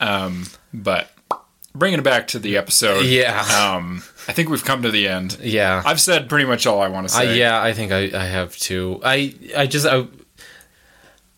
[0.00, 1.10] Um, but
[1.74, 3.04] bringing it back to the episode.
[3.06, 3.40] Yeah.
[3.76, 5.38] Um, I think we've come to the end.
[5.42, 7.38] Yeah, I've said pretty much all I want to I, say.
[7.38, 9.00] yeah, I think I, I have too.
[9.04, 10.06] I I just I,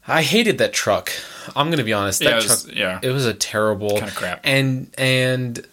[0.07, 1.11] I hated that truck.
[1.57, 2.21] I'm gonna be honest.
[2.21, 3.01] That Yeah, it was- truck, yeah.
[3.03, 4.41] it was a terrible Kinda crap.
[4.45, 5.67] And and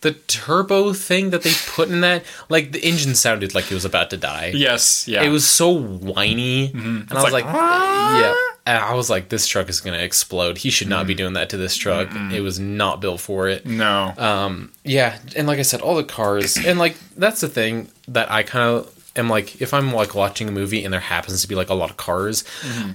[0.00, 3.84] the turbo thing that they put in that, like the engine sounded like it was
[3.84, 4.50] about to die.
[4.54, 5.06] Yes.
[5.06, 5.22] Yeah.
[5.22, 8.34] It was so whiny, and I was like, like, yeah.
[8.64, 10.58] And I was like, this truck is gonna explode.
[10.58, 11.18] He should not be mm.
[11.18, 12.08] doing that to this truck.
[12.32, 13.66] It was not built for it.
[13.66, 14.12] No.
[14.16, 18.30] Um, yeah, and like I said, all the cars, and like that's the thing that
[18.30, 21.48] I kind of am like, if I'm like watching a movie and there happens to
[21.48, 22.92] be like a lot of cars, mm-hmm.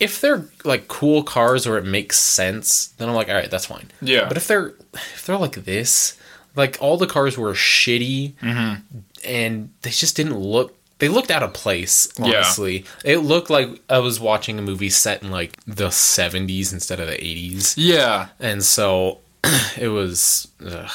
[0.00, 3.66] if they're like cool cars or it makes sense, then I'm like, all right, that's
[3.66, 3.90] fine.
[4.00, 4.26] Yeah.
[4.26, 6.16] But if they're if they're like this,
[6.56, 8.98] like all the cars were shitty, mm-hmm.
[9.24, 10.76] and they just didn't look.
[11.04, 12.24] They looked out of place, Yeah.
[12.36, 12.86] honestly.
[13.04, 17.06] It looked like I was watching a movie set in like the 70s instead of
[17.08, 18.28] the 80s yeah.
[18.40, 19.18] and so
[19.78, 20.90] it was ugh.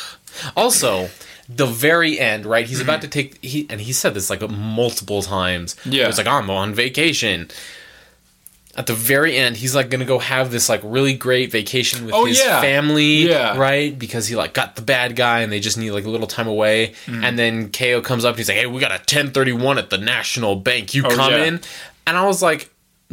[0.57, 1.09] also
[1.47, 5.21] the very end right he's about to take he and he said this like multiple
[5.21, 6.07] times Yeah.
[6.07, 7.49] it's like i'm on vacation
[8.75, 12.13] at the very end he's like gonna go have this like really great vacation with
[12.13, 12.61] Oh, his yeah.
[12.61, 13.57] family Yeah.
[13.57, 16.27] right because he like got the bad guy and they just need like a little
[16.27, 17.23] time away Mm.
[17.25, 19.97] and then Kayo comes up and he's like hey we got a 1031 at the
[19.97, 21.45] national bank you Oh, come yeah.
[21.45, 21.61] in
[22.07, 22.69] and i was like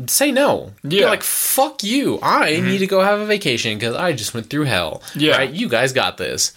[0.07, 1.01] say no Yeah.
[1.03, 1.09] Mm-hmm.
[1.11, 4.65] like fuck you i need to go have a vacation because i just went through
[4.65, 5.37] hell Yeah.
[5.39, 6.53] right you guys got this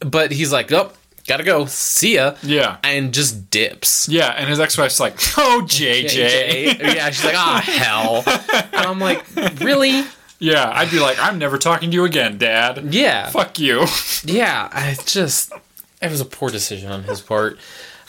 [0.00, 0.90] but he's like oh
[1.26, 2.76] gotta go see ya Yeah.
[2.82, 4.28] and just dips Yeah.
[4.36, 8.24] And his ex-wife's like, "Oh, JJ." yeah she's like ah hell
[8.72, 9.24] and i'm like
[9.60, 10.04] really
[10.40, 10.70] Yeah.
[10.74, 13.86] I'd be like, "I'm never talking to you again, Dad." yeah Fuck you.
[14.24, 15.52] yeah i just
[16.00, 17.58] it was a poor decision on his part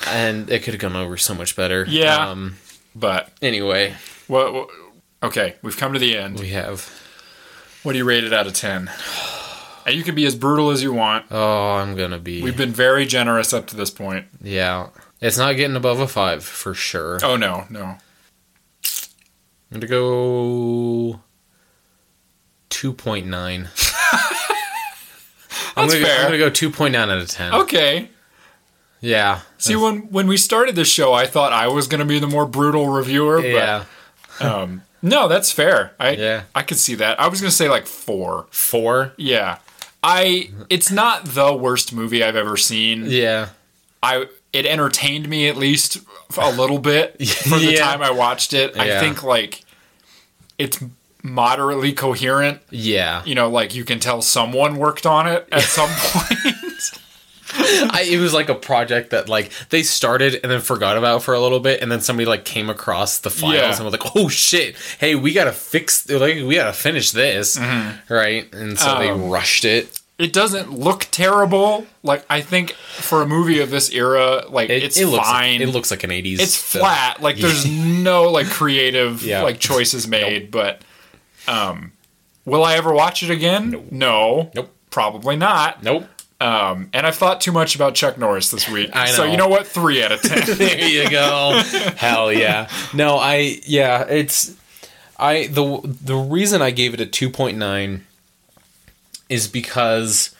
[0.07, 2.29] and it could have gone over so much better Yeah.
[2.29, 2.57] um
[2.95, 3.95] But anyway
[4.27, 4.69] what
[5.21, 6.39] okay, we've come to the end.
[6.39, 6.89] we have
[7.83, 8.89] What do you rate it out of ten?
[9.85, 11.25] And you can be as brutal as you want.
[11.31, 14.25] oh i'm gonna be We've been very generous up to this point.
[14.41, 14.89] yeah
[15.21, 17.97] it's not getting above a five for sure Oh no, no.
[19.71, 21.19] I'm gonna go
[22.69, 23.69] two point nine.
[25.75, 26.19] I'm That's gonna, go, fair.
[26.19, 27.53] I'm gonna go two point nine out of ten.
[27.53, 28.09] Okay.
[29.01, 29.39] Yeah.
[29.57, 32.27] See, when when we started this show, I thought I was going to be the
[32.27, 33.37] more brutal reviewer.
[33.41, 33.85] But, yeah.
[34.39, 35.93] Um, no, that's fair.
[35.99, 36.43] I Yeah.
[36.55, 37.19] I could see that.
[37.19, 38.47] I was going to say like four.
[38.51, 39.13] Four.
[39.17, 39.57] Yeah.
[40.03, 40.49] I.
[40.69, 43.05] It's not the worst movie I've ever seen.
[43.07, 43.49] Yeah.
[44.01, 44.27] I.
[44.51, 45.97] It entertained me at least
[46.37, 47.79] a little bit for the Yeah.
[47.79, 48.77] time I watched it.
[48.77, 49.63] I think like
[50.59, 50.83] it's
[51.23, 52.61] moderately coherent.
[52.69, 53.23] Yeah.
[53.25, 56.55] You know, like you can tell someone worked on it at some point.
[57.91, 61.33] I, it was like a project that like they started and then forgot about for
[61.33, 63.75] a little bit, and then somebody like came across the files Yeah.
[63.75, 64.75] and was like, "Oh shit!
[64.99, 66.09] Hey, we gotta fix.
[66.09, 67.59] Like, we gotta finish this,
[68.09, 69.99] right?" And so they Um, rushed it.
[70.19, 71.85] it doesn't look terrible.
[72.01, 75.61] Like I think for a movie of this era, like It, it's it looks fine.
[75.61, 76.39] It looks like an '80s.
[76.39, 76.81] it's film.
[76.83, 77.21] flat.
[77.21, 79.41] Like there's no like creative Yeah.
[79.43, 80.49] like choices made.
[80.51, 80.81] But
[81.47, 81.91] um,
[82.45, 83.87] will I ever watch it again?
[83.91, 84.51] No.
[84.55, 84.69] Nope.
[84.89, 85.81] Probably not.
[85.83, 86.05] Nope.
[86.41, 88.91] Um, and I've thought too much about Chuck Norris this week.
[89.07, 89.65] So you know what?
[89.65, 90.57] Three out of ten.
[90.57, 91.61] there you go.
[91.95, 92.69] Hell yeah.
[92.93, 94.53] No, I yeah, it's
[95.17, 98.01] I the the reason I gave it a 2.9
[99.29, 100.35] is because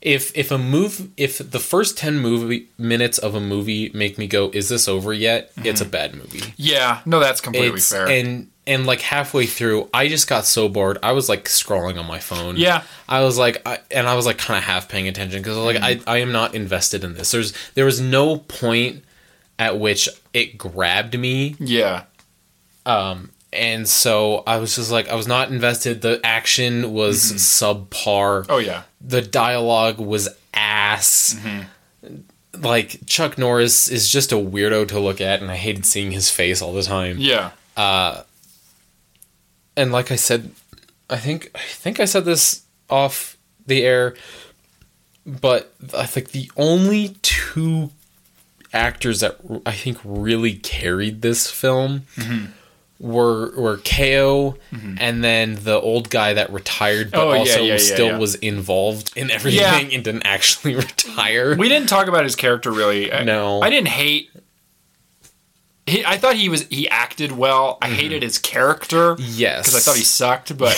[0.00, 4.26] if if a move if the first 10 movie minutes of a movie make me
[4.26, 8.08] go is this over yet it's a bad movie Yeah, no, that's completely it's fair.
[8.08, 12.06] and and like halfway through i just got so bored i was like scrolling on
[12.06, 12.82] my phone Yeah.
[13.08, 15.76] i was like I, and i was like kind of half paying attention because like
[15.76, 16.02] Mm.
[16.06, 19.04] I, I am not invested in this there's there was no point
[19.58, 22.04] at which it grabbed me yeah,
[22.84, 28.42] um and so i was just like i was not invested the action was subpar
[28.42, 28.50] Mm-hmm.
[28.52, 31.36] oh yeah, the dialogue was ass.
[32.58, 36.30] Like Chuck Norris is just a weirdo to look at, and I hated seeing his
[36.30, 37.16] face all the time.
[37.18, 37.50] yeah,
[39.76, 40.50] And like I said,
[41.10, 43.36] I think I think I said this off
[43.66, 44.14] the air,
[45.26, 47.90] but I think the only two
[48.72, 52.46] actors that I think really carried this film mm-hmm.
[52.98, 54.94] were were Kayo mm-hmm.
[54.98, 58.18] and then the old guy that retired, but Oh, yeah, also yeah, still yeah.
[58.18, 61.56] was involved in everything and didn't actually retire.
[61.56, 63.12] we didn't talk about his character really.
[63.12, 63.60] I- No.
[63.62, 64.30] I didn't hate.
[65.86, 67.78] He, I thought he was he acted well.
[67.80, 69.22] I hated his character Mm-hmm.
[69.36, 70.74] yes, because I thought he sucked, but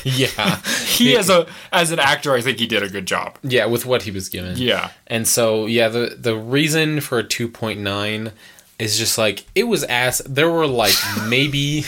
[0.04, 0.56] yeah,
[0.86, 3.36] he as a as an actor, I think he did a good job.
[3.42, 4.56] yeah with what he was given.
[4.56, 8.32] Yeah, And so, yeah, the the reason for a 2.9
[8.78, 10.22] is just like it was ass.
[10.26, 10.94] There were like
[11.28, 11.84] maybe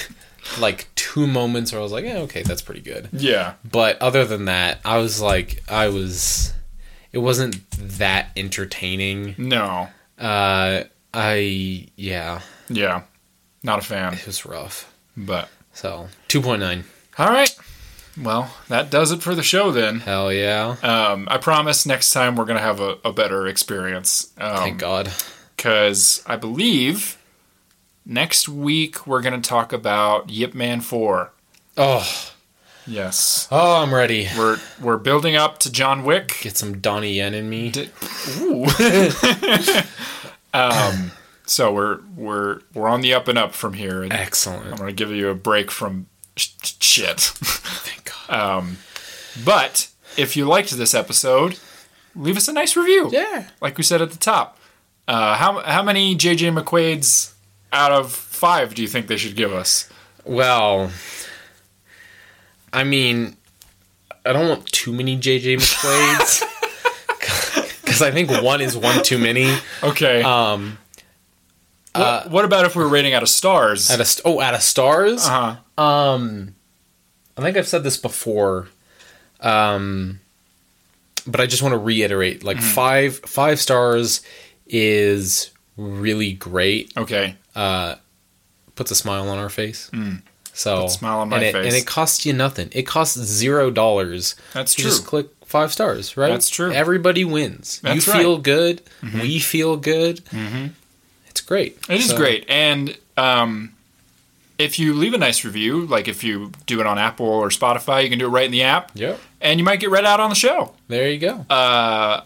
[0.60, 3.08] like two moments where I was like, yeah, okay, that's pretty good.
[3.12, 6.52] yeah, But other than that, I was like, I was,
[7.12, 7.62] it wasn't
[7.98, 9.36] that entertaining.
[9.38, 9.88] no,
[10.18, 10.82] Uh,
[11.14, 13.02] I yeah, yeah,
[13.62, 14.14] not a fan.
[14.14, 14.92] it was rough.
[15.16, 16.84] But So 2.9,
[17.18, 17.54] all right,
[18.22, 20.00] well, that does it for the show then.
[20.00, 24.32] hell yeah, Um, I promise next time we're gonna have a, a better experience.
[24.38, 25.12] thank God.
[25.56, 27.18] because I believe
[28.06, 31.30] next week we're going to talk about Yip Man 4.
[31.76, 32.28] Oh,
[32.84, 33.46] Yes.
[33.52, 34.26] oh, I'm ready.
[34.36, 36.38] We're we're building up to John Wick.
[36.40, 37.70] Get some Donnie Yen in me.
[37.70, 37.90] D-
[38.40, 38.64] Ooh.
[40.54, 41.12] um
[41.46, 44.92] so we're we're we're on the up and up from here and I'm going to
[44.92, 46.06] give you a break from
[46.36, 46.50] sh-
[46.80, 47.20] shit.
[47.20, 48.64] Thank God.
[49.44, 51.58] but if you liked this episode,
[52.14, 53.10] leave us a nice review.
[53.12, 53.48] yeah.
[53.60, 54.58] Like we said at the top.
[55.08, 57.34] Uh, how how many JJ McQuade's
[57.72, 59.88] out of 5 do you think they should give us?
[60.24, 60.92] Well,
[62.72, 63.36] I mean,
[64.24, 66.44] I don't want too many JJ McQuade's
[67.92, 69.54] because I think one is one too many.
[69.82, 70.22] Okay.
[70.22, 70.78] Um,
[71.94, 73.90] what, what about if we're rating out of stars?
[73.90, 75.26] at a st- oh, out of stars.
[75.26, 75.82] uh-huh.
[75.82, 76.54] Um,
[77.36, 78.68] I think I've said this before.
[79.40, 80.20] Um,
[81.26, 84.22] but I just want to reiterate: like five five stars
[84.66, 86.92] is really great.
[86.96, 87.36] Okay.
[87.54, 87.96] Uh,
[88.74, 89.90] Puts a smile on our face.
[90.54, 91.66] So Puts a smile on my and it, face.
[91.66, 92.70] and it costs you nothing.
[92.72, 94.34] It costs zero dollars.
[94.54, 94.90] That's to true.
[94.90, 96.30] Just click five stars, right?
[96.30, 96.72] That's true.
[96.72, 97.80] Everybody wins.
[97.82, 98.18] That's you right.
[98.18, 98.22] Mm-hmm.
[98.22, 98.82] feel good.
[99.14, 100.24] We feel good.
[100.26, 100.66] Mm-hmm.
[101.28, 101.78] It's great.
[101.88, 102.44] It is So- great.
[102.48, 103.72] And um,
[104.58, 108.02] if you leave a nice review, like if you do it on Apple or Spotify,
[108.02, 108.90] you can do it right in the app.
[108.94, 109.20] Yep.
[109.40, 110.72] And you might get read out on the show.
[110.88, 111.44] There you go.
[111.48, 112.22] Uh,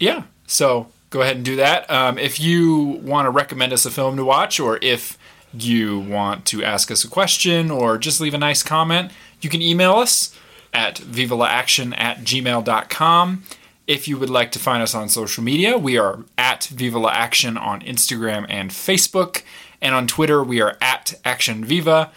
[0.00, 0.22] Yeah.
[0.46, 1.90] So go ahead and do that.
[1.90, 5.16] Um, if you want to recommend us a film to watch, or if
[5.54, 9.60] you want to ask us a question, or just leave a nice comment, you can
[9.62, 10.34] email us
[10.72, 13.42] at vivalaaction at gmail.com.
[13.86, 17.10] If you would like to find us on social media, we are at Viva La
[17.10, 19.42] Action on Instagram and Facebook.
[19.80, 22.12] And on Twitter, we are at Action Viva.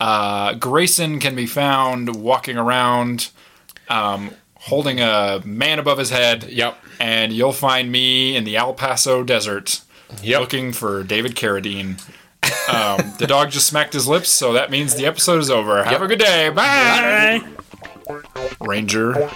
[0.00, 3.28] Uh, Grayson can be found walking around
[3.88, 6.44] um, holding a man above his head.
[6.44, 6.76] Yep.
[6.98, 9.82] And you'll find me in the El Paso desert
[10.22, 10.40] Yep.
[10.40, 12.00] looking for David Carradine.
[12.68, 15.84] Um, the dog just smacked his lips, so that means the episode is over.
[15.84, 16.48] Have a good day.
[16.48, 17.42] Bye.
[18.58, 19.30] Ranger.